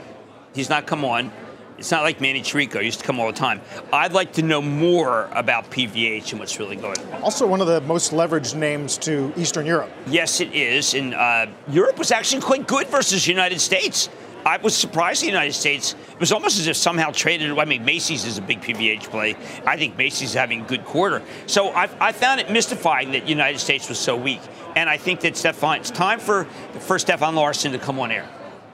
He's 0.54 0.70
not 0.70 0.88
come 0.88 1.04
on. 1.04 1.32
It's 1.78 1.92
not 1.92 2.04
like 2.04 2.22
Manny 2.22 2.42
Chirico 2.42 2.82
used 2.82 3.00
to 3.02 3.06
come 3.06 3.20
all 3.20 3.28
the 3.28 3.34
time. 3.34 3.60
I'd 3.92 4.14
like 4.14 4.34
to 4.34 4.42
know 4.42 4.62
more 4.62 5.28
about 5.34 5.70
PVH 5.70 6.32
and 6.32 6.40
what's 6.40 6.58
really 6.58 6.78
going 6.78 6.98
on. 6.98 7.22
Also, 7.22 7.46
one 7.46 7.60
of 7.60 7.68
the 7.68 7.82
most 7.82 8.14
leveraged 8.14 8.56
names 8.56 8.98
to 9.00 9.34
Eastern 9.36 9.66
Europe. 9.66 9.92
Yes, 10.08 10.40
it 10.40 10.54
is. 10.54 10.94
And 10.94 11.14
uh, 11.14 11.48
Europe 11.68 11.98
was 11.98 12.12
actually 12.12 12.42
quite 12.42 12.66
good 12.66 12.88
versus 12.88 13.26
the 13.26 13.32
United 13.32 13.60
States. 13.60 14.08
I 14.46 14.58
was 14.58 14.76
surprised 14.76 15.24
the 15.24 15.28
United 15.28 15.54
States. 15.54 15.96
It 16.14 16.20
was 16.20 16.32
almost 16.32 16.60
as 16.60 16.68
if 16.68 16.78
somehow 16.78 17.10
traded. 17.12 17.58
I 17.58 17.66
mean, 17.66 17.84
Macy's 17.84 18.26
is 18.26 18.38
a 18.38 18.42
big 18.44 18.62
PVH 18.62 19.10
play. 19.10 19.36
I 19.66 19.76
think 19.76 19.98
Macy's 19.98 20.30
is 20.30 20.34
having 20.36 20.62
a 20.62 20.66
good 20.66 20.86
quarter. 20.86 21.24
So 21.48 21.70
I, 21.70 21.90
I 22.00 22.12
found 22.12 22.40
it 22.40 22.52
mystifying 22.52 23.12
that 23.14 23.24
the 23.24 23.30
United 23.30 23.58
States 23.60 23.90
was 23.90 23.98
so 23.98 24.16
weak. 24.16 24.42
And 24.76 24.88
I 24.88 24.98
think 24.98 25.22
that 25.22 25.36
Stefan, 25.36 25.80
it's 25.80 25.90
time 25.90 26.20
for, 26.20 26.46
for 26.80 27.00
Stefan 27.00 27.34
Larsson 27.34 27.72
to 27.72 27.80
come 27.80 28.00
on 28.00 28.12
air. 28.12 28.30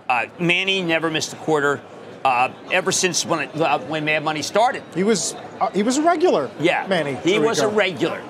Uh, 0.10 0.26
Manny 0.40 0.82
never 0.82 1.10
missed 1.10 1.32
a 1.32 1.38
quarter. 1.38 1.82
Uh, 2.26 2.54
ever 2.72 2.92
since 2.92 3.26
when 3.26 3.40
it, 3.50 3.56
uh, 3.60 3.80
when 3.80 4.06
Mad 4.06 4.24
Money 4.24 4.42
started, 4.44 4.84
He 4.94 5.04
was 5.04 5.34
uh, 5.60 5.72
he 5.72 5.82
was 5.82 5.98
a 5.98 6.04
regular. 6.04 6.52
yeah, 6.60 6.86
Manny. 6.88 7.16
He 7.24 7.40
was 7.40 7.60
a 7.62 7.66
Chirico. 7.66 7.76
regular. 7.76 8.22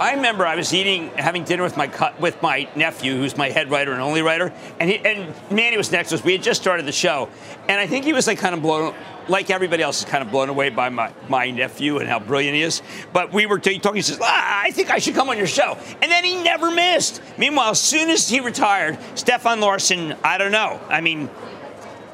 I 0.00 0.14
remember 0.14 0.46
I 0.46 0.56
was 0.56 0.72
eating, 0.72 1.08
having 1.10 1.44
dinner 1.44 1.62
with 1.62 1.76
my 1.76 2.14
with 2.18 2.40
my 2.40 2.66
nephew, 2.74 3.16
who's 3.16 3.36
my 3.36 3.50
head 3.50 3.70
writer 3.70 3.92
and 3.92 4.00
only 4.00 4.22
writer, 4.22 4.50
and 4.80 4.88
he, 4.88 4.96
and 4.96 5.34
Manny 5.50 5.76
was 5.76 5.92
next 5.92 6.08
to 6.08 6.14
us. 6.14 6.24
We 6.24 6.32
had 6.32 6.42
just 6.42 6.58
started 6.58 6.86
the 6.86 6.92
show, 6.92 7.28
and 7.68 7.78
I 7.78 7.86
think 7.86 8.06
he 8.06 8.14
was 8.14 8.26
like 8.26 8.38
kind 8.38 8.54
of 8.54 8.62
blown, 8.62 8.94
like 9.28 9.50
everybody 9.50 9.82
else 9.82 9.98
is 9.98 10.06
kind 10.06 10.24
of 10.24 10.30
blown 10.30 10.48
away 10.48 10.70
by 10.70 10.88
my, 10.88 11.12
my 11.28 11.50
nephew 11.50 11.98
and 11.98 12.08
how 12.08 12.18
brilliant 12.18 12.54
he 12.56 12.62
is. 12.62 12.80
But 13.12 13.34
we 13.34 13.44
were 13.44 13.58
t- 13.58 13.78
talking. 13.78 13.96
He 13.96 14.02
says, 14.02 14.18
ah, 14.22 14.62
"I 14.64 14.70
think 14.70 14.90
I 14.90 15.00
should 15.00 15.14
come 15.14 15.28
on 15.28 15.36
your 15.36 15.46
show," 15.46 15.76
and 16.00 16.10
then 16.10 16.24
he 16.24 16.42
never 16.42 16.70
missed. 16.70 17.20
Meanwhile, 17.36 17.72
as 17.72 17.80
soon 17.80 18.08
as 18.08 18.26
he 18.26 18.40
retired, 18.40 18.98
Stefan 19.16 19.60
Larsson, 19.60 20.14
I 20.24 20.38
don't 20.38 20.52
know. 20.52 20.80
I 20.88 21.02
mean, 21.02 21.28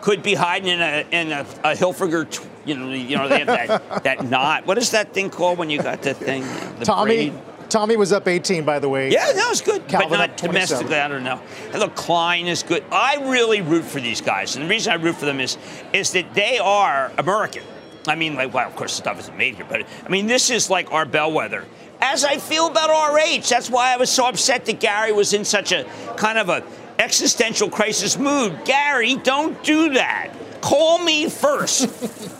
could 0.00 0.24
be 0.24 0.34
hiding 0.34 0.70
in 0.70 0.80
a 0.80 1.06
in 1.12 1.30
a, 1.30 1.40
a 1.62 1.74
Hilfiger. 1.76 2.28
T- 2.28 2.48
you 2.64 2.76
know, 2.76 2.92
you 2.92 3.16
know 3.16 3.28
they 3.28 3.44
have 3.44 3.46
that 3.46 4.02
that 4.02 4.28
knot. 4.28 4.66
What 4.66 4.76
is 4.76 4.90
that 4.90 5.14
thing 5.14 5.30
called 5.30 5.58
when 5.58 5.70
you 5.70 5.80
got 5.80 6.02
that 6.02 6.16
thing? 6.16 6.42
The 6.80 6.84
Tommy. 6.84 7.30
braid? 7.30 7.42
Tommy 7.68 7.96
was 7.96 8.12
up 8.12 8.28
18, 8.28 8.64
by 8.64 8.78
the 8.78 8.88
way. 8.88 9.10
Yeah, 9.10 9.32
that 9.32 9.48
was 9.48 9.60
good, 9.60 9.86
Calvin 9.88 10.10
but 10.10 10.16
not 10.18 10.38
27. 10.38 10.52
domestically. 10.52 10.96
I 10.96 11.08
don't 11.08 11.24
know. 11.24 11.40
And 11.72 11.80
look, 11.80 11.94
Klein 11.94 12.46
is 12.46 12.62
good. 12.62 12.84
I 12.90 13.16
really 13.28 13.60
root 13.60 13.84
for 13.84 14.00
these 14.00 14.20
guys, 14.20 14.56
and 14.56 14.64
the 14.64 14.68
reason 14.68 14.92
I 14.92 14.96
root 14.96 15.16
for 15.16 15.26
them 15.26 15.40
is 15.40 15.58
is 15.92 16.12
that 16.12 16.34
they 16.34 16.58
are 16.58 17.12
American. 17.18 17.62
I 18.08 18.14
mean, 18.14 18.34
like, 18.36 18.54
well, 18.54 18.68
of 18.68 18.76
course, 18.76 18.92
the 18.96 19.02
stuff 19.02 19.18
isn't 19.18 19.36
made 19.36 19.56
here, 19.56 19.66
but 19.68 19.86
I 20.04 20.08
mean, 20.08 20.26
this 20.26 20.50
is 20.50 20.70
like 20.70 20.92
our 20.92 21.04
bellwether. 21.04 21.64
As 22.00 22.24
I 22.24 22.36
feel 22.38 22.68
about 22.68 22.90
RH, 22.90 23.48
that's 23.48 23.70
why 23.70 23.92
I 23.92 23.96
was 23.96 24.10
so 24.10 24.26
upset 24.26 24.66
that 24.66 24.80
Gary 24.80 25.12
was 25.12 25.32
in 25.32 25.44
such 25.44 25.72
a 25.72 25.84
kind 26.16 26.38
of 26.38 26.48
a 26.48 26.62
existential 26.98 27.70
crisis 27.70 28.18
mood. 28.18 28.58
Gary, 28.64 29.16
don't 29.16 29.62
do 29.64 29.94
that. 29.94 30.30
Call 30.66 30.98
me 30.98 31.28
first. 31.28 31.88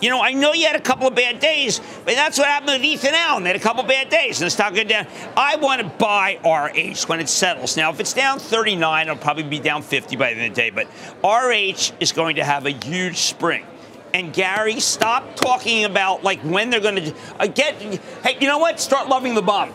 you 0.02 0.10
know, 0.10 0.20
I 0.20 0.32
know 0.32 0.52
you 0.52 0.66
had 0.66 0.74
a 0.74 0.80
couple 0.80 1.06
of 1.06 1.14
bad 1.14 1.38
days, 1.38 1.80
but 2.04 2.16
that's 2.16 2.36
what 2.38 2.48
happened 2.48 2.72
with 2.72 2.82
Ethan 2.82 3.14
Allen. 3.14 3.44
They 3.44 3.50
had 3.50 3.56
a 3.56 3.62
couple 3.62 3.82
of 3.82 3.88
bad 3.88 4.08
days, 4.08 4.40
and 4.40 4.46
the 4.46 4.50
stock 4.50 4.72
went 4.72 4.88
down. 4.88 5.06
I 5.36 5.54
want 5.54 5.80
to 5.80 5.86
buy 5.86 6.40
RH 6.44 7.06
when 7.06 7.20
it 7.20 7.28
settles. 7.28 7.76
Now, 7.76 7.92
if 7.92 8.00
it's 8.00 8.12
down 8.12 8.40
39, 8.40 9.06
it'll 9.06 9.16
probably 9.16 9.44
be 9.44 9.60
down 9.60 9.80
50 9.80 10.16
by 10.16 10.34
the 10.34 10.40
end 10.40 10.50
of 10.50 10.56
the 10.56 10.60
day, 10.60 10.70
but 10.70 10.88
RH 11.22 11.94
is 12.00 12.10
going 12.10 12.34
to 12.34 12.44
have 12.44 12.66
a 12.66 12.72
huge 12.72 13.18
spring. 13.18 13.64
And 14.12 14.32
Gary, 14.32 14.80
stop 14.80 15.36
talking 15.36 15.84
about 15.84 16.24
like 16.24 16.40
when 16.40 16.70
they're 16.70 16.80
going 16.80 16.96
to 16.96 17.14
uh, 17.38 17.46
get. 17.46 17.76
Hey, 17.76 18.38
you 18.40 18.48
know 18.48 18.58
what? 18.58 18.80
Start 18.80 19.08
loving 19.08 19.36
the 19.36 19.42
bomb. 19.42 19.72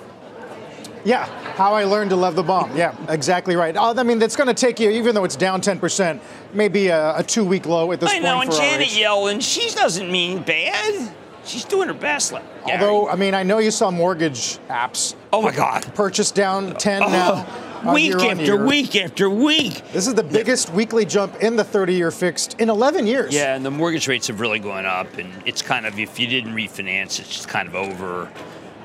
Yeah, 1.04 1.26
how 1.56 1.74
I 1.74 1.84
learned 1.86 2.12
to 2.12 2.16
love 2.16 2.36
the 2.36 2.44
bomb. 2.44 2.76
Yeah, 2.76 2.96
exactly 3.10 3.56
right. 3.56 3.76
Uh, 3.76 3.94
I 3.98 4.04
mean, 4.04 4.20
that's 4.20 4.36
going 4.36 4.48
to 4.48 4.54
take 4.54 4.80
you, 4.80 4.90
even 4.92 5.16
though 5.16 5.24
it's 5.24 5.36
down 5.36 5.62
10%, 5.62 6.20
maybe 6.54 6.88
a, 6.88 7.18
a 7.18 7.24
two 7.24 7.44
week 7.46 7.66
low 7.66 7.92
at 7.92 8.00
this 8.00 8.10
I 8.10 8.14
point. 8.14 8.24
know, 8.24 8.42
and 8.42 8.52
for 8.52 8.58
Janet 8.58 8.88
RH. 8.88 9.00
Yellen, 9.00 9.42
she 9.42 9.74
doesn't 9.76 10.12
mean 10.12 10.44
bad. 10.44 11.16
She's 11.44 11.66
doing 11.66 11.88
her 11.88 11.94
best. 11.94 12.32
Like, 12.32 12.44
Gary. 12.66 12.84
Although, 12.84 13.10
I 13.10 13.16
mean, 13.16 13.34
I 13.34 13.44
know 13.44 13.58
you 13.58 13.72
saw 13.72 13.90
mortgage 13.90 14.60
apps 14.70 15.16
oh 15.34 15.42
my 15.42 15.52
God. 15.52 15.84
purchase 15.96 16.30
down 16.32 16.76
10 16.76 17.00
now. 17.00 17.48
uh, 17.84 17.94
week 17.94 18.14
after 18.14 18.44
year. 18.44 18.64
week 18.66 18.96
after 18.96 19.28
week. 19.28 19.82
This 19.92 20.06
is 20.06 20.14
the 20.14 20.24
biggest 20.24 20.72
weekly 20.72 21.04
jump 21.04 21.42
in 21.42 21.56
the 21.56 21.64
30 21.64 21.96
year 21.96 22.12
fixed 22.12 22.60
in 22.62 22.70
11 22.70 23.08
years. 23.08 23.34
Yeah, 23.34 23.56
and 23.56 23.66
the 23.66 23.72
mortgage 23.72 24.08
rates 24.08 24.28
have 24.28 24.40
really 24.40 24.60
gone 24.60 24.86
up, 24.86 25.18
and 25.18 25.32
it's 25.48 25.64
kind 25.64 25.88
of 25.88 25.98
if 25.98 26.20
you 26.20 26.28
didn't 26.28 26.54
refinance, 26.54 27.20
it's 27.20 27.30
just 27.30 27.48
kind 27.48 27.68
of 27.68 27.74
over. 27.76 28.32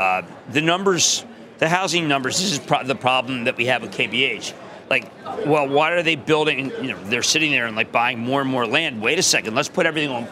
Uh, 0.01 0.23
the 0.51 0.63
numbers, 0.63 1.25
the 1.59 1.69
housing 1.69 2.09
numbers. 2.09 2.39
This 2.39 2.53
is 2.53 2.59
pro- 2.59 2.85
the 2.85 2.95
problem 2.95 3.45
that 3.45 3.57
we 3.57 3.67
have 3.67 3.83
with 3.83 3.93
KBH. 3.93 4.53
Like, 4.89 5.11
well, 5.47 5.69
why 5.69 5.93
are 5.93 6.03
they 6.03 6.17
building? 6.17 6.71
You 6.83 6.93
know, 6.93 7.05
they're 7.05 7.23
sitting 7.23 7.51
there 7.51 7.67
and 7.67 7.77
like 7.77 7.91
buying 7.91 8.19
more 8.19 8.41
and 8.41 8.51
more 8.51 8.67
land. 8.67 9.03
Wait 9.03 9.19
a 9.19 9.23
second, 9.23 9.55
let's 9.55 9.69
put 9.69 9.87
everything 9.87 10.11
on 10.11 10.29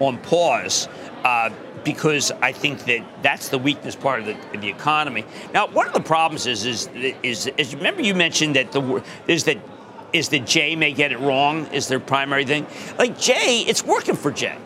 on 0.00 0.18
pause. 0.18 0.88
Uh, 1.24 1.50
because 1.84 2.32
I 2.42 2.52
think 2.52 2.84
that 2.86 3.04
that's 3.22 3.50
the 3.50 3.58
weakness 3.58 3.94
part 3.94 4.20
of 4.20 4.26
the, 4.26 4.58
the 4.58 4.68
economy. 4.68 5.24
Now, 5.52 5.66
one 5.66 5.86
of 5.86 5.92
the 5.92 6.00
problems 6.00 6.46
is 6.46 6.64
is 6.64 6.88
is, 7.22 7.46
is 7.58 7.74
remember 7.74 8.02
you 8.02 8.14
mentioned 8.14 8.56
that 8.56 8.72
the 8.72 9.02
is 9.26 9.44
that 9.44 9.58
is 10.12 10.28
that 10.30 10.46
Jay 10.46 10.76
may 10.76 10.92
get 10.92 11.12
it 11.12 11.18
wrong 11.18 11.66
is 11.66 11.88
their 11.88 12.00
primary 12.00 12.44
thing. 12.44 12.66
Like 12.98 13.18
Jay, 13.18 13.64
it's 13.66 13.84
working 13.84 14.16
for 14.16 14.30
Jay. 14.30 14.56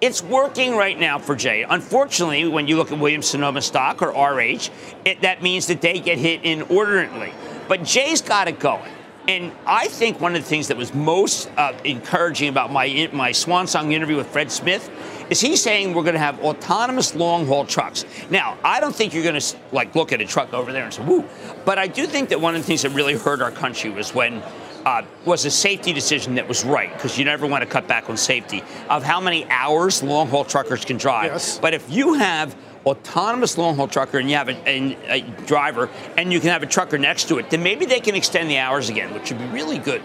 It's 0.00 0.22
working 0.22 0.76
right 0.76 0.98
now 0.98 1.18
for 1.18 1.36
Jay. 1.36 1.62
Unfortunately, 1.62 2.46
when 2.48 2.66
you 2.66 2.76
look 2.76 2.90
at 2.90 2.98
Williams 2.98 3.26
Sonoma 3.26 3.60
stock 3.60 4.00
or 4.02 4.08
RH, 4.08 4.70
it, 5.04 5.20
that 5.20 5.42
means 5.42 5.66
that 5.66 5.80
they 5.80 6.00
get 6.00 6.18
hit 6.18 6.42
inordinately. 6.42 7.32
But 7.68 7.84
Jay's 7.84 8.22
got 8.22 8.48
it 8.48 8.58
going. 8.58 8.90
And 9.28 9.52
I 9.66 9.88
think 9.88 10.18
one 10.18 10.34
of 10.34 10.42
the 10.42 10.48
things 10.48 10.68
that 10.68 10.76
was 10.76 10.94
most 10.94 11.50
uh, 11.56 11.74
encouraging 11.84 12.48
about 12.48 12.72
my 12.72 13.08
my 13.12 13.32
swan 13.32 13.66
song 13.66 13.92
interview 13.92 14.16
with 14.16 14.26
Fred 14.28 14.50
Smith 14.50 14.90
is 15.28 15.40
he 15.40 15.54
saying 15.56 15.94
we're 15.94 16.02
going 16.02 16.14
to 16.14 16.18
have 16.18 16.40
autonomous 16.40 17.14
long 17.14 17.46
haul 17.46 17.64
trucks. 17.64 18.04
Now, 18.30 18.56
I 18.64 18.80
don't 18.80 18.96
think 18.96 19.14
you're 19.14 19.22
going 19.22 19.38
to 19.38 19.56
like 19.72 19.94
look 19.94 20.12
at 20.12 20.20
a 20.20 20.24
truck 20.24 20.52
over 20.54 20.72
there 20.72 20.84
and 20.84 20.92
say 20.92 21.04
woo, 21.04 21.24
but 21.64 21.78
I 21.78 21.86
do 21.86 22.06
think 22.06 22.30
that 22.30 22.40
one 22.40 22.56
of 22.56 22.62
the 22.62 22.66
things 22.66 22.82
that 22.82 22.90
really 22.90 23.14
hurt 23.14 23.42
our 23.42 23.52
country 23.52 23.90
was 23.90 24.14
when 24.14 24.42
uh, 24.84 25.02
was 25.24 25.44
a 25.44 25.50
safety 25.50 25.92
decision 25.92 26.34
that 26.36 26.48
was 26.48 26.64
right 26.64 26.92
because 26.92 27.18
you 27.18 27.24
never 27.24 27.46
want 27.46 27.62
to 27.62 27.68
cut 27.68 27.86
back 27.86 28.08
on 28.08 28.16
safety 28.16 28.62
of 28.88 29.02
how 29.02 29.20
many 29.20 29.44
hours 29.50 30.02
long 30.02 30.28
haul 30.28 30.44
truckers 30.44 30.84
can 30.84 30.96
drive. 30.96 31.32
Yes. 31.32 31.58
But 31.58 31.74
if 31.74 31.90
you 31.90 32.14
have 32.14 32.56
autonomous 32.86 33.58
long 33.58 33.76
haul 33.76 33.88
trucker 33.88 34.18
and 34.18 34.30
you 34.30 34.36
have 34.36 34.48
a, 34.48 34.68
a, 34.68 34.96
a, 35.08 35.20
driver 35.46 35.90
and 36.16 36.32
you 36.32 36.40
can 36.40 36.48
have 36.48 36.62
a 36.62 36.66
trucker 36.66 36.98
next 36.98 37.28
to 37.28 37.38
it, 37.38 37.50
then 37.50 37.62
maybe 37.62 37.84
they 37.84 38.00
can 38.00 38.14
extend 38.14 38.50
the 38.50 38.58
hours 38.58 38.88
again, 38.88 39.12
which 39.12 39.30
would 39.30 39.38
be 39.38 39.46
really 39.46 39.78
good. 39.78 40.02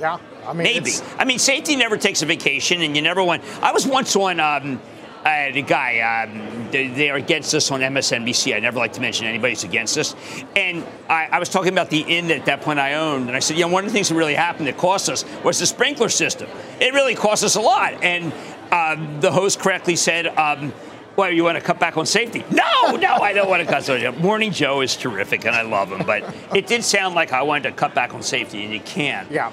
Yeah, 0.00 0.18
I 0.46 0.52
mean, 0.52 0.64
maybe. 0.64 0.92
I 1.18 1.24
mean, 1.24 1.38
safety 1.38 1.76
never 1.76 1.96
takes 1.96 2.22
a 2.22 2.26
vacation, 2.26 2.82
and 2.82 2.94
you 2.94 3.02
never 3.02 3.22
want. 3.22 3.42
I 3.62 3.72
was 3.72 3.86
once 3.86 4.14
on. 4.14 4.40
Um, 4.40 4.80
uh, 5.24 5.50
the 5.52 5.62
guy, 5.62 6.00
um, 6.00 6.70
they, 6.70 6.88
they, 6.88 7.10
are 7.10 7.16
against 7.16 7.54
us 7.54 7.70
on 7.70 7.80
MSNBC. 7.80 8.54
I 8.54 8.60
never 8.60 8.78
like 8.78 8.92
to 8.94 9.00
mention 9.00 9.26
anybody's 9.26 9.64
against 9.64 9.98
us. 9.98 10.14
And 10.54 10.84
I, 11.08 11.28
I, 11.32 11.38
was 11.38 11.48
talking 11.48 11.72
about 11.72 11.90
the 11.90 12.00
inn 12.00 12.28
that 12.28 12.40
at 12.40 12.46
that 12.46 12.60
point 12.62 12.78
I 12.78 12.94
owned. 12.94 13.28
And 13.28 13.36
I 13.36 13.40
said, 13.40 13.56
yeah, 13.56 13.66
one 13.66 13.84
of 13.84 13.90
the 13.90 13.94
things 13.94 14.08
that 14.08 14.14
really 14.14 14.34
happened 14.34 14.68
that 14.68 14.78
cost 14.78 15.08
us 15.08 15.24
was 15.42 15.58
the 15.58 15.66
sprinkler 15.66 16.08
system. 16.08 16.48
It 16.80 16.94
really 16.94 17.14
cost 17.14 17.42
us 17.42 17.56
a 17.56 17.60
lot. 17.60 18.02
And 18.02 18.32
uh, 18.70 19.20
the 19.20 19.32
host 19.32 19.60
correctly 19.60 19.96
said, 19.96 20.26
um, 20.26 20.72
well, 21.16 21.32
you 21.32 21.42
want 21.42 21.58
to 21.58 21.64
cut 21.64 21.80
back 21.80 21.96
on 21.96 22.06
safety? 22.06 22.44
No, 22.58 22.96
no, 22.96 23.14
I 23.16 23.32
don't 23.32 23.48
want 23.48 23.60
to 23.60 23.68
cut 23.68 23.84
safety. 23.84 24.20
Morning 24.22 24.52
Joe 24.52 24.82
is 24.82 24.96
terrific, 24.96 25.44
and 25.44 25.54
I 25.54 25.62
love 25.62 25.90
him, 25.90 26.06
but 26.06 26.22
it 26.54 26.66
did 26.68 26.84
sound 26.84 27.14
like 27.14 27.32
I 27.32 27.42
wanted 27.42 27.70
to 27.70 27.72
cut 27.74 27.92
back 27.92 28.14
on 28.14 28.22
safety, 28.22 28.64
and 28.64 28.72
you 28.72 28.80
can't. 28.80 29.30
Yeah. 29.30 29.52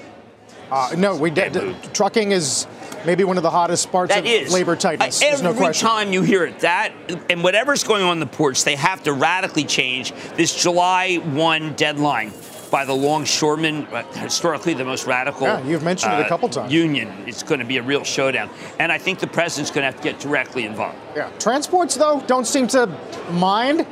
Uh, 0.71 0.95
no, 0.97 1.15
we 1.15 1.31
did. 1.31 1.53
Trucking 1.93 2.31
is 2.31 2.67
maybe 3.05 3.23
one 3.23 3.37
of 3.37 3.43
the 3.43 3.51
hottest 3.51 3.91
parts 3.91 4.13
that 4.13 4.19
of 4.19 4.25
is. 4.25 4.51
labor 4.51 4.75
tightness. 4.75 5.21
Uh, 5.21 5.27
every 5.27 5.43
no 5.43 5.53
question. 5.53 5.87
time 5.87 6.13
you 6.13 6.21
hear 6.21 6.45
it, 6.45 6.59
that 6.59 6.93
and 7.29 7.43
whatever's 7.43 7.83
going 7.83 8.03
on 8.03 8.13
in 8.13 8.19
the 8.19 8.25
ports, 8.25 8.63
they 8.63 8.75
have 8.75 9.03
to 9.03 9.13
radically 9.13 9.63
change 9.63 10.11
this 10.35 10.55
July 10.55 11.15
1 11.15 11.73
deadline 11.73 12.31
by 12.71 12.83
the 12.83 12.93
longshoremen, 12.93 13.85
uh, 13.87 14.03
historically 14.13 14.73
the 14.73 14.83
most 14.83 15.05
radical. 15.05 15.47
Yeah, 15.47 15.63
you've 15.63 15.83
mentioned 15.83 16.13
uh, 16.13 16.17
it 16.17 16.21
a 16.21 16.25
uh, 16.25 16.29
couple 16.29 16.49
times. 16.49 16.73
Union. 16.73 17.09
It's 17.25 17.43
going 17.43 17.59
to 17.59 17.65
be 17.65 17.77
a 17.77 17.83
real 17.83 18.03
showdown, 18.03 18.49
and 18.79 18.91
I 18.91 18.97
think 18.97 19.19
the 19.19 19.27
president's 19.27 19.71
going 19.71 19.83
to 19.83 19.85
have 19.85 19.97
to 19.97 20.03
get 20.03 20.19
directly 20.19 20.65
involved. 20.65 20.97
Yeah, 21.15 21.29
transports 21.39 21.95
though 21.95 22.21
don't 22.27 22.45
seem 22.45 22.67
to 22.69 22.87
mind. 23.31 23.85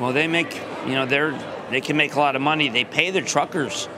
Well, 0.00 0.12
they 0.12 0.26
make 0.26 0.60
you 0.86 0.94
know 0.94 1.06
they're 1.06 1.38
they 1.70 1.80
can 1.80 1.96
make 1.96 2.14
a 2.14 2.18
lot 2.18 2.36
of 2.36 2.42
money. 2.42 2.68
They 2.68 2.84
pay 2.84 3.10
their 3.10 3.22
truckers 3.22 3.88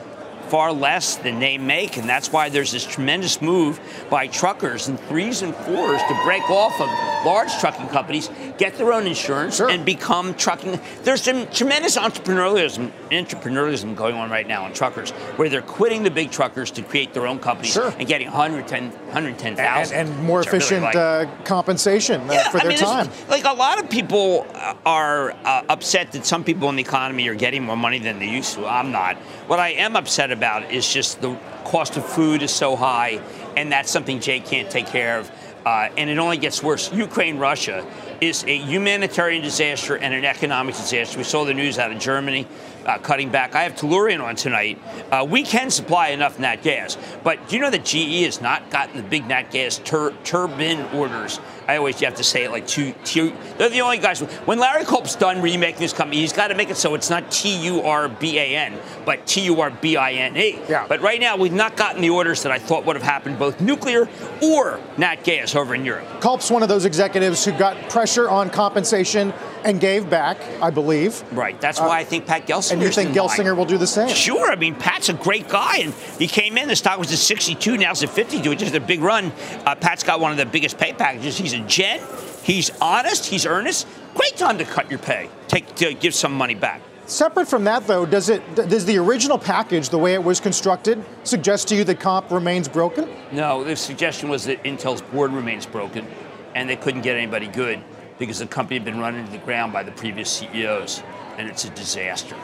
far 0.50 0.72
less 0.72 1.14
than 1.16 1.38
they 1.38 1.56
make, 1.56 1.96
and 1.96 2.08
that's 2.08 2.32
why 2.32 2.48
there's 2.48 2.72
this 2.72 2.84
tremendous 2.84 3.40
move 3.40 3.80
by 4.10 4.26
truckers 4.26 4.88
and 4.88 4.98
threes 5.00 5.42
and 5.42 5.54
fours 5.54 6.02
to 6.02 6.20
break 6.24 6.50
off 6.50 6.78
of 6.80 6.88
large 7.24 7.56
trucking 7.58 7.86
companies, 7.88 8.28
get 8.58 8.74
their 8.76 8.92
own 8.92 9.06
insurance, 9.06 9.56
sure. 9.56 9.70
and 9.70 9.84
become 9.84 10.34
trucking. 10.34 10.80
There's 11.04 11.22
some 11.22 11.46
tremendous 11.48 11.96
entrepreneurialism, 11.96 12.90
entrepreneurialism 13.10 13.94
going 13.94 14.16
on 14.16 14.28
right 14.28 14.46
now 14.46 14.66
in 14.66 14.72
truckers, 14.72 15.10
where 15.36 15.48
they're 15.48 15.62
quitting 15.62 16.02
the 16.02 16.10
big 16.10 16.32
truckers 16.32 16.72
to 16.72 16.82
create 16.82 17.14
their 17.14 17.28
own 17.28 17.38
companies 17.38 17.72
sure. 17.72 17.94
and 17.96 18.08
getting 18.08 18.26
110, 18.26 18.92
110,000. 19.12 19.96
And, 19.96 20.08
and, 20.08 20.24
more 20.24 20.40
efficient 20.40 20.82
really 20.82 20.94
like. 20.94 20.96
uh, 20.96 21.26
compensation 21.44 22.22
uh, 22.28 22.32
yeah, 22.32 22.48
for 22.50 22.58
I 22.58 22.60
their 22.62 22.68
mean, 22.70 22.78
time. 22.78 23.08
Like 23.28 23.44
a 23.44 23.52
lot 23.52 23.82
of 23.82 23.88
people 23.88 24.46
are 24.84 25.32
uh, 25.32 25.64
upset 25.68 26.12
that 26.12 26.26
some 26.26 26.44
people 26.44 26.68
in 26.68 26.76
the 26.76 26.82
economy 26.82 27.28
are 27.28 27.34
getting 27.34 27.64
more 27.64 27.76
money 27.76 27.98
than 27.98 28.18
they 28.18 28.28
used 28.28 28.54
to. 28.54 28.66
I'm 28.66 28.90
not. 28.90 29.16
What 29.46 29.58
I 29.58 29.70
am 29.70 29.96
upset 29.96 30.30
about 30.30 30.40
about 30.40 30.72
is 30.72 30.90
just 30.90 31.20
the 31.20 31.34
cost 31.64 31.98
of 31.98 32.06
food 32.06 32.42
is 32.42 32.50
so 32.50 32.74
high, 32.74 33.20
and 33.56 33.70
that's 33.70 33.90
something 33.90 34.20
Jay 34.20 34.40
can't 34.40 34.70
take 34.70 34.86
care 34.86 35.18
of. 35.18 35.30
Uh, 35.66 35.90
and 35.98 36.08
it 36.08 36.16
only 36.16 36.38
gets 36.38 36.62
worse. 36.62 36.90
Ukraine, 36.90 37.36
Russia 37.36 37.86
is 38.22 38.42
a 38.44 38.56
humanitarian 38.56 39.42
disaster 39.42 39.96
and 39.96 40.14
an 40.14 40.24
economic 40.24 40.74
disaster. 40.74 41.18
We 41.18 41.24
saw 41.24 41.44
the 41.44 41.52
news 41.52 41.78
out 41.78 41.92
of 41.92 41.98
Germany 41.98 42.46
uh, 42.90 42.98
cutting 42.98 43.30
back. 43.30 43.54
I 43.54 43.62
have 43.62 43.74
Tellurian 43.74 44.22
on 44.22 44.34
tonight. 44.34 44.80
Uh, 45.12 45.24
we 45.28 45.44
can 45.44 45.70
supply 45.70 46.08
enough 46.08 46.40
nat 46.40 46.62
gas, 46.62 46.98
but 47.22 47.48
do 47.48 47.54
you 47.54 47.62
know 47.62 47.70
that 47.70 47.84
GE 47.84 48.24
has 48.24 48.40
not 48.40 48.68
gotten 48.70 48.96
the 48.96 49.02
big 49.04 49.26
nat 49.28 49.50
gas 49.52 49.78
tur- 49.78 50.14
turbine 50.24 50.80
orders? 50.92 51.38
I 51.70 51.76
always 51.76 52.00
have 52.00 52.16
to 52.16 52.24
say 52.24 52.42
it 52.42 52.50
like 52.50 52.66
two, 52.66 52.92
two. 53.04 53.32
They're 53.56 53.68
the 53.68 53.80
only 53.82 53.98
guys. 53.98 54.18
When 54.18 54.58
Larry 54.58 54.84
Culp's 54.84 55.14
done 55.14 55.40
remaking 55.40 55.78
this 55.78 55.92
company, 55.92 56.20
he's 56.20 56.32
got 56.32 56.48
to 56.48 56.56
make 56.56 56.68
it 56.68 56.76
so 56.76 56.96
it's 56.96 57.08
not 57.08 57.30
T 57.30 57.64
U 57.66 57.82
R 57.82 58.08
B 58.08 58.40
A 58.40 58.56
N, 58.56 58.76
but 59.04 59.24
T 59.24 59.42
U 59.42 59.60
R 59.60 59.70
B 59.70 59.96
I 59.96 60.14
N 60.14 60.36
E. 60.36 60.58
Yeah. 60.68 60.86
But 60.88 61.00
right 61.00 61.20
now, 61.20 61.36
we've 61.36 61.52
not 61.52 61.76
gotten 61.76 62.02
the 62.02 62.10
orders 62.10 62.42
that 62.42 62.50
I 62.50 62.58
thought 62.58 62.84
would 62.86 62.96
have 62.96 63.04
happened, 63.04 63.38
both 63.38 63.60
nuclear 63.60 64.08
or 64.42 64.80
nat 64.98 65.22
gas 65.22 65.54
over 65.54 65.72
in 65.76 65.84
Europe. 65.84 66.08
Culp's 66.20 66.50
one 66.50 66.64
of 66.64 66.68
those 66.68 66.84
executives 66.84 67.44
who 67.44 67.52
got 67.52 67.76
pressure 67.88 68.28
on 68.28 68.50
compensation 68.50 69.32
and 69.64 69.80
gave 69.80 70.08
back, 70.08 70.38
I 70.62 70.70
believe. 70.70 71.22
Right. 71.32 71.60
That's 71.60 71.80
uh, 71.80 71.84
why 71.84 72.00
I 72.00 72.04
think 72.04 72.26
Pat 72.26 72.46
Gelsinger. 72.46 72.72
And 72.72 72.82
you 72.82 72.88
think 72.88 73.10
Gelsinger 73.10 73.56
will 73.56 73.64
do 73.64 73.78
the 73.78 73.86
same? 73.86 74.08
Sure. 74.08 74.50
I 74.50 74.56
mean, 74.56 74.74
Pat's 74.74 75.08
a 75.08 75.12
great 75.12 75.48
guy, 75.48 75.78
and 75.78 75.94
he 76.18 76.26
came 76.26 76.58
in. 76.58 76.68
The 76.68 76.76
stock 76.76 76.98
was 76.98 77.12
at 77.12 77.18
62. 77.18 77.76
Now 77.76 77.92
it's 77.92 78.02
at 78.02 78.10
52. 78.10 78.52
It's 78.52 78.62
just 78.62 78.74
a 78.74 78.80
big 78.80 79.00
run. 79.00 79.32
Uh, 79.66 79.74
Pat's 79.74 80.02
got 80.02 80.20
one 80.20 80.32
of 80.32 80.38
the 80.38 80.46
biggest 80.46 80.78
pay 80.78 80.92
packages. 80.92 81.36
He's 81.36 81.52
a 81.52 81.59
gent. 81.68 82.02
He's 82.42 82.70
honest. 82.80 83.26
He's 83.26 83.46
earnest. 83.46 83.86
Great 84.14 84.36
time 84.36 84.58
to 84.58 84.64
cut 84.64 84.90
your 84.90 84.98
pay. 84.98 85.28
Take 85.48 85.74
to 85.76 85.94
give 85.94 86.14
some 86.14 86.32
money 86.32 86.54
back. 86.54 86.80
Separate 87.06 87.48
from 87.48 87.64
that, 87.64 87.88
though, 87.88 88.06
does 88.06 88.28
it 88.28 88.54
does 88.54 88.84
the 88.84 88.96
original 88.98 89.36
package, 89.36 89.88
the 89.88 89.98
way 89.98 90.14
it 90.14 90.22
was 90.22 90.38
constructed, 90.38 91.04
suggest 91.24 91.66
to 91.68 91.74
you 91.74 91.82
that 91.84 91.98
comp 91.98 92.30
remains 92.30 92.68
broken? 92.68 93.08
No, 93.32 93.64
the 93.64 93.74
suggestion 93.74 94.28
was 94.28 94.44
that 94.44 94.62
Intel's 94.62 95.02
board 95.02 95.32
remains 95.32 95.66
broken, 95.66 96.06
and 96.54 96.68
they 96.68 96.76
couldn't 96.76 97.00
get 97.00 97.16
anybody 97.16 97.48
good 97.48 97.82
because 98.18 98.38
the 98.38 98.46
company 98.46 98.76
had 98.76 98.84
been 98.84 99.00
run 99.00 99.16
into 99.16 99.32
the 99.32 99.38
ground 99.38 99.72
by 99.72 99.82
the 99.82 99.90
previous 99.90 100.30
CEOs, 100.30 101.02
and 101.36 101.48
it's 101.48 101.64
a 101.64 101.70
disaster. 101.70 102.36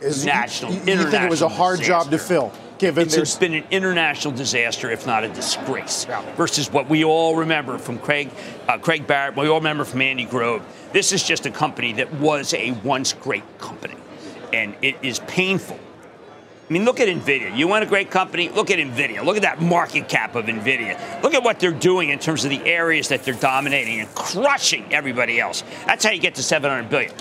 Is 0.00 0.24
national, 0.24 0.72
you, 0.72 0.80
you 0.80 1.10
think 1.10 1.24
it 1.24 1.30
was 1.30 1.42
a 1.42 1.48
hard 1.48 1.78
disaster. 1.78 2.10
job 2.10 2.10
to 2.10 2.18
fill? 2.18 2.52
Given 2.78 3.08
it's 3.08 3.36
been 3.36 3.54
an 3.54 3.64
international 3.70 4.34
disaster, 4.34 4.90
if 4.90 5.06
not 5.06 5.24
a 5.24 5.28
disgrace, 5.28 6.06
yeah. 6.08 6.22
versus 6.36 6.70
what 6.70 6.88
we 6.88 7.04
all 7.04 7.36
remember 7.36 7.78
from 7.78 7.98
Craig, 7.98 8.30
uh, 8.68 8.78
Craig 8.78 9.06
Barrett. 9.06 9.36
We 9.36 9.48
all 9.48 9.58
remember 9.58 9.84
from 9.84 10.00
Andy 10.02 10.24
Grove. 10.24 10.62
This 10.92 11.12
is 11.12 11.22
just 11.22 11.44
a 11.46 11.50
company 11.50 11.94
that 11.94 12.12
was 12.14 12.54
a 12.54 12.72
once 12.84 13.14
great 13.14 13.42
company, 13.58 13.96
and 14.52 14.76
it 14.80 14.96
is 15.02 15.18
painful 15.20 15.78
I 16.68 16.72
mean, 16.72 16.84
look 16.84 17.00
at 17.00 17.08
NVIDIA. 17.08 17.56
You 17.56 17.66
want 17.66 17.82
a 17.82 17.86
great 17.86 18.10
company? 18.10 18.50
Look 18.50 18.70
at 18.70 18.78
NVIDIA. 18.78 19.24
Look 19.24 19.36
at 19.36 19.42
that 19.42 19.62
market 19.62 20.06
cap 20.06 20.34
of 20.34 20.44
NVIDIA. 20.44 21.22
Look 21.22 21.32
at 21.32 21.42
what 21.42 21.60
they're 21.60 21.70
doing 21.70 22.10
in 22.10 22.18
terms 22.18 22.44
of 22.44 22.50
the 22.50 22.62
areas 22.66 23.08
that 23.08 23.24
they're 23.24 23.32
dominating 23.32 24.00
and 24.00 24.14
crushing 24.14 24.92
everybody 24.92 25.40
else. 25.40 25.64
That's 25.86 26.04
how 26.04 26.10
you 26.10 26.20
get 26.20 26.34
to 26.34 26.42
700 26.42 26.90
billion. 26.90 27.12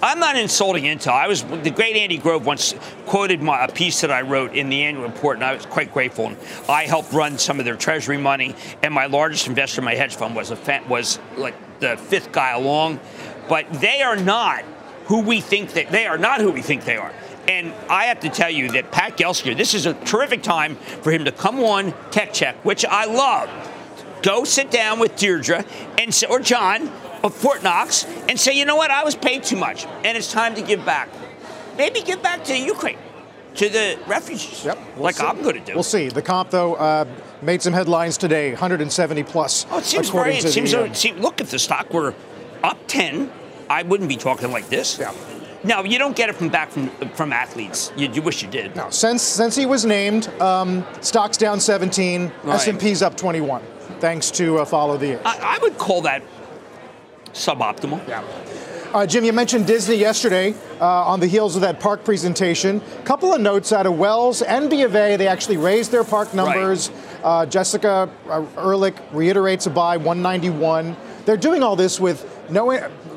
I'm 0.00 0.20
not 0.20 0.36
insulting 0.36 0.84
Intel. 0.84 1.12
I 1.12 1.26
was 1.26 1.42
the 1.42 1.70
great 1.70 1.96
Andy 1.96 2.18
Grove 2.18 2.46
once 2.46 2.74
quoted 3.06 3.42
my, 3.42 3.64
a 3.64 3.72
piece 3.72 4.00
that 4.02 4.12
I 4.12 4.22
wrote 4.22 4.54
in 4.54 4.68
the 4.68 4.84
annual 4.84 5.04
report, 5.04 5.36
and 5.38 5.44
I 5.44 5.54
was 5.54 5.66
quite 5.66 5.92
grateful. 5.92 6.26
And 6.26 6.36
I 6.68 6.86
helped 6.86 7.12
run 7.12 7.36
some 7.38 7.58
of 7.58 7.64
their 7.64 7.74
treasury 7.74 8.18
money, 8.18 8.54
and 8.82 8.94
my 8.94 9.06
largest 9.06 9.48
investor 9.48 9.80
in 9.80 9.84
my 9.84 9.94
hedge 9.94 10.14
fund 10.14 10.36
was 10.36 10.52
a 10.52 10.82
was 10.88 11.18
like 11.36 11.54
the 11.80 11.96
fifth 11.96 12.30
guy 12.30 12.52
along. 12.52 13.00
But 13.48 13.72
they 13.80 14.02
are 14.02 14.16
not 14.16 14.62
who 15.06 15.22
we 15.22 15.40
think 15.40 15.72
that 15.72 15.90
they 15.90 16.06
are. 16.06 16.18
Not 16.18 16.40
who 16.40 16.52
we 16.52 16.62
think 16.62 16.84
they 16.84 16.96
are. 16.96 17.12
And 17.48 17.72
I 17.88 18.04
have 18.04 18.20
to 18.20 18.28
tell 18.28 18.50
you 18.50 18.70
that 18.72 18.92
Pat 18.92 19.16
Gelsinger, 19.16 19.56
this 19.56 19.72
is 19.72 19.86
a 19.86 19.94
terrific 19.94 20.42
time 20.42 20.76
for 20.76 21.10
him 21.10 21.24
to 21.24 21.32
come 21.32 21.60
on 21.60 21.94
Tech 22.10 22.32
Check, 22.34 22.56
which 22.64 22.84
I 22.84 23.06
love. 23.06 23.48
Go 24.22 24.44
sit 24.44 24.70
down 24.70 24.98
with 24.98 25.16
Deirdre 25.16 25.64
and 25.98 26.24
or 26.28 26.40
John 26.40 26.88
of 27.22 27.34
Fort 27.34 27.62
Knox 27.62 28.04
and 28.28 28.38
say, 28.38 28.52
you 28.52 28.64
know 28.64 28.76
what, 28.76 28.90
I 28.90 29.04
was 29.04 29.14
paid 29.14 29.42
too 29.44 29.56
much, 29.56 29.86
and 30.04 30.16
it's 30.16 30.32
time 30.32 30.54
to 30.54 30.62
give 30.62 30.84
back. 30.84 31.08
Maybe 31.76 32.00
give 32.00 32.22
back 32.22 32.44
to 32.44 32.56
Ukraine, 32.58 32.98
to 33.56 33.68
the 33.68 33.98
refugees, 34.06 34.64
yep, 34.64 34.78
we'll 34.94 35.04
like 35.04 35.16
see. 35.16 35.24
I'm 35.24 35.42
going 35.42 35.54
to 35.54 35.60
do. 35.64 35.74
We'll 35.74 35.82
see. 35.82 36.08
The 36.08 36.22
comp, 36.22 36.50
though, 36.50 36.74
uh, 36.74 37.04
made 37.42 37.62
some 37.62 37.72
headlines 37.72 38.18
today, 38.18 38.50
170 38.50 39.22
plus. 39.24 39.66
Oh, 39.70 39.78
it 39.78 39.84
seems 39.84 40.10
great. 40.10 40.44
It 40.44 40.50
seems, 40.50 40.72
the, 40.72 40.84
uh, 40.84 40.92
seems, 40.92 41.20
look, 41.20 41.40
if 41.40 41.50
the 41.50 41.58
stock 41.58 41.92
were 41.92 42.14
up 42.64 42.78
10, 42.88 43.30
I 43.70 43.82
wouldn't 43.84 44.08
be 44.08 44.16
talking 44.16 44.50
like 44.50 44.68
this. 44.68 44.98
Yeah. 44.98 45.14
No, 45.64 45.82
you 45.84 45.98
don't 45.98 46.14
get 46.16 46.28
it 46.28 46.36
from 46.36 46.48
back 46.50 46.70
from 46.70 46.88
from 47.14 47.32
athletes. 47.32 47.92
You, 47.96 48.08
you 48.10 48.22
wish 48.22 48.42
you 48.42 48.48
did. 48.48 48.76
No, 48.76 48.90
since 48.90 49.22
since 49.22 49.56
he 49.56 49.66
was 49.66 49.84
named, 49.84 50.28
um, 50.40 50.86
stocks 51.00 51.36
down 51.36 51.58
17, 51.58 52.30
Right. 52.44 52.68
S&P's 52.68 53.02
up 53.02 53.16
21, 53.16 53.60
thanks 54.00 54.30
to 54.32 54.58
uh, 54.58 54.64
follow 54.64 54.96
the. 54.96 55.12
Edge. 55.12 55.20
I, 55.24 55.56
I 55.56 55.58
would 55.62 55.78
call 55.78 56.02
that 56.02 56.22
suboptimal. 57.32 58.06
Yeah. 58.08 58.24
Uh, 58.92 59.06
Jim, 59.06 59.22
you 59.22 59.34
mentioned 59.34 59.66
Disney 59.66 59.96
yesterday 59.96 60.54
uh, 60.80 60.86
on 61.04 61.20
the 61.20 61.26
heels 61.26 61.54
of 61.56 61.60
that 61.60 61.78
park 61.78 62.04
presentation. 62.04 62.80
Couple 63.04 63.34
of 63.34 63.40
notes 63.40 63.70
out 63.70 63.84
of 63.84 63.98
Wells 63.98 64.40
and 64.40 64.70
B 64.70 64.82
of 64.82 64.96
A. 64.96 65.16
They 65.16 65.28
actually 65.28 65.58
raised 65.58 65.90
their 65.90 66.04
park 66.04 66.32
numbers. 66.32 66.90
Uh, 67.22 67.44
Jessica 67.44 68.08
uh, 68.30 68.46
Ehrlich 68.56 68.96
reiterates 69.12 69.66
a 69.66 69.70
buy 69.70 69.98
191. 69.98 70.96
They're 71.26 71.36
doing 71.36 71.62
all 71.62 71.76
this 71.76 72.00
with 72.00 72.24
no 72.50 72.70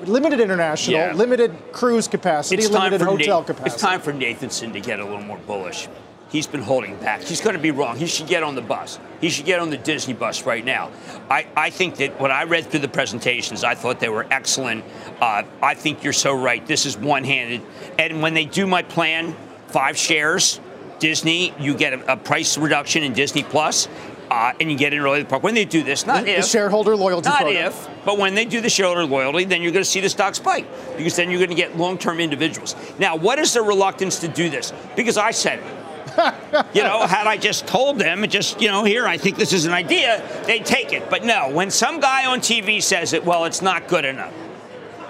limited 0.05 0.41
international, 0.41 0.99
yeah. 0.99 1.13
limited 1.13 1.55
cruise 1.71 2.07
capacity, 2.07 2.63
it's 2.63 2.71
limited 2.71 3.01
hotel 3.01 3.43
capacity. 3.43 3.71
It's 3.71 3.81
time 3.81 4.01
for 4.01 4.11
Nathanson 4.11 4.73
to 4.73 4.81
get 4.81 4.99
a 4.99 5.05
little 5.05 5.21
more 5.21 5.37
bullish. 5.37 5.87
He's 6.31 6.47
been 6.47 6.61
holding 6.61 6.95
back. 6.95 7.21
He's 7.21 7.41
going 7.41 7.57
to 7.57 7.61
be 7.61 7.71
wrong. 7.71 7.97
He 7.97 8.05
should 8.05 8.27
get 8.27 8.41
on 8.41 8.55
the 8.55 8.61
bus. 8.61 8.99
He 9.19 9.29
should 9.29 9.45
get 9.45 9.59
on 9.59 9.69
the 9.69 9.77
Disney 9.77 10.13
bus 10.13 10.45
right 10.45 10.63
now. 10.63 10.89
I, 11.29 11.45
I 11.57 11.69
think 11.69 11.97
that 11.97 12.21
when 12.21 12.31
I 12.31 12.45
read 12.45 12.67
through 12.67 12.79
the 12.79 12.87
presentations, 12.87 13.65
I 13.65 13.75
thought 13.75 13.99
they 13.99 14.07
were 14.07 14.25
excellent. 14.31 14.85
Uh, 15.19 15.43
I 15.61 15.73
think 15.73 16.05
you're 16.05 16.13
so 16.13 16.33
right. 16.33 16.65
This 16.65 16.85
is 16.85 16.97
one 16.97 17.25
handed. 17.25 17.61
And 17.99 18.21
when 18.21 18.33
they 18.33 18.45
do 18.45 18.65
my 18.65 18.81
plan, 18.81 19.35
five 19.67 19.97
shares, 19.97 20.61
Disney, 20.99 21.53
you 21.59 21.75
get 21.75 21.91
a, 21.93 22.13
a 22.13 22.15
price 22.15 22.57
reduction 22.57 23.03
in 23.03 23.11
Disney 23.11 23.43
Plus 23.43 23.89
uh, 24.31 24.53
and 24.61 24.71
you 24.71 24.77
get 24.77 24.93
in 24.93 24.99
early 24.99 25.21
the 25.21 25.27
park. 25.27 25.43
When 25.43 25.53
they 25.53 25.65
do 25.65 25.83
this, 25.83 26.05
not 26.05 26.23
the, 26.23 26.31
if 26.31 26.43
the 26.43 26.47
shareholder 26.47 26.95
loyalty, 26.95 27.27
not 27.27 27.41
program. 27.41 27.67
if, 27.67 27.89
but 28.05 28.17
when 28.17 28.33
they 28.35 28.45
do 28.45 28.61
the 28.61 28.69
shareholder 28.69 29.03
loyalty, 29.03 29.43
then 29.43 29.61
you're 29.61 29.73
going 29.73 29.83
to 29.83 29.89
see 29.89 29.99
the 29.99 30.07
stock 30.07 30.35
spike 30.35 30.65
because 30.95 31.17
then 31.17 31.29
you're 31.29 31.39
going 31.39 31.49
to 31.49 31.55
get 31.55 31.77
long-term 31.77 32.21
individuals. 32.21 32.77
Now, 32.97 33.17
what 33.17 33.39
is 33.39 33.53
the 33.53 33.61
reluctance 33.61 34.19
to 34.19 34.29
do 34.29 34.49
this? 34.49 34.71
Because 34.95 35.17
I 35.17 35.31
said 35.31 35.59
it. 35.59 35.80
you 36.73 36.83
know, 36.83 37.05
had 37.05 37.27
I 37.27 37.37
just 37.37 37.67
told 37.67 37.99
them, 37.99 38.27
just, 38.27 38.61
you 38.61 38.67
know, 38.67 38.83
here, 38.83 39.07
I 39.07 39.17
think 39.17 39.37
this 39.37 39.53
is 39.53 39.65
an 39.65 39.73
idea, 39.73 40.21
they'd 40.45 40.65
take 40.65 40.93
it. 40.93 41.09
But 41.09 41.23
no, 41.23 41.49
when 41.49 41.71
some 41.71 41.99
guy 41.99 42.25
on 42.25 42.39
TV 42.39 42.81
says 42.81 43.13
it, 43.13 43.25
well, 43.25 43.45
it's 43.45 43.61
not 43.61 43.87
good 43.87 44.05
enough. 44.05 44.33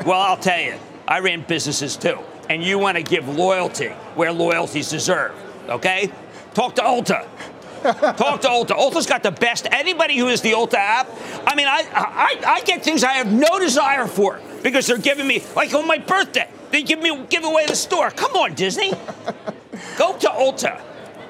Well, 0.06 0.20
I'll 0.20 0.38
tell 0.38 0.60
you, 0.60 0.76
I 1.08 1.20
ran 1.20 1.41
businesses 1.41 1.97
too. 1.97 2.20
And 2.49 2.64
you 2.64 2.80
want 2.80 2.97
to 2.97 3.04
give 3.04 3.28
loyalty 3.30 3.89
where 4.16 4.32
loyalty's 4.32 4.89
deserved, 4.89 5.36
okay? 5.70 6.12
Talk 6.54 6.76
to 6.76 6.82
Ulta. 6.82 7.28
Talk 7.82 8.41
to 8.41 8.47
Ulta. 8.47 8.78
Ulta's 8.78 9.06
got 9.06 9.24
the 9.24 9.32
best. 9.32 9.68
Anybody 9.72 10.18
who 10.18 10.28
the 10.28 10.52
Ulta 10.52 10.76
app, 10.76 11.10
I 11.47 11.56
mean, 11.56 11.68
I, 11.68 11.84
I, 11.93 12.54
I 12.56 12.62
get 12.62 12.84
things 12.84 13.04
I 13.04 13.14
have 13.14 13.32
no 13.32 13.60
desire 13.60 14.06
for 14.06 14.39
because 14.62 14.86
they're 14.88 14.97
giving 14.97 15.28
me, 15.28 15.43
like 15.56 15.74
on 15.74 15.88
my 15.88 15.97
birthday, 15.97 16.49
they 16.72 16.84
give 16.84 16.99
me 17.02 17.26
give 17.30 17.43
away 17.43 17.66
the 17.66 17.76
store. 17.76 18.12
Come 18.12 18.34
on, 18.34 18.54
Disney. 18.54 18.91
Go 19.97 20.18
to 20.18 20.28
Ulta. 20.28 20.82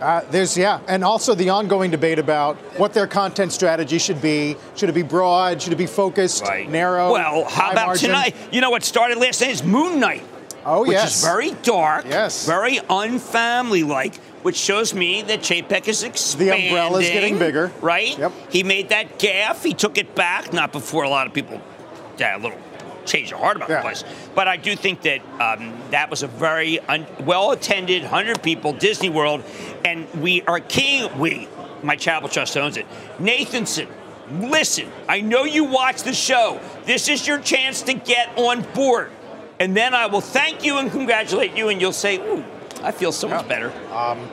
Uh, 0.02 0.26
there's 0.32 0.58
yeah, 0.58 0.80
and 0.88 1.04
also 1.04 1.36
the 1.36 1.49
ongoing 1.49 1.91
debate 1.91 2.18
about 2.18 2.58
what 2.78 2.91
their 2.93 3.06
content 3.06 3.52
strategy 3.52 3.99
should 3.99 4.20
be. 4.22 4.56
Should 4.76 4.89
it 4.89 4.93
be 4.93 5.04
broad? 5.04 5.62
Should 5.62 5.74
it 5.74 5.78
be 5.78 5.86
focused? 5.86 6.41
Right. 6.41 6.68
Narrow? 6.68 7.12
Well, 7.12 7.45
how 7.45 7.72
about 7.72 7.86
margin? 7.88 8.08
tonight? 8.08 8.36
You 8.52 8.62
know 8.62 8.72
what 8.72 8.84
started 8.84 9.20
last 9.20 9.41
night 9.41 9.52
is 9.52 9.64
Moon 9.64 9.99
Knight. 9.99 10.24
Oh 10.66 10.84
yes. 10.84 10.88
which 10.88 10.95
yes, 10.95 11.16
is 11.18 11.24
very 11.24 11.52
dark. 11.64 12.06
Yes, 12.06 12.45
very 12.47 12.78
unfamily-like, 12.78 14.16
which 14.43 14.56
shows 14.56 14.93
me 14.93 15.22
that 15.24 15.41
Chapek 15.41 15.88
is 15.88 16.04
expanding. 16.04 16.62
The 16.62 16.68
umbrella 16.68 16.99
is 16.99 17.10
getting 17.10 17.38
bigger, 17.38 17.72
right? 17.82 18.18
Yep. 18.18 18.32
He 18.49 18.64
made 18.64 18.89
that 18.89 19.20
gaff. 19.20 19.64
He 19.64 19.74
took 19.74 19.97
it 19.97 20.16
back, 20.16 20.52
not 20.52 20.72
before 20.72 21.04
a 21.04 21.10
lot 21.10 21.28
of 21.28 21.34
people, 21.34 21.62
yeah, 22.18 22.38
a 22.38 22.39
little 22.39 22.58
change 23.06 23.30
your 23.30 23.39
heart 23.39 23.58
about 23.58 23.70
yeah. 23.70 23.78
the 23.78 23.82
place. 23.82 24.04
But 24.36 24.47
I 24.47 24.58
do 24.58 24.76
think 24.76 25.02
that 25.04 25.22
um, 25.39 25.74
that 25.91 26.10
was 26.10 26.24
a 26.24 26.28
very 26.28 26.80
un- 26.80 27.08
well-attended, 27.22 28.04
hundred 28.04 28.41
people 28.43 28.74
Disney 28.74 29.10
World, 29.10 29.43
and 29.86 30.08
we 30.22 30.41
are 30.43 30.60
king. 30.60 31.18
We, 31.18 31.47
my 31.84 31.95
charitable 31.95 32.30
trust 32.30 32.58
owns 32.58 32.78
it. 32.78 32.86
Nathanson. 33.20 33.88
Listen, 34.32 34.89
I 35.10 35.20
know 35.20 35.43
you 35.43 35.66
watch 35.66 36.04
the 36.04 36.14
show. 36.14 36.62
This 36.86 37.10
is 37.10 37.28
your 37.28 37.39
chance 37.39 37.82
to 37.82 37.93
get 37.93 38.30
on 38.38 38.62
board 38.74 39.12
and 39.62 39.78
then 39.78 39.93
I 39.93 40.08
will 40.08 40.22
thank 40.22 40.66
you 40.66 40.80
and 40.80 40.89
congratulate 40.89 41.56
you, 41.56 41.70
and 41.70 41.80
you'll 41.80 41.93
say, 41.93 42.18
"Ooh, 42.18 42.43
I 42.82 42.91
feel 42.91 43.12
so 43.12 43.28
much 43.28 43.47
better." 43.47 43.72
Um, 43.93 44.28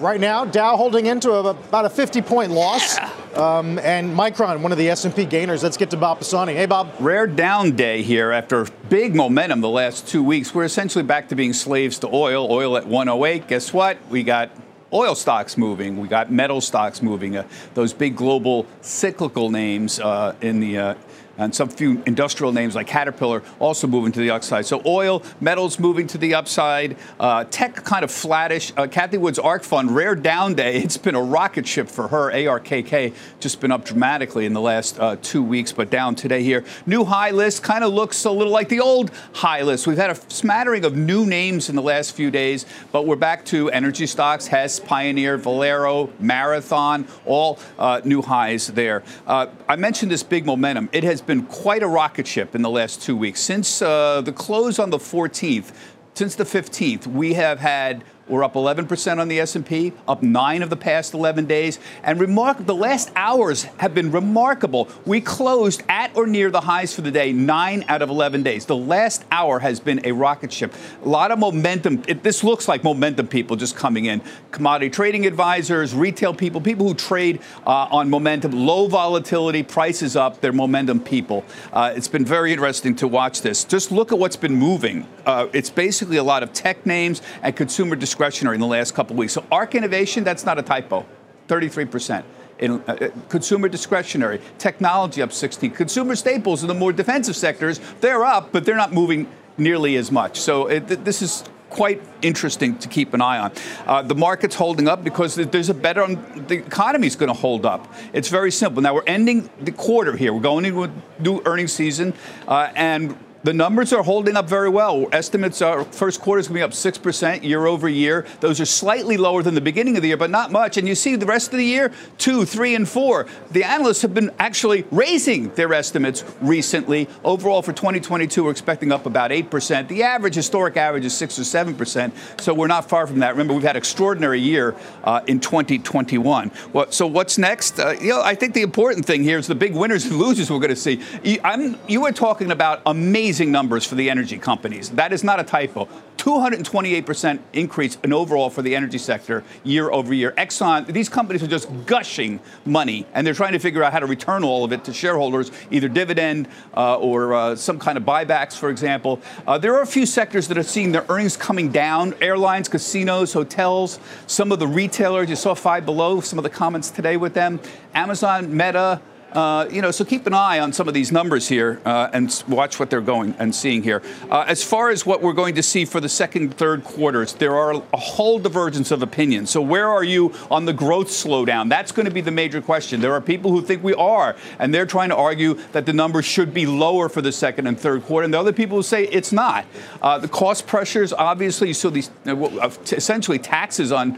right 0.00 0.20
now, 0.20 0.44
Dow 0.44 0.76
holding 0.76 1.06
into 1.06 1.32
a, 1.32 1.50
about 1.50 1.84
a 1.84 1.88
50-point 1.88 2.50
loss, 2.50 2.96
yeah. 2.96 3.10
um, 3.34 3.78
and 3.78 4.16
Micron, 4.16 4.60
one 4.60 4.72
of 4.72 4.78
the 4.78 4.88
S&P 4.90 5.24
gainers. 5.24 5.62
Let's 5.62 5.76
get 5.76 5.90
to 5.90 5.96
Bob 5.96 6.18
Pisani. 6.18 6.54
Hey, 6.54 6.66
Bob. 6.66 6.92
Rare 7.00 7.26
down 7.26 7.76
day 7.76 8.02
here 8.02 8.32
after 8.32 8.66
big 8.88 9.14
momentum 9.14 9.60
the 9.60 9.68
last 9.68 10.08
two 10.08 10.22
weeks. 10.22 10.54
We're 10.54 10.64
essentially 10.64 11.04
back 11.04 11.28
to 11.28 11.34
being 11.34 11.52
slaves 11.52 11.98
to 12.00 12.08
oil. 12.08 12.50
Oil 12.50 12.76
at 12.76 12.86
108. 12.86 13.48
Guess 13.48 13.72
what? 13.72 13.98
We 14.08 14.22
got 14.22 14.50
oil 14.92 15.14
stocks 15.14 15.58
moving. 15.58 15.98
We 15.98 16.08
got 16.08 16.30
metal 16.30 16.60
stocks 16.60 17.02
moving. 17.02 17.36
Uh, 17.36 17.46
those 17.74 17.92
big 17.92 18.16
global 18.16 18.66
cyclical 18.80 19.50
names 19.50 19.98
uh, 20.00 20.34
in 20.40 20.60
the 20.60 20.78
uh, 20.78 20.94
and 21.38 21.54
some 21.54 21.68
few 21.68 22.02
industrial 22.06 22.52
names 22.52 22.74
like 22.74 22.86
Caterpillar 22.86 23.42
also 23.58 23.86
moving 23.86 24.12
to 24.12 24.20
the 24.20 24.30
upside. 24.30 24.66
So 24.66 24.82
oil, 24.86 25.22
metals 25.40 25.78
moving 25.78 26.06
to 26.08 26.18
the 26.18 26.34
upside, 26.34 26.96
uh, 27.18 27.44
tech 27.44 27.74
kind 27.84 28.04
of 28.04 28.10
flattish. 28.10 28.72
Uh, 28.76 28.86
Cathie 28.86 29.18
Wood's 29.18 29.38
ARK 29.38 29.62
fund, 29.62 29.90
rare 29.90 30.14
down 30.14 30.54
day. 30.54 30.82
It's 30.82 30.96
been 30.96 31.14
a 31.14 31.22
rocket 31.22 31.66
ship 31.66 31.88
for 31.88 32.08
her. 32.08 32.30
ARKK 32.30 33.14
just 33.40 33.60
been 33.60 33.72
up 33.72 33.84
dramatically 33.84 34.46
in 34.46 34.52
the 34.52 34.60
last 34.60 34.98
uh, 35.00 35.16
two 35.22 35.42
weeks, 35.42 35.72
but 35.72 35.90
down 35.90 36.14
today 36.14 36.42
here. 36.42 36.64
New 36.86 37.04
high 37.04 37.30
list 37.30 37.62
kind 37.62 37.84
of 37.84 37.92
looks 37.92 38.24
a 38.24 38.30
little 38.30 38.52
like 38.52 38.68
the 38.68 38.80
old 38.80 39.10
high 39.32 39.62
list. 39.62 39.86
We've 39.86 39.96
had 39.96 40.10
a 40.10 40.16
smattering 40.30 40.84
of 40.84 40.96
new 40.96 41.26
names 41.26 41.68
in 41.68 41.76
the 41.76 41.82
last 41.82 42.14
few 42.14 42.30
days, 42.30 42.66
but 42.92 43.06
we're 43.06 43.16
back 43.16 43.44
to 43.46 43.70
energy 43.70 44.06
stocks, 44.06 44.46
Hess, 44.46 44.78
Pioneer, 44.78 45.36
Valero, 45.38 46.10
Marathon, 46.20 47.06
all 47.24 47.58
uh, 47.78 48.00
new 48.04 48.22
highs 48.22 48.68
there. 48.68 49.02
Uh, 49.26 49.46
I 49.68 49.76
mentioned 49.76 50.10
this 50.10 50.22
big 50.22 50.46
momentum. 50.46 50.88
It 50.92 51.04
has 51.04 51.20
been 51.26 51.44
quite 51.46 51.82
a 51.82 51.88
rocket 51.88 52.26
ship 52.26 52.54
in 52.54 52.62
the 52.62 52.70
last 52.70 53.02
two 53.02 53.16
weeks. 53.16 53.40
Since 53.40 53.82
uh, 53.82 54.20
the 54.20 54.32
close 54.32 54.78
on 54.78 54.90
the 54.90 54.98
14th, 54.98 55.72
since 56.14 56.34
the 56.34 56.44
15th, 56.44 57.06
we 57.06 57.34
have 57.34 57.58
had 57.58 58.04
we're 58.26 58.42
up 58.42 58.54
11% 58.54 59.18
on 59.18 59.28
the 59.28 59.38
S&P, 59.40 59.92
up 60.08 60.22
9 60.22 60.62
of 60.62 60.70
the 60.70 60.78
past 60.78 61.12
11 61.12 61.44
days, 61.44 61.78
and 62.02 62.18
remark 62.18 62.64
the 62.64 62.74
last 62.74 63.12
hours 63.16 63.64
have 63.76 63.94
been 63.94 64.10
remarkable. 64.10 64.88
We 65.04 65.20
closed 65.20 65.82
at 65.90 66.16
or 66.16 66.26
near 66.26 66.50
the 66.50 66.62
highs 66.62 66.94
for 66.94 67.02
the 67.02 67.10
day 67.10 67.32
9 67.32 67.84
out 67.86 68.00
of 68.00 68.08
11 68.08 68.42
days. 68.42 68.64
The 68.64 68.76
last 68.76 69.24
hour 69.30 69.58
has 69.58 69.78
been 69.78 70.00
a 70.06 70.12
rocket 70.12 70.50
ship. 70.50 70.72
A 71.04 71.08
lot 71.08 71.32
of 71.32 71.38
momentum. 71.38 72.02
It, 72.08 72.22
this 72.22 72.42
looks 72.42 72.66
like 72.66 72.82
momentum 72.82 73.26
people 73.26 73.56
just 73.56 73.76
coming 73.76 74.06
in. 74.06 74.22
Commodity 74.52 74.88
trading 74.88 75.26
advisors, 75.26 75.94
retail 75.94 76.32
people, 76.32 76.62
people 76.62 76.88
who 76.88 76.94
trade 76.94 77.40
uh, 77.66 77.88
on 77.90 78.08
momentum, 78.08 78.52
low 78.52 78.86
volatility, 78.86 79.62
prices 79.62 80.16
up, 80.16 80.40
they're 80.40 80.52
momentum 80.52 80.98
people. 80.98 81.44
Uh, 81.74 81.92
it's 81.94 82.08
been 82.08 82.24
very 82.24 82.52
interesting 82.52 82.96
to 82.96 83.06
watch 83.06 83.42
this. 83.42 83.64
Just 83.64 83.92
look 83.92 84.12
at 84.12 84.18
what's 84.18 84.36
been 84.36 84.54
moving. 84.54 85.06
Uh, 85.26 85.48
it's 85.52 85.70
basically 85.70 86.16
a 86.16 86.24
lot 86.24 86.42
of 86.42 86.52
tech 86.54 86.86
names 86.86 87.20
and 87.42 87.54
consumer 87.54 87.96
discretionary 87.96 88.13
in 88.20 88.60
the 88.60 88.66
last 88.66 88.94
couple 88.94 89.16
weeks. 89.16 89.32
So 89.32 89.44
ARK 89.50 89.74
Innovation, 89.74 90.24
that's 90.24 90.44
not 90.44 90.58
a 90.58 90.62
typo, 90.62 91.06
33%. 91.48 92.24
In, 92.60 92.80
uh, 92.82 93.08
consumer 93.28 93.68
discretionary, 93.68 94.40
technology 94.58 95.20
up 95.20 95.32
16. 95.32 95.72
Consumer 95.72 96.14
staples 96.14 96.62
in 96.62 96.68
the 96.68 96.74
more 96.74 96.92
defensive 96.92 97.36
sectors, 97.36 97.80
they're 98.00 98.24
up, 98.24 98.52
but 98.52 98.64
they're 98.64 98.76
not 98.76 98.92
moving 98.92 99.26
nearly 99.58 99.96
as 99.96 100.12
much. 100.12 100.40
So 100.40 100.66
it, 100.68 101.04
this 101.04 101.20
is 101.20 101.44
quite 101.74 102.00
interesting 102.22 102.78
to 102.78 102.88
keep 102.88 103.14
an 103.14 103.20
eye 103.20 103.38
on. 103.38 103.52
Uh, 103.86 104.02
the 104.02 104.14
market's 104.14 104.54
holding 104.54 104.86
up 104.86 105.02
because 105.02 105.34
there's 105.34 105.68
a 105.68 105.74
better, 105.74 106.06
the 106.06 106.58
economy's 106.58 107.16
going 107.16 107.28
to 107.28 107.38
hold 107.38 107.66
up. 107.66 107.92
It's 108.12 108.28
very 108.28 108.52
simple. 108.52 108.80
Now 108.80 108.94
we're 108.94 109.02
ending 109.06 109.50
the 109.60 109.72
quarter 109.72 110.16
here. 110.16 110.32
We're 110.32 110.40
going 110.40 110.64
into 110.64 110.84
a 110.84 110.90
new 111.18 111.42
earnings 111.44 111.72
season, 111.72 112.14
uh, 112.46 112.70
and 112.76 113.16
the 113.44 113.52
numbers 113.52 113.92
are 113.92 114.02
holding 114.02 114.36
up 114.36 114.48
very 114.48 114.70
well. 114.70 115.06
Estimates 115.12 115.60
are 115.60 115.84
first 115.84 116.20
quarter 116.22 116.40
is 116.40 116.48
going 116.48 116.54
to 116.54 116.60
be 116.60 116.62
up 116.62 116.70
6% 116.70 117.42
year 117.42 117.66
over 117.66 117.88
year. 117.90 118.24
Those 118.40 118.58
are 118.58 118.64
slightly 118.64 119.18
lower 119.18 119.42
than 119.42 119.54
the 119.54 119.60
beginning 119.60 119.96
of 119.96 120.02
the 120.02 120.08
year, 120.08 120.16
but 120.16 120.30
not 120.30 120.50
much. 120.50 120.78
And 120.78 120.88
you 120.88 120.94
see 120.94 121.14
the 121.14 121.26
rest 121.26 121.52
of 121.52 121.58
the 121.58 121.64
year, 121.64 121.92
two, 122.16 122.46
three, 122.46 122.74
and 122.74 122.88
four. 122.88 123.26
The 123.50 123.62
analysts 123.62 124.00
have 124.00 124.14
been 124.14 124.30
actually 124.38 124.86
raising 124.90 125.50
their 125.54 125.74
estimates 125.74 126.24
recently. 126.40 127.06
Overall, 127.22 127.60
for 127.60 127.74
2022, 127.74 128.44
we're 128.44 128.50
expecting 128.50 128.90
up 128.90 129.04
about 129.04 129.30
8%. 129.30 129.88
The 129.88 130.02
average, 130.02 130.36
historic 130.36 130.78
average, 130.78 131.04
is 131.04 131.14
6 131.14 131.38
or 131.38 131.42
7%. 131.42 132.40
So 132.40 132.54
we're 132.54 132.66
not 132.66 132.88
far 132.88 133.06
from 133.06 133.18
that. 133.18 133.32
Remember, 133.32 133.52
we've 133.52 133.62
had 133.62 133.76
extraordinary 133.76 134.40
year 134.40 134.74
uh, 135.04 135.20
in 135.26 135.38
2021. 135.38 136.50
Well, 136.72 136.90
so 136.90 137.06
what's 137.06 137.36
next? 137.36 137.78
Uh, 137.78 137.90
you 138.00 138.08
know, 138.08 138.22
I 138.22 138.34
think 138.34 138.54
the 138.54 138.62
important 138.62 139.04
thing 139.04 139.22
here 139.22 139.36
is 139.36 139.46
the 139.46 139.54
big 139.54 139.74
winners 139.74 140.06
and 140.06 140.16
losers 140.16 140.50
we're 140.50 140.60
going 140.60 140.70
to 140.70 140.76
see. 140.76 141.02
I'm, 141.44 141.78
you 141.86 142.00
were 142.00 142.12
talking 142.12 142.50
about 142.50 142.80
amazing 142.86 143.33
amazing 143.34 143.50
numbers 143.50 143.84
for 143.84 143.96
the 143.96 144.08
energy 144.08 144.38
companies. 144.38 144.90
That 144.90 145.12
is 145.12 145.24
not 145.24 145.40
a 145.40 145.42
typo. 145.42 145.88
228% 146.18 147.40
increase 147.52 147.98
in 148.04 148.12
overall 148.12 148.48
for 148.48 148.62
the 148.62 148.76
energy 148.76 148.96
sector 148.96 149.42
year 149.64 149.90
over 149.90 150.14
year. 150.14 150.30
Exxon, 150.38 150.86
these 150.86 151.08
companies 151.08 151.42
are 151.42 151.48
just 151.48 151.68
gushing 151.84 152.38
money, 152.64 153.04
and 153.12 153.26
they're 153.26 153.34
trying 153.34 153.54
to 153.54 153.58
figure 153.58 153.82
out 153.82 153.92
how 153.92 153.98
to 153.98 154.06
return 154.06 154.44
all 154.44 154.62
of 154.62 154.72
it 154.72 154.84
to 154.84 154.92
shareholders, 154.92 155.50
either 155.72 155.88
dividend 155.88 156.46
uh, 156.76 156.96
or 156.98 157.34
uh, 157.34 157.56
some 157.56 157.76
kind 157.76 157.98
of 157.98 158.04
buybacks, 158.04 158.56
for 158.56 158.70
example. 158.70 159.20
Uh, 159.48 159.58
there 159.58 159.74
are 159.74 159.82
a 159.82 159.86
few 159.86 160.06
sectors 160.06 160.46
that 160.46 160.56
are 160.56 160.62
seeing 160.62 160.92
their 160.92 161.04
earnings 161.08 161.36
coming 161.36 161.72
down 161.72 162.14
airlines, 162.20 162.68
casinos, 162.68 163.32
hotels, 163.32 163.98
some 164.28 164.52
of 164.52 164.60
the 164.60 164.68
retailers. 164.68 165.28
You 165.28 165.34
saw 165.34 165.54
Five 165.54 165.84
Below, 165.84 166.20
some 166.20 166.38
of 166.38 166.44
the 166.44 166.50
comments 166.50 166.92
today 166.92 167.16
with 167.16 167.34
them. 167.34 167.58
Amazon, 167.94 168.56
Meta, 168.56 169.00
Uh, 169.34 169.66
you 169.68 169.82
know, 169.82 169.90
so 169.90 170.04
keep 170.04 170.28
an 170.28 170.32
eye 170.32 170.60
on 170.60 170.72
some 170.72 170.86
of 170.86 170.94
these 170.94 171.10
numbers 171.10 171.48
here 171.48 171.80
uh, 171.84 172.08
and 172.12 172.44
watch 172.46 172.78
what 172.78 172.88
they're 172.88 173.00
going 173.00 173.34
and 173.40 173.52
seeing 173.52 173.82
here. 173.82 174.00
Uh, 174.30 174.44
as 174.46 174.62
far 174.62 174.90
as 174.90 175.04
what 175.04 175.20
we're 175.22 175.32
going 175.32 175.56
to 175.56 175.62
see 175.62 175.84
for 175.84 176.00
the 176.00 176.08
second, 176.08 176.54
third 176.54 176.84
quarters, 176.84 177.32
there 177.34 177.56
are 177.56 177.72
a 177.92 177.96
whole 177.96 178.38
divergence 178.38 178.92
of 178.92 179.02
opinion. 179.02 179.44
So 179.44 179.60
where 179.60 179.88
are 179.88 180.04
you 180.04 180.32
on 180.52 180.66
the 180.66 180.72
growth 180.72 181.08
slowdown? 181.08 181.68
That's 181.68 181.90
going 181.90 182.06
to 182.06 182.12
be 182.12 182.20
the 182.20 182.30
major 182.30 182.62
question. 182.62 183.00
There 183.00 183.12
are 183.12 183.20
people 183.20 183.50
who 183.50 183.60
think 183.60 183.82
we 183.82 183.92
are, 183.94 184.36
and 184.60 184.72
they're 184.72 184.86
trying 184.86 185.08
to 185.08 185.16
argue 185.16 185.54
that 185.72 185.84
the 185.84 185.92
numbers 185.92 186.26
should 186.26 186.54
be 186.54 186.64
lower 186.64 187.08
for 187.08 187.20
the 187.20 187.32
second 187.32 187.66
and 187.66 187.78
third 187.78 188.04
quarter, 188.04 188.24
and 188.24 188.32
the 188.32 188.38
other 188.38 188.52
people 188.52 188.76
who 188.76 188.84
say 188.84 189.04
it's 189.08 189.32
not. 189.32 189.66
Uh, 190.00 190.16
the 190.16 190.28
cost 190.28 190.68
pressures, 190.68 191.12
obviously, 191.12 191.72
so 191.72 191.90
these 191.90 192.08
uh, 192.26 192.70
essentially 192.92 193.40
taxes 193.40 193.90
on 193.90 194.16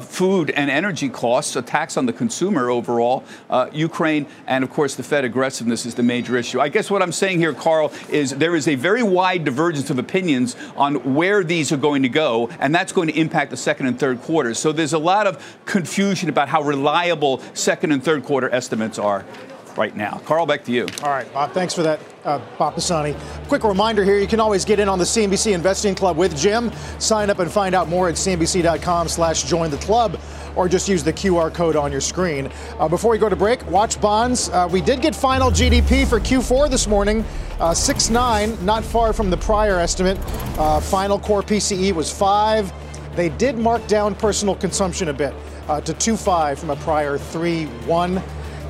food 0.00 0.50
and 0.50 0.68
energy 0.68 1.08
costs, 1.08 1.54
a 1.54 1.62
tax 1.62 1.96
on 1.96 2.06
the 2.06 2.12
consumer 2.12 2.70
overall. 2.70 3.22
Ukraine 3.72 4.26
and 4.48 4.64
of 4.64 4.70
course, 4.70 4.96
the 4.96 5.02
Fed 5.02 5.24
aggressiveness 5.24 5.86
is 5.86 5.94
the 5.94 6.02
major 6.02 6.36
issue. 6.36 6.58
I 6.60 6.68
guess 6.68 6.90
what 6.90 7.02
I'm 7.02 7.12
saying 7.12 7.38
here, 7.38 7.52
Carl, 7.52 7.92
is 8.08 8.30
there 8.30 8.56
is 8.56 8.66
a 8.66 8.74
very 8.74 9.02
wide 9.02 9.44
divergence 9.44 9.90
of 9.90 9.98
opinions 9.98 10.56
on 10.74 11.14
where 11.14 11.44
these 11.44 11.70
are 11.70 11.76
going 11.76 12.02
to 12.02 12.08
go, 12.08 12.48
and 12.58 12.74
that's 12.74 12.92
going 12.92 13.08
to 13.08 13.14
impact 13.14 13.50
the 13.50 13.56
second 13.56 13.86
and 13.86 14.00
third 14.00 14.22
quarters. 14.22 14.58
So 14.58 14.72
there's 14.72 14.94
a 14.94 14.98
lot 14.98 15.26
of 15.26 15.58
confusion 15.66 16.30
about 16.30 16.48
how 16.48 16.62
reliable 16.62 17.40
second 17.52 17.92
and 17.92 18.02
third 18.02 18.24
quarter 18.24 18.48
estimates 18.50 18.98
are 18.98 19.24
right 19.76 19.94
now. 19.94 20.20
Carl, 20.24 20.46
back 20.46 20.64
to 20.64 20.72
you. 20.72 20.86
All 21.02 21.10
right, 21.10 21.32
Bob, 21.32 21.52
thanks 21.52 21.72
for 21.72 21.82
that, 21.82 22.00
uh, 22.24 22.40
Bob 22.58 22.74
Pisani. 22.74 23.14
Quick 23.46 23.64
reminder 23.64 24.02
here, 24.02 24.18
you 24.18 24.26
can 24.26 24.40
always 24.40 24.64
get 24.64 24.80
in 24.80 24.88
on 24.88 24.98
the 24.98 25.04
CNBC 25.04 25.52
Investing 25.52 25.94
Club 25.94 26.16
with 26.16 26.36
Jim. 26.36 26.72
Sign 26.98 27.30
up 27.30 27.38
and 27.38 27.50
find 27.50 27.74
out 27.74 27.88
more 27.88 28.08
at 28.08 28.16
cnbc.com 28.16 29.08
slash 29.08 29.44
join 29.44 29.70
the 29.70 29.76
club 29.78 30.18
or 30.56 30.68
just 30.68 30.88
use 30.88 31.02
the 31.04 31.12
QR 31.12 31.52
code 31.52 31.76
on 31.76 31.92
your 31.92 32.00
screen. 32.00 32.50
Uh, 32.78 32.88
before 32.88 33.10
we 33.10 33.18
go 33.18 33.28
to 33.28 33.36
break, 33.36 33.64
watch 33.70 34.00
bonds. 34.00 34.48
Uh, 34.48 34.68
we 34.70 34.80
did 34.80 35.00
get 35.00 35.14
final 35.14 35.50
GDP 35.50 36.06
for 36.06 36.20
Q4 36.20 36.70
this 36.70 36.86
morning, 36.86 37.24
uh, 37.60 37.70
6.9, 37.70 38.60
not 38.62 38.84
far 38.84 39.12
from 39.12 39.30
the 39.30 39.36
prior 39.36 39.78
estimate. 39.78 40.18
Uh, 40.58 40.80
final 40.80 41.18
core 41.18 41.42
PCE 41.42 41.92
was 41.92 42.12
5. 42.12 42.72
They 43.16 43.28
did 43.30 43.58
mark 43.58 43.86
down 43.88 44.14
personal 44.14 44.54
consumption 44.54 45.08
a 45.08 45.12
bit 45.12 45.34
uh, 45.68 45.80
to 45.80 45.92
2.5 45.92 46.58
from 46.58 46.70
a 46.70 46.76
prior 46.76 47.18
3.1, 47.18 48.22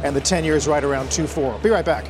and 0.04 0.16
the 0.16 0.20
10 0.20 0.44
years 0.44 0.66
right 0.66 0.84
around 0.84 1.08
2.4. 1.08 1.62
Be 1.62 1.70
right 1.70 1.84
back. 1.84 2.06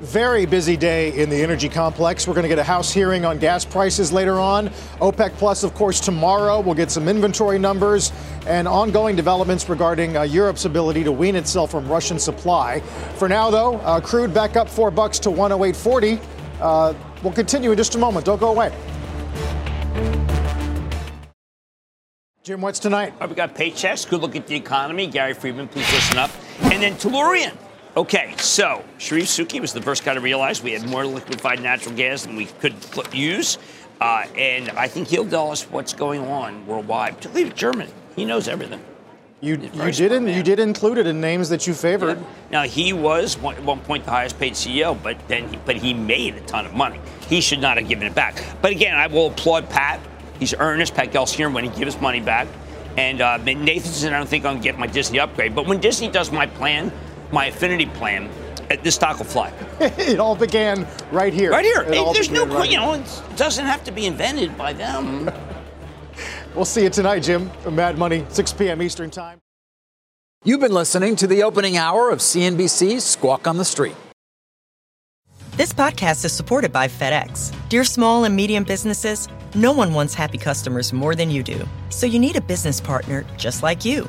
Very 0.00 0.44
busy 0.44 0.76
day 0.76 1.16
in 1.16 1.30
the 1.30 1.42
energy 1.42 1.70
complex. 1.70 2.28
We're 2.28 2.34
going 2.34 2.42
to 2.42 2.50
get 2.50 2.58
a 2.58 2.64
House 2.64 2.92
hearing 2.92 3.24
on 3.24 3.38
gas 3.38 3.64
prices 3.64 4.12
later 4.12 4.34
on. 4.38 4.68
OPEC 5.00 5.32
Plus, 5.38 5.62
of 5.62 5.72
course, 5.72 6.00
tomorrow. 6.00 6.60
We'll 6.60 6.74
get 6.74 6.90
some 6.90 7.08
inventory 7.08 7.58
numbers 7.58 8.12
and 8.46 8.68
ongoing 8.68 9.16
developments 9.16 9.70
regarding 9.70 10.18
uh, 10.18 10.22
Europe's 10.22 10.66
ability 10.66 11.02
to 11.04 11.12
wean 11.12 11.34
itself 11.34 11.70
from 11.70 11.88
Russian 11.88 12.18
supply. 12.18 12.80
For 13.16 13.26
now, 13.26 13.48
though, 13.48 13.76
uh, 13.76 13.98
crude 14.00 14.34
back 14.34 14.54
up 14.54 14.68
four 14.68 14.90
bucks 14.90 15.18
to 15.20 15.30
108.40. 15.30 16.20
Uh, 16.60 16.92
we'll 17.22 17.32
continue 17.32 17.70
in 17.70 17.76
just 17.78 17.94
a 17.94 17.98
moment. 17.98 18.26
Don't 18.26 18.38
go 18.38 18.50
away. 18.50 18.76
Jim, 22.42 22.60
what's 22.60 22.78
tonight? 22.78 23.14
Right, 23.18 23.30
we 23.30 23.34
got 23.34 23.54
paychecks. 23.54 24.06
Good 24.06 24.20
look 24.20 24.36
at 24.36 24.46
the 24.46 24.56
economy. 24.56 25.06
Gary 25.06 25.32
Friedman, 25.32 25.68
please 25.68 25.90
listen 25.90 26.18
up. 26.18 26.30
And 26.60 26.82
then 26.82 26.96
Tellurian. 26.96 27.56
Okay, 27.96 28.34
so 28.36 28.84
Charif 28.98 29.22
Souki 29.22 29.58
was 29.58 29.72
the 29.72 29.80
first 29.80 30.04
guy 30.04 30.12
to 30.12 30.20
realize 30.20 30.62
we 30.62 30.72
had 30.72 30.86
more 30.86 31.06
liquefied 31.06 31.62
natural 31.62 31.94
gas 31.94 32.26
than 32.26 32.36
we 32.36 32.44
could 32.44 32.74
use. 33.14 33.56
Uh, 34.02 34.26
and 34.36 34.68
I 34.70 34.86
think 34.86 35.08
he'll 35.08 35.26
tell 35.26 35.50
us 35.50 35.62
what's 35.70 35.94
going 35.94 36.20
on 36.20 36.66
worldwide, 36.66 37.16
particularly 37.16 37.44
with 37.46 37.54
Germany. 37.54 37.90
He 38.14 38.26
knows 38.26 38.48
everything. 38.48 38.82
You, 39.40 39.52
you 39.52 39.92
did 39.92 40.28
you 40.28 40.42
did 40.42 40.58
include 40.58 40.98
it 40.98 41.06
in 41.06 41.22
names 41.22 41.48
that 41.48 41.66
you 41.66 41.72
favored. 41.72 42.18
Yeah. 42.18 42.24
Now 42.50 42.62
he 42.64 42.92
was 42.92 43.38
one, 43.38 43.54
at 43.54 43.62
one 43.62 43.80
point 43.80 44.04
the 44.04 44.10
highest 44.10 44.38
paid 44.38 44.52
CEO, 44.52 45.02
but 45.02 45.16
then 45.28 45.48
he, 45.48 45.56
but 45.64 45.76
he 45.76 45.94
made 45.94 46.34
a 46.34 46.40
ton 46.42 46.66
of 46.66 46.74
money. 46.74 47.00
He 47.28 47.40
should 47.40 47.60
not 47.60 47.78
have 47.78 47.88
given 47.88 48.06
it 48.06 48.14
back. 48.14 48.44
But 48.60 48.72
again, 48.72 48.94
I 48.94 49.06
will 49.06 49.28
applaud 49.28 49.70
Pat. 49.70 50.00
He's 50.38 50.52
earnest. 50.52 50.94
Pat 50.94 51.12
Gelsinger 51.12 51.52
when 51.52 51.64
he 51.64 51.70
gives 51.70 51.98
money 51.98 52.20
back. 52.20 52.46
And 52.98 53.20
uh, 53.22 53.38
Nathanson, 53.38 54.12
I 54.12 54.18
don't 54.18 54.28
think 54.28 54.44
I'm 54.44 54.54
going 54.54 54.62
to 54.62 54.68
get 54.68 54.78
my 54.78 54.86
Disney 54.86 55.18
upgrade. 55.18 55.54
But 55.54 55.66
when 55.66 55.80
Disney 55.80 56.10
does 56.10 56.32
my 56.32 56.46
plan, 56.46 56.90
my 57.32 57.46
affinity 57.46 57.86
plan, 57.86 58.30
this 58.82 58.94
stock 58.94 59.18
will 59.18 59.24
fly. 59.24 59.52
it 59.80 60.18
all 60.18 60.36
began 60.36 60.86
right 61.10 61.32
here. 61.32 61.50
Right 61.50 61.64
here. 61.64 61.82
It 61.82 62.14
There's 62.14 62.30
no, 62.30 62.46
right 62.46 62.70
you 62.70 62.76
know, 62.76 62.94
it 62.94 63.22
doesn't 63.36 63.64
have 63.64 63.84
to 63.84 63.92
be 63.92 64.06
invented 64.06 64.56
by 64.56 64.72
them. 64.72 65.30
we'll 66.54 66.64
see 66.64 66.82
you 66.82 66.90
tonight, 66.90 67.20
Jim. 67.20 67.50
Mad 67.70 67.98
Money, 67.98 68.24
6 68.28 68.52
p.m. 68.54 68.82
Eastern 68.82 69.10
Time. 69.10 69.38
You've 70.44 70.60
been 70.60 70.72
listening 70.74 71.16
to 71.16 71.26
the 71.26 71.42
opening 71.42 71.76
hour 71.76 72.10
of 72.10 72.20
CNBC's 72.20 73.04
Squawk 73.04 73.46
on 73.46 73.56
the 73.56 73.64
Street. 73.64 73.96
This 75.52 75.72
podcast 75.72 76.24
is 76.24 76.32
supported 76.32 76.72
by 76.72 76.86
FedEx. 76.86 77.52
Dear 77.70 77.82
small 77.82 78.24
and 78.24 78.36
medium 78.36 78.62
businesses, 78.62 79.26
no 79.54 79.72
one 79.72 79.94
wants 79.94 80.12
happy 80.12 80.36
customers 80.38 80.92
more 80.92 81.14
than 81.14 81.30
you 81.30 81.42
do. 81.42 81.66
So 81.88 82.06
you 82.06 82.18
need 82.18 82.36
a 82.36 82.42
business 82.42 82.80
partner 82.80 83.24
just 83.38 83.62
like 83.62 83.84
you 83.84 84.08